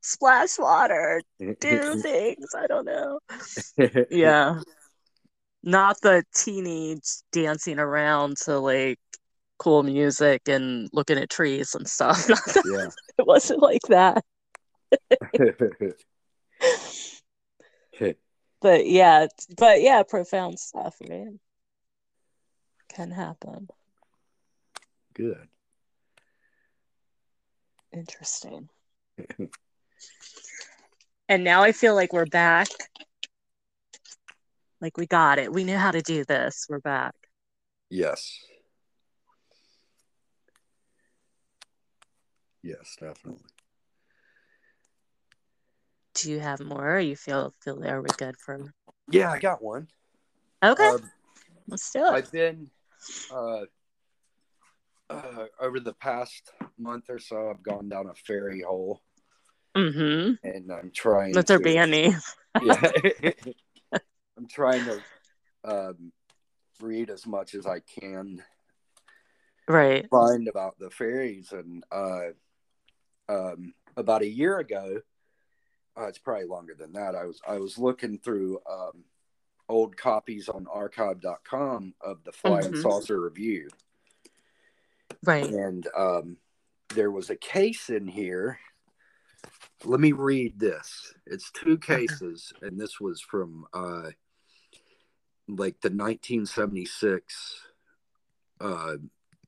splash 0.00 0.58
water, 0.58 1.22
do 1.38 1.94
things. 2.02 2.54
I 2.56 2.66
don't 2.66 2.84
know. 2.84 3.20
Yeah. 4.10 4.60
Not 5.62 6.00
the 6.00 6.24
teenage 6.34 7.06
dancing 7.32 7.78
around 7.78 8.38
to 8.44 8.58
like 8.58 8.98
cool 9.58 9.82
music 9.82 10.48
and 10.48 10.88
looking 10.92 11.18
at 11.18 11.28
trees 11.28 11.74
and 11.74 11.86
stuff. 11.86 12.26
yeah. 12.64 12.86
it 13.18 13.26
wasn't 13.26 13.60
like 13.60 13.82
that. 13.88 14.24
but 18.62 18.86
yeah, 18.86 19.26
but 19.58 19.82
yeah, 19.82 20.02
profound 20.02 20.58
stuff, 20.58 20.96
right? 21.06 21.28
Can 22.94 23.10
happen. 23.12 23.68
Good. 25.14 25.48
Interesting. 27.92 28.68
and 31.28 31.44
now 31.44 31.62
I 31.62 31.72
feel 31.72 31.94
like 31.94 32.12
we're 32.12 32.26
back. 32.26 32.68
Like 34.80 34.96
we 34.96 35.06
got 35.06 35.38
it. 35.38 35.52
We 35.52 35.64
knew 35.64 35.76
how 35.76 35.90
to 35.90 36.00
do 36.02 36.24
this. 36.24 36.66
We're 36.68 36.80
back. 36.80 37.14
Yes. 37.90 38.38
Yes, 42.62 42.96
definitely. 42.98 43.44
Do 46.14 46.30
you 46.30 46.40
have 46.40 46.60
more? 46.60 46.96
Or 46.96 47.00
you 47.00 47.16
feel 47.16 47.54
feel 47.62 47.82
are 47.84 48.02
we 48.02 48.08
good 48.18 48.36
for? 48.38 48.72
Yeah, 49.10 49.30
I 49.30 49.38
got 49.38 49.62
one. 49.62 49.88
Okay, 50.62 50.88
Um, 50.88 51.10
let's 51.68 51.90
do 51.90 52.04
it. 52.04 52.10
I've 52.10 52.32
been 52.32 52.70
uh, 53.32 53.64
uh, 55.08 55.46
over 55.60 55.80
the 55.80 55.94
past 55.94 56.50
month 56.78 57.10
or 57.10 57.18
so. 57.18 57.50
I've 57.50 57.62
gone 57.62 57.88
down 57.88 58.06
a 58.08 58.14
fairy 58.14 58.62
hole, 58.62 59.00
mm-hmm. 59.76 60.34
and 60.46 60.72
I'm 60.72 60.90
trying. 60.94 61.32
That's 61.32 61.50
our 61.50 61.58
to- 61.58 61.64
band 61.64 61.90
name. 61.90 62.16
Yeah, 62.62 62.90
I'm 64.36 64.48
trying 64.48 64.84
to 64.84 65.00
um, 65.64 66.10
read 66.80 67.08
as 67.10 67.24
much 67.24 67.54
as 67.54 67.64
I 67.64 67.78
can 67.78 68.42
Right. 69.70 70.08
find 70.10 70.48
about 70.48 70.80
the 70.80 70.90
fairies 70.90 71.52
and 71.52 71.84
uh 71.92 72.30
um 73.28 73.72
about 73.96 74.22
a 74.22 74.28
year 74.28 74.58
ago 74.58 75.00
uh, 75.96 76.06
it's 76.06 76.18
probably 76.18 76.46
longer 76.46 76.74
than 76.76 76.92
that 76.94 77.14
i 77.14 77.24
was 77.24 77.40
i 77.46 77.56
was 77.56 77.78
looking 77.78 78.18
through 78.18 78.58
um 78.68 79.04
old 79.70 79.96
copies 79.96 80.48
on 80.48 80.66
archive.com 80.66 81.94
of 82.00 82.22
the 82.24 82.32
flying 82.32 82.72
Mhm. 82.72 82.82
saucer 82.82 83.20
review 83.20 83.68
Right. 85.24 85.48
and 85.48 85.86
um 85.94 86.38
there 86.88 87.10
was 87.12 87.30
a 87.30 87.36
case 87.36 87.88
in 87.88 88.06
here 88.08 88.58
let 89.84 90.00
me 90.00 90.12
read 90.12 90.58
this 90.58 91.14
it's 91.26 91.50
two 91.52 91.78
cases 91.78 92.52
and 92.62 92.78
this 92.80 92.98
was 93.00 93.20
from 93.20 93.64
uh 93.72 94.10
like 95.48 95.80
the 95.80 95.90
1976 95.90 97.62
uh 98.60 98.96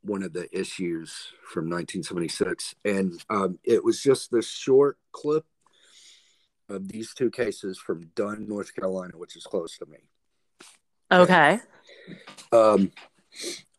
one 0.03 0.23
of 0.23 0.33
the 0.33 0.49
issues 0.59 1.33
from 1.45 1.69
1976 1.69 2.75
and 2.85 3.25
um 3.29 3.59
it 3.65 3.83
was 3.85 4.01
just 4.01 4.31
this 4.31 4.49
short 4.49 4.99
clip 5.11 5.47
of 6.69 6.89
these 6.89 7.13
two 7.13 7.31
cases 7.31 7.77
from 7.77 8.07
Dunn, 8.15 8.47
North 8.49 8.75
Carolina, 8.75 9.19
which 9.19 9.37
is 9.37 9.45
close 9.45 9.77
to 9.79 9.85
me. 9.87 9.99
Okay. 11.13 11.61
Um, 12.53 12.91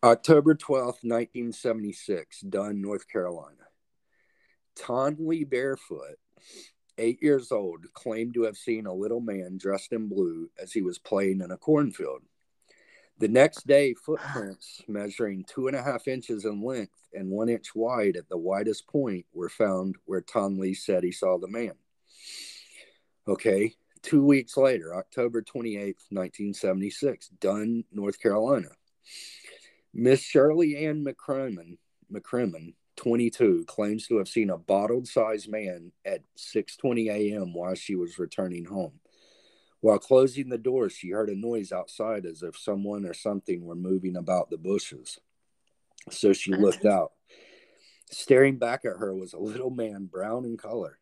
October 0.03 0.53
12th, 0.53 1.01
1976, 1.03 2.41
Dunn, 2.41 2.79
North 2.79 3.07
Carolina. 3.07 3.55
Tonley 4.75 5.43
Barefoot, 5.43 6.19
eight 6.99 7.23
years 7.23 7.51
old, 7.51 7.91
claimed 7.93 8.36
to 8.36 8.43
have 8.43 8.55
seen 8.55 8.86
a 8.86 8.93
little 8.93 9.19
man 9.19 9.57
dressed 9.57 9.93
in 9.93 10.09
blue 10.09 10.51
as 10.61 10.73
he 10.73 10.84
was 10.84 10.99
playing 10.99 11.41
in 11.41 11.49
a 11.49 11.57
cornfield. 11.57 12.21
The 13.17 13.27
next 13.27 13.65
day, 13.65 13.95
footprints 13.95 14.84
measuring 14.88 15.45
two 15.47 15.67
and 15.67 15.75
a 15.75 15.81
half 15.81 16.07
inches 16.07 16.45
in 16.45 16.61
length 16.61 17.07
and 17.13 17.29
one 17.29 17.49
inch 17.49 17.73
wide 17.73 18.15
at 18.15 18.29
the 18.29 18.38
widest 18.38 18.88
point 18.88 19.25
were 19.34 19.49
found 19.49 19.95
where 20.05 20.21
Tonley 20.21 20.75
said 20.75 21.03
he 21.03 21.11
saw 21.11 21.38
the 21.39 21.47
man. 21.47 21.73
Okay, 23.27 23.75
two 24.03 24.23
weeks 24.23 24.55
later, 24.57 24.95
October 24.95 25.41
28th, 25.41 26.05
1976, 26.09 27.29
Dunn, 27.39 27.83
North 27.91 28.19
Carolina. 28.19 28.69
Miss 29.93 30.21
Shirley 30.21 30.85
Ann 30.85 31.03
McCrimmon, 31.03 31.77
McCrimmon, 32.11 32.73
22, 32.97 33.65
claims 33.65 34.07
to 34.07 34.17
have 34.17 34.27
seen 34.27 34.49
a 34.49 34.57
bottled-sized 34.57 35.49
man 35.49 35.91
at 36.05 36.21
6:20 36.37 37.09
a.m. 37.09 37.53
while 37.53 37.75
she 37.75 37.95
was 37.95 38.19
returning 38.19 38.65
home. 38.65 38.99
While 39.81 39.99
closing 39.99 40.49
the 40.49 40.57
door, 40.57 40.89
she 40.89 41.09
heard 41.09 41.29
a 41.29 41.35
noise 41.35 41.71
outside 41.71 42.25
as 42.25 42.43
if 42.43 42.57
someone 42.57 43.05
or 43.05 43.13
something 43.13 43.65
were 43.65 43.75
moving 43.75 44.15
about 44.15 44.49
the 44.49 44.57
bushes. 44.57 45.19
So 46.09 46.33
she 46.33 46.53
looked 46.53 46.85
out. 46.85 47.11
Staring 48.09 48.57
back 48.57 48.85
at 48.85 48.97
her 48.97 49.15
was 49.15 49.33
a 49.33 49.39
little 49.39 49.71
man, 49.71 50.05
brown 50.05 50.45
in 50.45 50.55
color. 50.55 50.99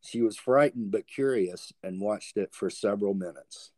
She 0.00 0.22
was 0.22 0.36
frightened 0.36 0.90
but 0.90 1.06
curious 1.06 1.72
and 1.82 2.00
watched 2.00 2.36
it 2.36 2.54
for 2.54 2.70
several 2.70 3.14
minutes. 3.14 3.72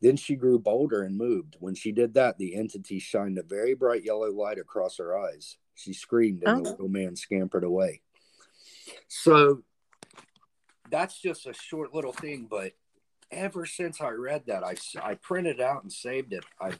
Then 0.00 0.16
she 0.16 0.34
grew 0.34 0.58
bolder 0.58 1.02
and 1.02 1.16
moved. 1.16 1.56
When 1.60 1.74
she 1.74 1.92
did 1.92 2.14
that, 2.14 2.38
the 2.38 2.54
entity 2.54 2.98
shined 2.98 3.36
a 3.38 3.42
very 3.42 3.74
bright 3.74 4.02
yellow 4.02 4.30
light 4.32 4.58
across 4.58 4.96
her 4.96 5.16
eyes. 5.18 5.58
She 5.74 5.92
screamed, 5.92 6.42
and 6.44 6.64
the 6.64 6.68
Oh. 6.68 6.72
little 6.72 6.88
man 6.88 7.16
scampered 7.16 7.64
away. 7.64 8.00
So 9.08 9.62
that's 10.90 11.20
just 11.20 11.46
a 11.46 11.52
short 11.52 11.94
little 11.94 12.12
thing, 12.12 12.46
but 12.50 12.72
ever 13.30 13.66
since 13.66 14.00
I 14.00 14.10
read 14.10 14.46
that, 14.46 14.64
I, 14.64 14.76
I 15.02 15.14
printed 15.14 15.60
out 15.60 15.82
and 15.82 15.92
saved 15.92 16.32
it. 16.32 16.44
I've 16.60 16.78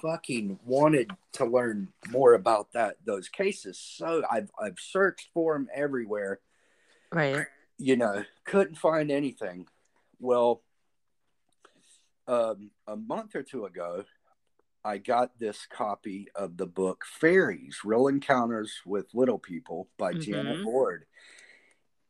fucking 0.00 0.60
wanted 0.64 1.10
to 1.32 1.44
learn 1.44 1.92
more 2.10 2.34
about 2.34 2.72
that 2.72 2.96
those 3.04 3.28
cases. 3.28 3.78
So 3.78 4.22
I've 4.30 4.50
I've 4.58 4.78
searched 4.78 5.30
for 5.34 5.54
them 5.54 5.68
everywhere 5.74 6.40
Right. 7.12 7.46
you 7.78 7.96
know, 7.96 8.24
couldn't 8.44 8.76
find 8.76 9.10
anything. 9.10 9.66
Well, 10.20 10.62
um, 12.26 12.70
a 12.86 12.96
month 12.96 13.34
or 13.34 13.42
two 13.42 13.64
ago, 13.66 14.04
I 14.84 14.98
got 14.98 15.38
this 15.38 15.66
copy 15.66 16.28
of 16.34 16.56
the 16.56 16.66
book 16.66 17.04
Fairies 17.06 17.78
Real 17.84 18.08
Encounters 18.08 18.72
with 18.84 19.06
Little 19.14 19.38
People 19.38 19.88
by 19.96 20.12
Janet 20.14 20.58
Mhm. 20.58 20.64
Bord. 20.64 21.06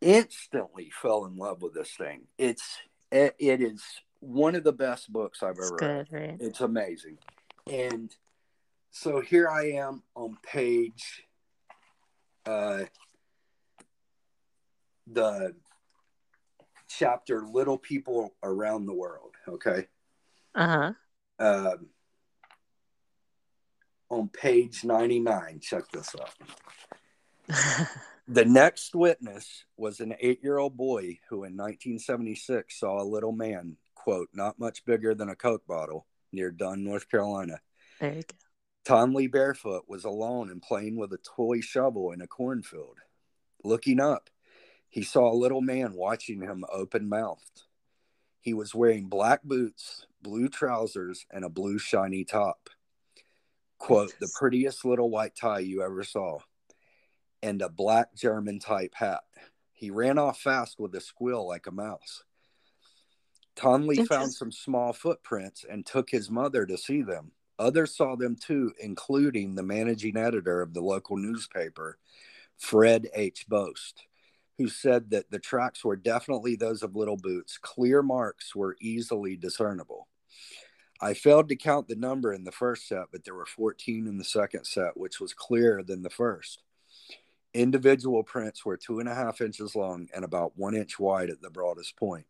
Instantly 0.00 0.90
fell 0.90 1.24
in 1.26 1.36
love 1.36 1.60
with 1.62 1.74
this 1.74 1.94
thing. 1.96 2.28
It's 2.38 2.78
it, 3.10 3.34
it 3.38 3.60
is 3.62 3.82
one 4.20 4.54
of 4.54 4.64
the 4.64 4.72
best 4.72 5.10
books 5.12 5.42
I've 5.42 5.56
It's 5.58 5.72
ever 5.72 6.06
read. 6.10 6.12
right? 6.12 6.36
It's 6.40 6.60
amazing. 6.60 7.18
And 7.66 8.14
so 8.90 9.20
here 9.20 9.48
I 9.48 9.70
am 9.72 10.02
on 10.14 10.36
page 10.42 11.26
uh 12.46 12.84
the 15.12 15.54
chapter 16.88 17.42
Little 17.42 17.78
People 17.78 18.34
Around 18.42 18.86
the 18.86 18.94
World, 18.94 19.34
okay? 19.48 19.86
Uh 20.54 20.92
huh. 21.38 21.44
Um 21.44 21.86
on 24.10 24.28
page 24.28 24.84
99, 24.84 25.60
check 25.60 25.84
this 25.92 26.14
out. 26.18 27.88
The 28.30 28.44
next 28.44 28.94
witness 28.94 29.64
was 29.78 30.00
an 30.00 30.14
eight 30.20 30.40
year 30.42 30.58
old 30.58 30.76
boy 30.76 31.18
who 31.30 31.44
in 31.44 31.56
1976 31.56 32.78
saw 32.78 33.00
a 33.00 33.02
little 33.02 33.32
man, 33.32 33.78
quote, 33.94 34.28
not 34.34 34.58
much 34.58 34.84
bigger 34.84 35.14
than 35.14 35.30
a 35.30 35.34
Coke 35.34 35.66
bottle 35.66 36.06
near 36.30 36.50
Dunn, 36.50 36.84
North 36.84 37.10
Carolina. 37.10 37.58
there 38.00 38.16
you 38.16 38.22
go. 38.22 38.36
Tom 38.84 39.14
Lee 39.14 39.28
Barefoot 39.28 39.84
was 39.88 40.04
alone 40.04 40.50
and 40.50 40.60
playing 40.60 40.96
with 40.96 41.10
a 41.14 41.18
toy 41.36 41.62
shovel 41.62 42.12
in 42.12 42.20
a 42.20 42.26
cornfield. 42.26 42.98
Looking 43.64 43.98
up, 43.98 44.28
he 44.88 45.02
saw 45.02 45.30
a 45.30 45.34
little 45.34 45.60
man 45.60 45.92
watching 45.94 46.40
him 46.40 46.64
open 46.72 47.08
mouthed. 47.08 47.62
He 48.40 48.54
was 48.54 48.74
wearing 48.74 49.08
black 49.08 49.42
boots, 49.42 50.06
blue 50.22 50.48
trousers, 50.48 51.26
and 51.30 51.44
a 51.44 51.50
blue 51.50 51.78
shiny 51.78 52.24
top. 52.24 52.70
Quote, 53.78 54.12
the 54.20 54.30
prettiest 54.38 54.84
little 54.84 55.10
white 55.10 55.36
tie 55.36 55.60
you 55.60 55.82
ever 55.82 56.02
saw, 56.02 56.38
and 57.42 57.62
a 57.62 57.68
black 57.68 58.14
German 58.14 58.58
type 58.58 58.94
hat. 58.94 59.20
He 59.72 59.90
ran 59.90 60.18
off 60.18 60.40
fast 60.40 60.80
with 60.80 60.94
a 60.94 61.00
squeal 61.00 61.46
like 61.46 61.66
a 61.66 61.72
mouse. 61.72 62.24
Tonley 63.54 64.04
found 64.06 64.32
some 64.32 64.50
small 64.50 64.92
footprints 64.92 65.64
and 65.68 65.84
took 65.84 66.10
his 66.10 66.30
mother 66.30 66.64
to 66.66 66.78
see 66.78 67.02
them. 67.02 67.32
Others 67.58 67.96
saw 67.96 68.16
them 68.16 68.36
too, 68.36 68.72
including 68.80 69.54
the 69.54 69.62
managing 69.62 70.16
editor 70.16 70.62
of 70.62 70.74
the 70.74 70.80
local 70.80 71.16
newspaper, 71.16 71.98
Fred 72.56 73.08
H. 73.14 73.46
Boast, 73.48 74.07
who 74.58 74.68
said 74.68 75.10
that 75.10 75.30
the 75.30 75.38
tracks 75.38 75.84
were 75.84 75.96
definitely 75.96 76.56
those 76.56 76.82
of 76.82 76.96
Little 76.96 77.16
Boots. 77.16 77.58
Clear 77.58 78.02
marks 78.02 78.54
were 78.54 78.76
easily 78.80 79.36
discernible. 79.36 80.08
I 81.00 81.14
failed 81.14 81.48
to 81.48 81.56
count 81.56 81.86
the 81.86 81.94
number 81.94 82.32
in 82.32 82.42
the 82.42 82.52
first 82.52 82.88
set, 82.88 83.06
but 83.12 83.24
there 83.24 83.36
were 83.36 83.46
14 83.46 84.08
in 84.08 84.18
the 84.18 84.24
second 84.24 84.64
set, 84.64 84.96
which 84.96 85.20
was 85.20 85.32
clearer 85.32 85.84
than 85.84 86.02
the 86.02 86.10
first. 86.10 86.62
Individual 87.54 88.24
prints 88.24 88.64
were 88.64 88.76
two 88.76 88.98
and 88.98 89.08
a 89.08 89.14
half 89.14 89.40
inches 89.40 89.76
long 89.76 90.08
and 90.14 90.24
about 90.24 90.52
one 90.56 90.74
inch 90.74 90.98
wide 90.98 91.30
at 91.30 91.40
the 91.40 91.50
broadest 91.50 91.96
point. 91.96 92.26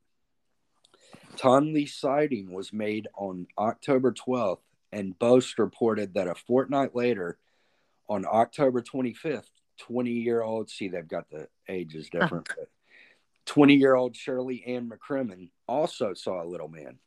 Tonley 1.37 1.87
sighting 1.87 2.53
was 2.53 2.73
made 2.73 3.09
on 3.17 3.47
October 3.57 4.13
12th, 4.13 4.61
and 4.93 5.19
Boast 5.19 5.59
reported 5.59 6.15
that 6.15 6.29
a 6.29 6.35
fortnight 6.35 6.95
later, 6.95 7.39
on 8.09 8.27
October 8.27 8.83
25th, 8.83 9.58
20 9.79 10.11
year 10.11 10.43
old, 10.43 10.71
see, 10.71 10.89
they've 10.89 11.07
got 11.07 11.31
the 11.31 11.49
ages 11.69 12.09
different, 12.11 12.49
20 13.47 13.75
year 13.75 13.95
old 13.95 14.15
Shirley 14.15 14.63
Ann 14.67 14.91
McCrimmon 14.91 15.51
also 15.67 16.15
saw 16.15 16.43
a 16.43 16.47
little 16.47 16.69
man. 16.69 16.99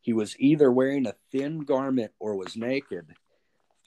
He 0.00 0.12
was 0.12 0.34
either 0.38 0.70
wearing 0.70 1.06
a 1.06 1.14
thin 1.30 1.60
garment 1.60 2.12
or 2.18 2.36
was 2.36 2.56
naked 2.56 3.06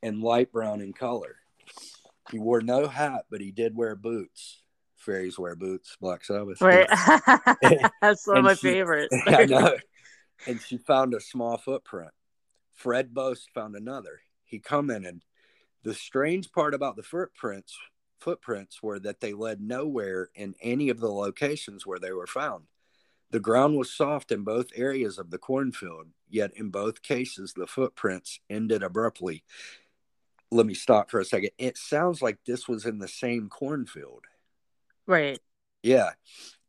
and 0.02 0.22
light 0.22 0.52
brown 0.52 0.82
in 0.82 0.94
color. 0.94 1.38
He 2.32 2.40
wore 2.40 2.62
no 2.62 2.88
hat, 2.88 3.26
but 3.30 3.42
he 3.42 3.52
did 3.52 3.76
wear 3.76 3.96
boots. 3.96 4.62
Fairies 4.98 5.38
wear 5.38 5.56
boots, 5.56 5.98
Black 6.00 6.24
Sabbath. 6.24 6.62
Right. 6.62 6.88
That's 8.02 8.26
one 8.26 8.38
of 8.38 8.44
my 8.44 8.54
she- 8.54 8.72
favorites. 8.72 9.16
I 9.26 9.46
know. 9.46 9.76
And 10.48 10.62
she 10.62 10.78
found 10.78 11.14
a 11.14 11.20
small 11.20 11.58
footprint. 11.58 12.12
Fred 12.74 13.14
Boast 13.14 13.50
found 13.54 13.76
another. 13.76 14.22
He 14.46 14.60
commented, 14.60 15.22
"The 15.84 15.94
strange 15.94 16.52
part 16.52 16.74
about 16.74 16.96
the 16.96 17.04
footprints 17.04 17.78
footprints 18.24 18.82
were 18.82 19.00
that 19.00 19.20
they 19.20 19.34
led 19.34 19.62
nowhere 19.62 20.30
in 20.34 20.56
any 20.62 20.90
of 20.90 21.00
the 21.00 21.12
locations 21.12 21.86
where 21.86 22.00
they 22.00 22.12
were 22.12 22.28
found. 22.28 22.66
The 23.32 23.40
ground 23.40 23.78
was 23.78 23.94
soft 23.94 24.32
in 24.32 24.44
both 24.44 24.68
areas 24.76 25.18
of 25.18 25.30
the 25.30 25.38
cornfield, 25.38 26.08
yet 26.30 26.52
in 26.56 26.70
both 26.70 27.02
cases 27.02 27.54
the 27.54 27.68
footprints 27.68 28.40
ended 28.50 28.84
abruptly." 28.84 29.44
Let 30.52 30.68
me 30.68 30.76
stop 30.76 31.10
for 31.10 31.20
a 31.20 31.26
second. 31.26 31.50
It 31.58 31.78
sounds 31.78 32.22
like 32.22 32.38
this 32.46 32.68
was 32.68 32.86
in 32.86 33.00
the 33.00 33.08
same 33.08 33.50
cornfield. 33.50 34.26
Right. 35.08 35.40
Yeah. 35.82 36.12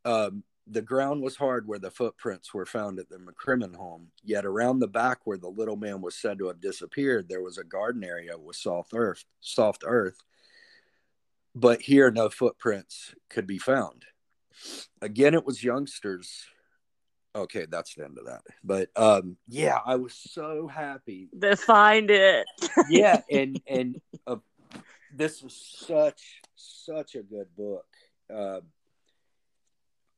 Um, 0.06 0.42
the 0.66 0.82
ground 0.82 1.22
was 1.22 1.36
hard 1.36 1.68
where 1.68 1.78
the 1.78 1.90
footprints 1.90 2.54
were 2.54 2.64
found 2.64 2.98
at 2.98 3.10
the 3.10 3.18
McCrimmon 3.18 3.76
home, 3.76 4.08
yet 4.22 4.46
around 4.46 4.78
the 4.78 4.88
back 4.88 5.20
where 5.24 5.36
the 5.36 5.50
little 5.50 5.76
man 5.76 6.00
was 6.00 6.14
said 6.14 6.38
to 6.38 6.48
have 6.48 6.60
disappeared, 6.60 7.28
there 7.28 7.42
was 7.42 7.58
a 7.58 7.64
garden 7.64 8.02
area 8.02 8.38
with 8.38 8.56
soft 8.56 8.92
earth, 8.94 9.24
soft 9.40 9.84
earth. 9.86 10.22
But 11.54 11.82
here 11.82 12.10
no 12.10 12.28
footprints 12.30 13.14
could 13.30 13.46
be 13.46 13.58
found. 13.58 14.04
Again, 15.00 15.34
it 15.34 15.44
was 15.44 15.62
youngsters. 15.62 16.46
Okay, 17.36 17.66
that's 17.68 17.94
the 17.94 18.04
end 18.04 18.18
of 18.18 18.26
that. 18.26 18.42
But 18.62 18.90
um, 18.96 19.36
yeah, 19.48 19.78
I 19.84 19.96
was 19.96 20.14
so 20.14 20.68
happy 20.68 21.28
To 21.40 21.56
find 21.56 22.10
it. 22.10 22.46
yeah 22.88 23.20
and 23.30 23.60
and 23.66 24.00
uh, 24.26 24.36
this 25.14 25.42
was 25.42 25.54
such 25.54 26.40
such 26.56 27.14
a 27.14 27.22
good 27.22 27.46
book 27.56 27.86
uh, 28.34 28.60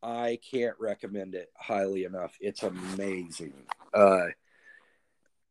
i 0.03 0.39
can't 0.51 0.77
recommend 0.79 1.35
it 1.35 1.51
highly 1.57 2.05
enough 2.05 2.35
it's 2.41 2.63
amazing 2.63 3.53
uh, 3.95 4.27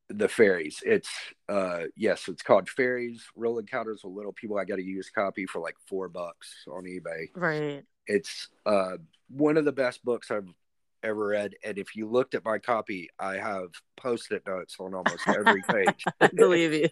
the 0.10 0.28
fairies 0.30 0.84
it's 0.86 1.10
uh, 1.50 1.84
yes 1.96 2.28
it's 2.28 2.44
called 2.44 2.70
fairies 2.70 3.24
real 3.36 3.58
encounters 3.58 4.02
with 4.04 4.14
little 4.14 4.34
people 4.34 4.58
i 4.58 4.64
got 4.64 4.78
a 4.80 4.84
used 4.84 5.12
copy 5.14 5.46
for 5.48 5.60
like 5.60 5.76
four 5.88 6.08
bucks 6.08 6.64
on 6.72 6.84
ebay 6.84 7.28
Right. 7.36 7.84
it's 8.06 8.50
uh, 8.68 8.98
one 9.30 9.58
of 9.58 9.66
the 9.66 9.72
best 9.72 10.06
books 10.06 10.30
i've 10.30 10.48
ever 11.02 11.28
read 11.28 11.54
and 11.64 11.78
if 11.78 11.96
you 11.96 12.08
looked 12.08 12.36
at 12.36 12.46
my 12.46 12.60
copy 12.60 13.10
i 13.20 13.36
have 13.36 13.70
post-it 13.98 14.44
notes 14.46 14.76
on 14.80 14.94
almost 14.94 15.28
every 15.28 15.62
page 15.70 16.06
I 16.22 16.30
believe 16.36 16.72
you. 16.74 16.90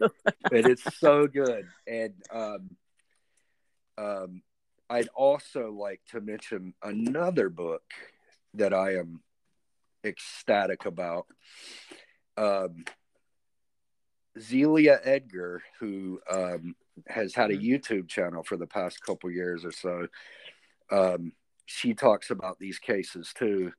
but 0.49 0.65
it's 0.65 0.83
so 0.99 1.27
good. 1.27 1.67
And 1.87 2.13
um, 2.31 2.69
um, 3.97 4.41
I'd 4.89 5.07
also 5.15 5.71
like 5.71 6.01
to 6.11 6.21
mention 6.21 6.73
another 6.83 7.49
book 7.49 7.83
that 8.55 8.73
I 8.73 8.95
am 8.95 9.21
ecstatic 10.03 10.85
about. 10.85 11.25
Um, 12.37 12.83
Zelia 14.39 14.99
Edgar, 15.03 15.61
who 15.79 16.19
um, 16.29 16.75
has 17.07 17.33
had 17.33 17.51
a 17.51 17.57
YouTube 17.57 18.07
channel 18.07 18.43
for 18.43 18.57
the 18.57 18.67
past 18.67 19.01
couple 19.03 19.31
years 19.31 19.65
or 19.65 19.71
so, 19.71 20.07
um, 20.91 21.33
she 21.65 21.93
talks 21.93 22.29
about 22.29 22.59
these 22.59 22.79
cases 22.79 23.33
too 23.33 23.71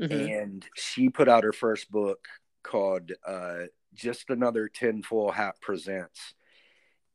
Mhm. 0.00 0.30
and 0.30 0.68
she 0.74 1.08
put 1.08 1.28
out 1.28 1.44
her 1.44 1.52
first 1.52 1.90
book 1.90 2.28
called 2.62 3.12
uh, 3.26 3.64
"Just 3.94 4.28
Another 4.28 4.68
Tinfoil 4.68 5.30
Hat 5.30 5.54
Presents," 5.62 6.34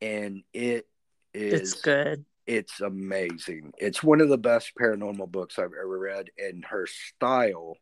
and 0.01 0.43
it 0.53 0.87
is 1.33 1.73
It's 1.73 1.81
good. 1.81 2.25
It's 2.47 2.81
amazing. 2.81 3.73
It's 3.77 4.01
one 4.01 4.19
of 4.19 4.29
the 4.29 4.37
best 4.37 4.73
paranormal 4.75 5.31
books 5.31 5.59
I've 5.59 5.73
ever 5.79 5.99
read, 5.99 6.31
and 6.39 6.65
her 6.65 6.87
style, 6.87 7.77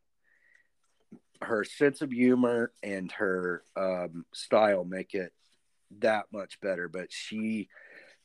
her 1.42 1.64
sense 1.64 2.02
of 2.02 2.12
humor, 2.12 2.72
and 2.84 3.12
her 3.14 3.64
um, 3.76 4.26
style 4.34 4.84
make 4.84 5.14
it 5.14 5.34
that 6.00 6.26
much 6.32 6.60
better. 6.62 6.88
But 6.88 7.12
she 7.12 7.70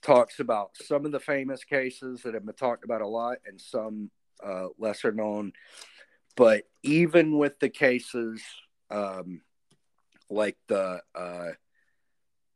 talks 0.03 0.41
about 0.41 0.71
some 0.77 1.07
of 1.07 1.13
the 1.13 1.21
famous 1.21 1.65
cases 1.65 2.23
that 2.23 2.35
have 2.35 2.45
been 2.45 2.55
talked 2.55 2.85
about 2.85 3.01
a 3.01 3.07
lot, 3.07 3.39
and 3.47 3.61
some 3.61 4.11
uh, 4.45 4.67
lesser 4.79 5.13
known 5.13 5.53
but 6.37 6.65
even 6.83 7.39
with 7.39 7.59
the 7.61 7.69
cases 7.69 8.43
um, 8.91 9.41
like 10.29 10.57
the 10.67 11.01
uh, 11.15 11.51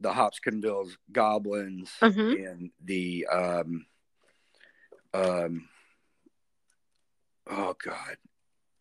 the 0.00 0.12
Hopkinsville 0.12 0.88
goblins 1.12 1.90
Mhm. 2.02 2.44
and 2.50 2.70
the 2.84 3.26
um, 3.26 3.86
um, 5.14 5.68
oh 7.46 7.74
god 7.82 8.16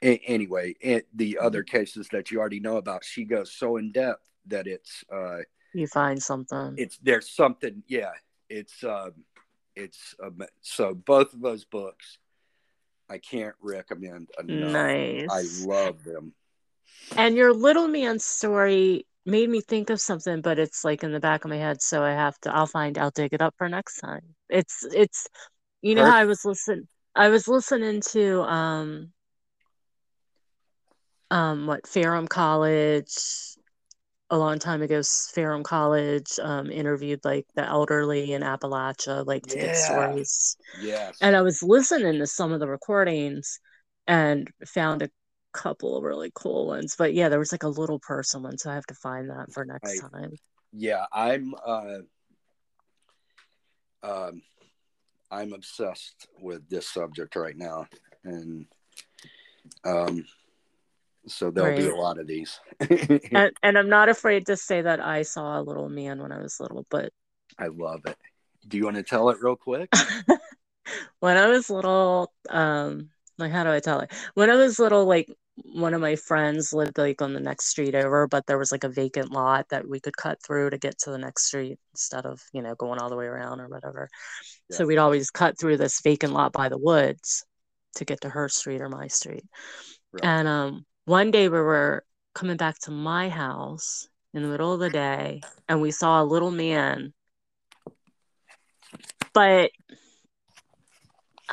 A- 0.03 0.21
anyway 0.27 0.75
and 0.83 1.03
the 1.13 1.39
other 1.39 1.63
cases 1.63 2.07
that 2.11 2.29
you 2.31 2.39
already 2.39 2.59
know 2.59 2.77
about 2.77 3.03
she 3.03 3.23
goes 3.23 3.51
so 3.51 3.77
in 3.77 3.91
depth 3.91 4.23
that 4.45 4.67
it's 4.67 5.03
uh, 5.11 5.39
You 5.73 5.87
find 5.87 6.21
something. 6.21 6.75
it's 6.77 6.97
there's 6.99 7.29
something 7.29 7.83
yeah 7.87 8.11
it's 8.49 8.83
um 8.83 9.11
it's 9.75 10.15
um, 10.23 10.41
so 10.61 10.93
both 10.93 11.33
of 11.33 11.41
those 11.41 11.65
books 11.65 12.17
i 13.09 13.17
can't 13.17 13.55
recommend 13.61 14.29
enough 14.39 14.71
nice. 14.71 15.29
i 15.29 15.41
love 15.67 16.03
them 16.03 16.33
And 17.17 17.35
your 17.35 17.53
little 17.53 17.87
man 17.87 18.19
story 18.19 19.05
made 19.25 19.49
me 19.49 19.61
think 19.61 19.89
of 19.89 19.99
something, 19.99 20.41
but 20.41 20.57
it's 20.59 20.83
like 20.85 21.03
in 21.03 21.11
the 21.11 21.19
back 21.19 21.43
of 21.43 21.49
my 21.49 21.57
head, 21.57 21.81
so 21.81 22.03
I 22.03 22.11
have 22.11 22.37
to. 22.41 22.53
I'll 22.55 22.67
find. 22.67 22.97
I'll 22.97 23.11
dig 23.11 23.33
it 23.33 23.41
up 23.41 23.55
for 23.57 23.67
next 23.67 23.99
time. 23.99 24.21
It's 24.49 24.83
it's. 24.83 25.27
You 25.81 25.95
know 25.95 26.05
how 26.05 26.17
I 26.17 26.25
was 26.25 26.43
listening. 26.45 26.87
I 27.15 27.29
was 27.29 27.47
listening 27.47 28.01
to 28.11 28.41
um. 28.43 29.11
Um, 31.29 31.67
what 31.67 31.87
Ferrum 31.87 32.27
College 32.27 33.13
a 34.29 34.37
long 34.37 34.59
time 34.59 34.81
ago. 34.81 35.01
Ferrum 35.33 35.63
College 35.63 36.39
um 36.41 36.69
interviewed 36.69 37.23
like 37.23 37.45
the 37.55 37.65
elderly 37.65 38.33
in 38.33 38.41
Appalachia, 38.41 39.25
like 39.25 39.43
to 39.43 39.57
get 39.57 39.75
stories. 39.75 40.57
Yeah. 40.81 41.11
And 41.21 41.35
I 41.35 41.41
was 41.41 41.63
listening 41.63 42.19
to 42.19 42.27
some 42.27 42.51
of 42.51 42.59
the 42.59 42.67
recordings 42.67 43.59
and 44.05 44.49
found 44.65 45.01
a 45.01 45.09
couple 45.53 45.97
of 45.97 46.03
really 46.03 46.31
cool 46.35 46.67
ones. 46.67 46.95
But 46.97 47.13
yeah, 47.13 47.29
there 47.29 47.39
was 47.39 47.51
like 47.51 47.63
a 47.63 47.69
little 47.69 47.99
person 47.99 48.43
one, 48.43 48.57
so 48.57 48.69
I 48.69 48.75
have 48.75 48.85
to 48.87 48.95
find 48.95 49.29
that 49.29 49.51
for 49.53 49.65
next 49.65 50.03
I- 50.03 50.09
time. 50.09 50.31
yeah 50.73 51.05
i'm 51.13 51.55
uh 51.65 51.99
um 54.03 54.41
i'm 55.31 55.53
obsessed 55.53 56.27
with 56.41 56.67
this 56.69 56.89
subject 56.89 57.37
right 57.37 57.55
now 57.57 57.87
and 58.25 58.65
um 59.85 60.25
so 61.27 61.51
there'll 61.51 61.77
be 61.77 61.87
a 61.87 61.95
lot 61.95 62.19
of 62.19 62.27
these 62.27 62.59
And 63.31 63.51
and 63.61 63.77
I'm 63.77 63.89
not 63.89 64.09
afraid 64.09 64.45
to 64.47 64.57
say 64.57 64.81
that 64.81 64.99
I 64.99 65.23
saw 65.23 65.59
a 65.59 65.61
little 65.61 65.89
man 65.89 66.21
when 66.21 66.31
I 66.31 66.39
was 66.39 66.59
little, 66.59 66.85
but 66.89 67.11
i 67.59 67.67
love 67.67 68.01
it 68.05 68.17
do 68.67 68.77
you 68.77 68.83
want 68.83 68.97
to 68.97 69.03
tell 69.03 69.29
it 69.29 69.37
real 69.41 69.55
quick 69.55 69.89
when 71.19 71.37
I 71.37 71.47
was 71.47 71.69
little, 71.69 72.31
um, 72.49 73.09
like 73.37 73.51
how 73.51 73.63
do 73.63 73.71
I 73.71 73.79
tell 73.79 73.99
it? 73.99 74.11
When 74.33 74.49
I 74.49 74.55
was 74.55 74.79
little, 74.79 75.05
like 75.05 75.31
one 75.55 75.93
of 75.93 76.01
my 76.01 76.15
friends 76.15 76.71
lived 76.73 76.97
like 76.97 77.21
on 77.21 77.33
the 77.33 77.39
next 77.39 77.67
street 77.67 77.95
over, 77.95 78.27
but 78.27 78.45
there 78.45 78.57
was 78.57 78.71
like 78.71 78.83
a 78.83 78.89
vacant 78.89 79.31
lot 79.31 79.67
that 79.69 79.87
we 79.87 79.99
could 79.99 80.15
cut 80.15 80.39
through 80.45 80.69
to 80.69 80.77
get 80.77 80.97
to 80.99 81.11
the 81.11 81.17
next 81.17 81.45
street 81.45 81.79
instead 81.93 82.25
of, 82.25 82.41
you 82.53 82.61
know, 82.61 82.75
going 82.75 82.99
all 82.99 83.09
the 83.09 83.15
way 83.15 83.25
around 83.25 83.59
or 83.59 83.67
whatever. 83.67 84.09
So 84.71 84.85
we'd 84.85 84.97
always 84.97 85.31
cut 85.31 85.59
through 85.59 85.77
this 85.77 86.01
vacant 86.01 86.33
lot 86.33 86.53
by 86.53 86.69
the 86.69 86.77
woods 86.77 87.43
to 87.95 88.05
get 88.05 88.21
to 88.21 88.29
her 88.29 88.49
street 88.49 88.81
or 88.81 88.89
my 88.89 89.07
street. 89.07 89.43
Right. 90.13 90.23
And 90.23 90.47
um 90.47 90.85
one 91.07 91.31
day 91.31 91.47
we 91.47 91.57
were 91.57 92.03
coming 92.35 92.57
back 92.57 92.77
to 92.79 92.91
my 92.91 93.29
house 93.29 94.09
in 94.33 94.43
the 94.43 94.49
middle 94.49 94.73
of 94.73 94.81
the 94.81 94.89
day 94.89 95.41
and 95.69 95.81
we 95.81 95.89
saw 95.89 96.21
a 96.21 96.25
little 96.25 96.51
man. 96.51 97.13
But 99.33 99.71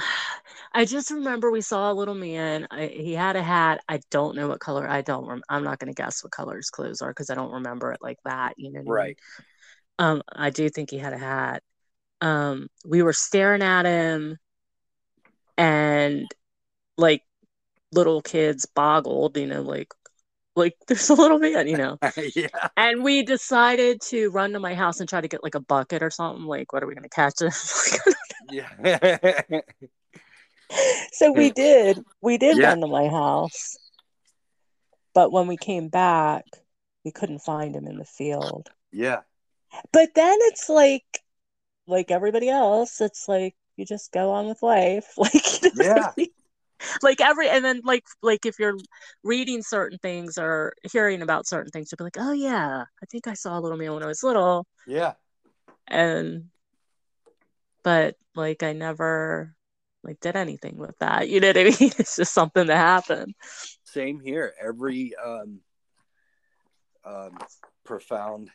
I 0.75 0.85
just 0.85 1.13
remember 1.13 1.53
we 1.53 1.61
saw 1.61 1.93
a 1.93 1.95
little 1.95 2.17
man. 2.17 2.67
I, 2.69 2.87
he 2.87 3.13
had 3.13 3.37
a 3.37 3.43
hat. 3.45 3.81
I 3.89 4.01
don't 4.11 4.35
know 4.35 4.49
what 4.49 4.59
color. 4.59 4.89
I 4.89 5.03
don't. 5.03 5.25
Rem- 5.25 5.45
I'm 5.49 5.63
not 5.63 5.79
going 5.79 5.87
to 5.87 5.95
guess 5.95 6.25
what 6.25 6.33
color 6.33 6.57
his 6.57 6.71
clothes 6.71 7.01
are 7.01 7.11
because 7.11 7.31
I 7.31 7.37
don't 7.37 7.53
remember 7.53 7.93
it 7.93 8.01
like 8.03 8.19
that. 8.25 8.55
You 8.57 8.73
know. 8.73 8.81
what 8.81 9.01
I 9.01 9.05
mean? 9.05 9.09
right 9.09 9.19
Um, 10.01 10.23
I 10.35 10.51
do 10.51 10.69
think 10.69 10.91
he 10.91 10.99
had 10.99 11.13
a 11.13 11.19
hat. 11.19 11.63
um 12.21 12.67
we 12.85 13.03
were 13.05 13.13
staring 13.13 13.63
at 13.63 13.87
him 13.87 14.37
and 15.57 16.27
like 16.97 17.23
little 17.95 18.23
kids 18.23 18.67
boggled, 18.67 19.37
you 19.37 19.47
know, 19.47 19.63
like 19.63 19.93
like 20.57 20.77
there's 20.89 21.11
a 21.11 21.15
little 21.15 21.39
man, 21.39 21.67
you 21.69 21.77
know. 21.77 21.99
yeah. 22.37 22.49
And 22.77 23.03
we 23.05 23.23
decided 23.25 24.01
to 24.11 24.31
run 24.31 24.53
to 24.53 24.61
my 24.61 24.75
house 24.75 25.01
and 25.01 25.09
try 25.09 25.21
to 25.21 25.29
get 25.29 25.43
like 25.43 25.55
a 25.55 25.61
bucket 25.61 26.03
or 26.03 26.11
something. 26.11 26.45
Like, 26.47 26.73
what 26.73 26.83
are 26.83 26.87
we 26.87 26.95
gonna 26.95 27.09
catch 27.09 27.37
this? 27.37 27.99
Yeah. 28.51 28.69
so 31.13 31.33
we 31.33 31.49
hmm. 31.49 31.55
did. 31.55 32.05
We 32.21 32.39
did 32.39 32.59
Yeah. 32.59 32.69
run 32.69 32.81
to 32.81 32.87
my 32.87 33.09
house. 33.09 33.77
But 35.15 35.33
when 35.33 35.47
we 35.47 35.57
came 35.57 35.89
back, 35.89 36.45
we 37.05 37.11
couldn't 37.13 37.41
find 37.41 37.75
him 37.75 37.87
in 37.87 37.99
the 37.99 38.05
field. 38.05 38.71
yeah. 38.93 39.23
But 39.93 40.15
then 40.15 40.37
it's 40.43 40.69
like 40.69 41.05
like 41.87 42.11
everybody 42.11 42.49
else, 42.49 43.01
it's 43.01 43.29
like 43.29 43.57
you 43.77 43.85
just 43.85 44.13
go 44.13 44.33
on 44.33 44.47
with 44.49 44.63
life. 44.63 45.15
Like 45.19 45.63
you 45.63 45.71
know 45.71 45.85
what 45.89 45.99
I 45.99 46.01
Yeah. 46.01 46.13
mean? 46.17 46.29
Like 47.03 47.21
every 47.21 47.49
and 47.49 47.65
then 47.65 47.81
like 47.85 48.05
like 48.23 48.47
if 48.47 48.59
you're 48.59 48.77
reading 49.23 49.63
certain 49.63 49.99
things 49.99 50.39
or 50.39 50.75
hearing 50.93 51.23
about 51.23 51.47
certain 51.47 51.71
things, 51.71 51.89
you'll 51.91 51.99
be 51.99 52.05
like, 52.05 52.19
Oh 52.19 52.33
yeah, 52.33 52.85
I 53.03 53.07
think 53.11 53.27
I 53.27 53.35
saw 53.35 53.59
a 53.59 53.61
little 53.61 53.79
man 53.79 53.93
when 53.95 54.03
I 54.03 54.07
was 54.07 54.23
little 54.23 54.67
Yeah. 54.87 55.15
and 55.87 56.51
but 57.83 58.17
like 58.35 58.63
I 58.63 58.73
never 58.73 59.55
like 60.03 60.21
did 60.21 60.37
anything 60.37 60.77
with 60.77 60.99
that. 60.99 61.29
You 61.29 61.41
know 61.41 61.49
what 61.49 61.59
I 61.59 61.65
mean? 61.65 61.75
It's 61.99 62.17
just 62.17 62.35
something 62.35 62.67
that 62.67 62.77
happened. 62.77 63.35
Same 63.85 64.21
here. 64.21 64.53
Every 64.63 65.13
um, 65.17 65.61
um, 67.05 67.39
profound, 67.85 68.51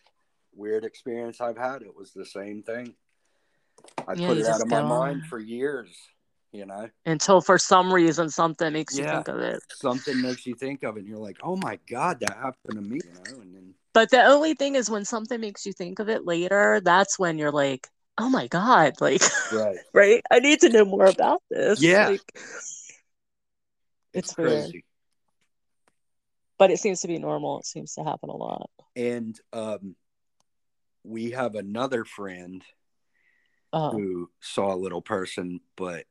weird 0.53 0.84
experience 0.84 1.41
I've 1.41 1.57
had, 1.57 1.82
it 1.82 1.95
was 1.95 2.11
the 2.11 2.26
same 2.26 2.61
thing. 2.63 2.93
I 4.07 4.13
Yeah, 4.15 4.28
put 4.28 4.38
it 4.38 4.45
out 4.45 4.61
of 4.61 4.67
my 4.67 4.82
mind 4.82 5.22
on. 5.22 5.28
for 5.30 5.39
years. 5.39 5.95
You 6.51 6.65
know, 6.65 6.89
Until 7.05 7.41
for 7.41 7.57
some 7.57 7.93
reason 7.93 8.29
something 8.29 8.73
makes 8.73 8.97
you 8.97 9.05
think 9.05 9.27
of 9.27 9.39
it. 9.39 9.61
something 9.69 10.19
makes 10.21 10.45
you 10.47 10.55
think 10.55 10.83
of 10.83 10.97
it, 10.97 11.01
and 11.01 11.07
you're 11.07 11.17
like, 11.19 11.37
"Oh 11.43 11.55
my 11.55 11.77
god, 11.89 12.19
that 12.21 12.35
happened 12.35 12.75
to 12.75 12.81
me." 12.81 13.01
You 13.03 13.13
know, 13.13 13.41
and 13.41 13.55
then 13.55 13.73
But 13.93 14.09
the 14.09 14.23
only 14.23 14.55
thing 14.55 14.75
is 14.75 14.89
when 14.89 15.05
something 15.05 15.39
makes 15.39 15.65
you 15.65 15.73
think 15.73 15.99
of 15.99 16.09
it 16.09 16.25
later, 16.25 16.81
that's 16.83 17.19
when 17.19 17.37
you're 17.37 17.51
like, 17.51 17.87
oh 18.17 18.29
my 18.29 18.47
God, 18.47 18.93
like, 19.01 19.21
right, 19.53 19.77
right? 19.93 20.23
I 20.31 20.39
need 20.39 20.59
to 20.61 20.69
know 20.69 20.85
more 20.85 21.05
about 21.05 21.41
this. 21.49 21.81
Yeah. 21.81 22.09
Like, 22.09 22.21
it's, 22.33 22.91
It's 24.13 24.37
weird. 24.37 24.65
crazy. 24.65 24.83
but 26.57 26.71
it 26.71 26.79
seems 26.79 27.01
to 27.01 27.07
be 27.07 27.17
normal. 27.19 27.59
It 27.59 27.65
seems 27.65 27.93
to 27.93 28.03
happen 28.03 28.29
a 28.29 28.35
lot. 28.35 28.69
And 28.95 29.39
um, 29.53 29.95
we 31.03 31.31
have 31.31 31.55
another 31.55 32.05
friend 32.05 32.63
Oh, 33.71 33.91
who 33.91 34.29
saw 34.41 34.73
a 34.73 34.75
little 34.75 35.01
person, 35.01 35.61
but 35.75 36.05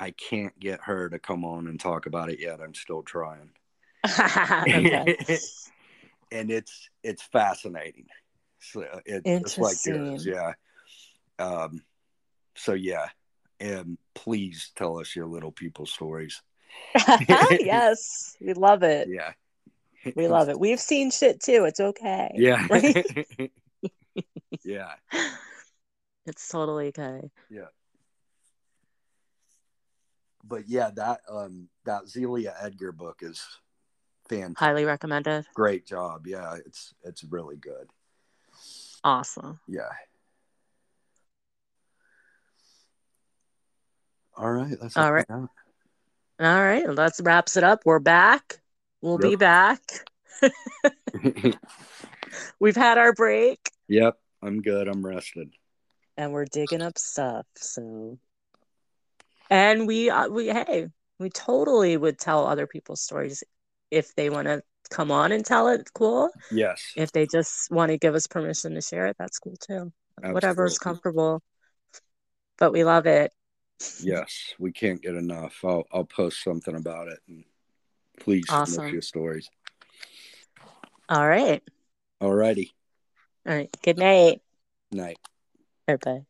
I 0.00 0.12
can't 0.12 0.58
get 0.58 0.80
her 0.84 1.10
to 1.10 1.18
come 1.18 1.44
on 1.44 1.66
and 1.66 1.78
talk 1.78 2.06
about 2.06 2.30
it 2.30 2.40
yet. 2.40 2.60
I'm 2.60 2.74
still 2.74 3.02
trying. 3.02 3.50
and 6.32 6.50
it's 6.50 6.88
it's 7.02 7.22
fascinating. 7.22 8.06
So 8.60 8.80
it, 9.04 9.22
it's 9.24 9.58
like 9.58 9.76
yours, 9.84 10.24
yeah. 10.24 10.54
Um, 11.38 11.82
so 12.56 12.72
yeah, 12.72 13.08
and 13.60 13.98
please 14.14 14.72
tell 14.74 14.98
us 14.98 15.14
your 15.14 15.26
little 15.26 15.52
people 15.52 15.84
stories. 15.84 16.40
yes, 17.28 18.36
we 18.40 18.54
love 18.54 18.82
it. 18.82 19.08
Yeah, 19.10 19.32
We 20.16 20.28
love 20.28 20.48
it. 20.48 20.58
We've 20.58 20.80
seen 20.80 21.10
shit 21.10 21.40
too. 21.42 21.64
It's 21.64 21.80
okay. 21.80 22.30
Yeah, 22.34 22.66
Right? 22.70 23.52
yeah, 24.64 24.94
It's 26.24 26.48
totally 26.48 26.88
okay. 26.88 27.28
But 30.44 30.68
yeah, 30.68 30.90
that 30.96 31.20
um 31.28 31.68
that 31.84 32.08
Zelia 32.08 32.54
Edgar 32.60 32.92
book 32.92 33.20
is 33.22 33.44
fantastic. 34.28 34.58
Highly 34.58 34.84
recommended. 34.84 35.46
Great 35.54 35.86
job. 35.86 36.26
Yeah, 36.26 36.56
it's 36.64 36.94
it's 37.02 37.24
really 37.24 37.56
good. 37.56 37.90
Awesome. 39.02 39.60
Yeah. 39.66 39.88
All 44.36 44.52
right. 44.52 44.76
That's 44.80 44.96
All 44.96 45.12
right. 45.12 45.26
All 45.30 45.48
right. 46.38 46.86
That 46.96 47.12
wraps 47.22 47.56
it 47.56 47.64
up. 47.64 47.82
We're 47.84 47.98
back. 47.98 48.60
We'll 49.02 49.18
be 49.18 49.36
back. 49.36 49.82
We've 52.60 52.76
had 52.76 52.98
our 52.98 53.12
break. 53.12 53.58
yep. 53.88 54.18
I'm 54.42 54.62
good. 54.62 54.88
I'm 54.88 55.04
rested. 55.04 55.50
and 56.16 56.32
we're 56.32 56.46
digging 56.46 56.80
up 56.82 56.98
stuff. 56.98 57.44
So, 57.56 58.18
and 59.50 59.86
we 59.86 60.08
uh, 60.08 60.28
we 60.28 60.46
hey, 60.46 60.86
we 61.18 61.28
totally 61.28 61.96
would 61.96 62.18
tell 62.18 62.46
other 62.46 62.66
people's 62.66 63.02
stories 63.02 63.44
if 63.90 64.14
they 64.14 64.30
want 64.30 64.46
to 64.46 64.62
come 64.88 65.10
on 65.10 65.32
and 65.32 65.44
tell 65.44 65.68
it. 65.68 65.88
Cool. 65.92 66.30
Yes. 66.50 66.92
If 66.96 67.12
they 67.12 67.26
just 67.26 67.70
want 67.70 67.90
to 67.90 67.98
give 67.98 68.14
us 68.14 68.26
permission 68.26 68.74
to 68.74 68.80
share 68.80 69.06
it, 69.06 69.16
that's 69.18 69.38
cool 69.38 69.56
too. 69.56 69.92
Whatever 70.22 70.64
is 70.64 70.78
comfortable. 70.78 71.42
But 72.58 72.72
we 72.72 72.84
love 72.84 73.06
it. 73.06 73.32
Yes. 74.02 74.54
We 74.58 74.72
can't 74.72 75.02
get 75.02 75.14
enough. 75.14 75.56
I'll 75.64 75.84
I'll 75.92 76.04
post 76.04 76.42
something 76.42 76.76
about 76.76 77.08
it 77.08 77.18
and 77.28 77.44
please 78.20 78.46
Awesome. 78.48 78.88
your 78.88 79.02
stories. 79.02 79.50
All 81.08 81.26
right. 81.26 81.62
All 82.20 82.32
righty. 82.32 82.72
All 83.46 83.54
right. 83.54 83.74
Good 83.82 83.98
night. 83.98 84.42
Night. 84.92 85.18
Everybody. 85.88 86.26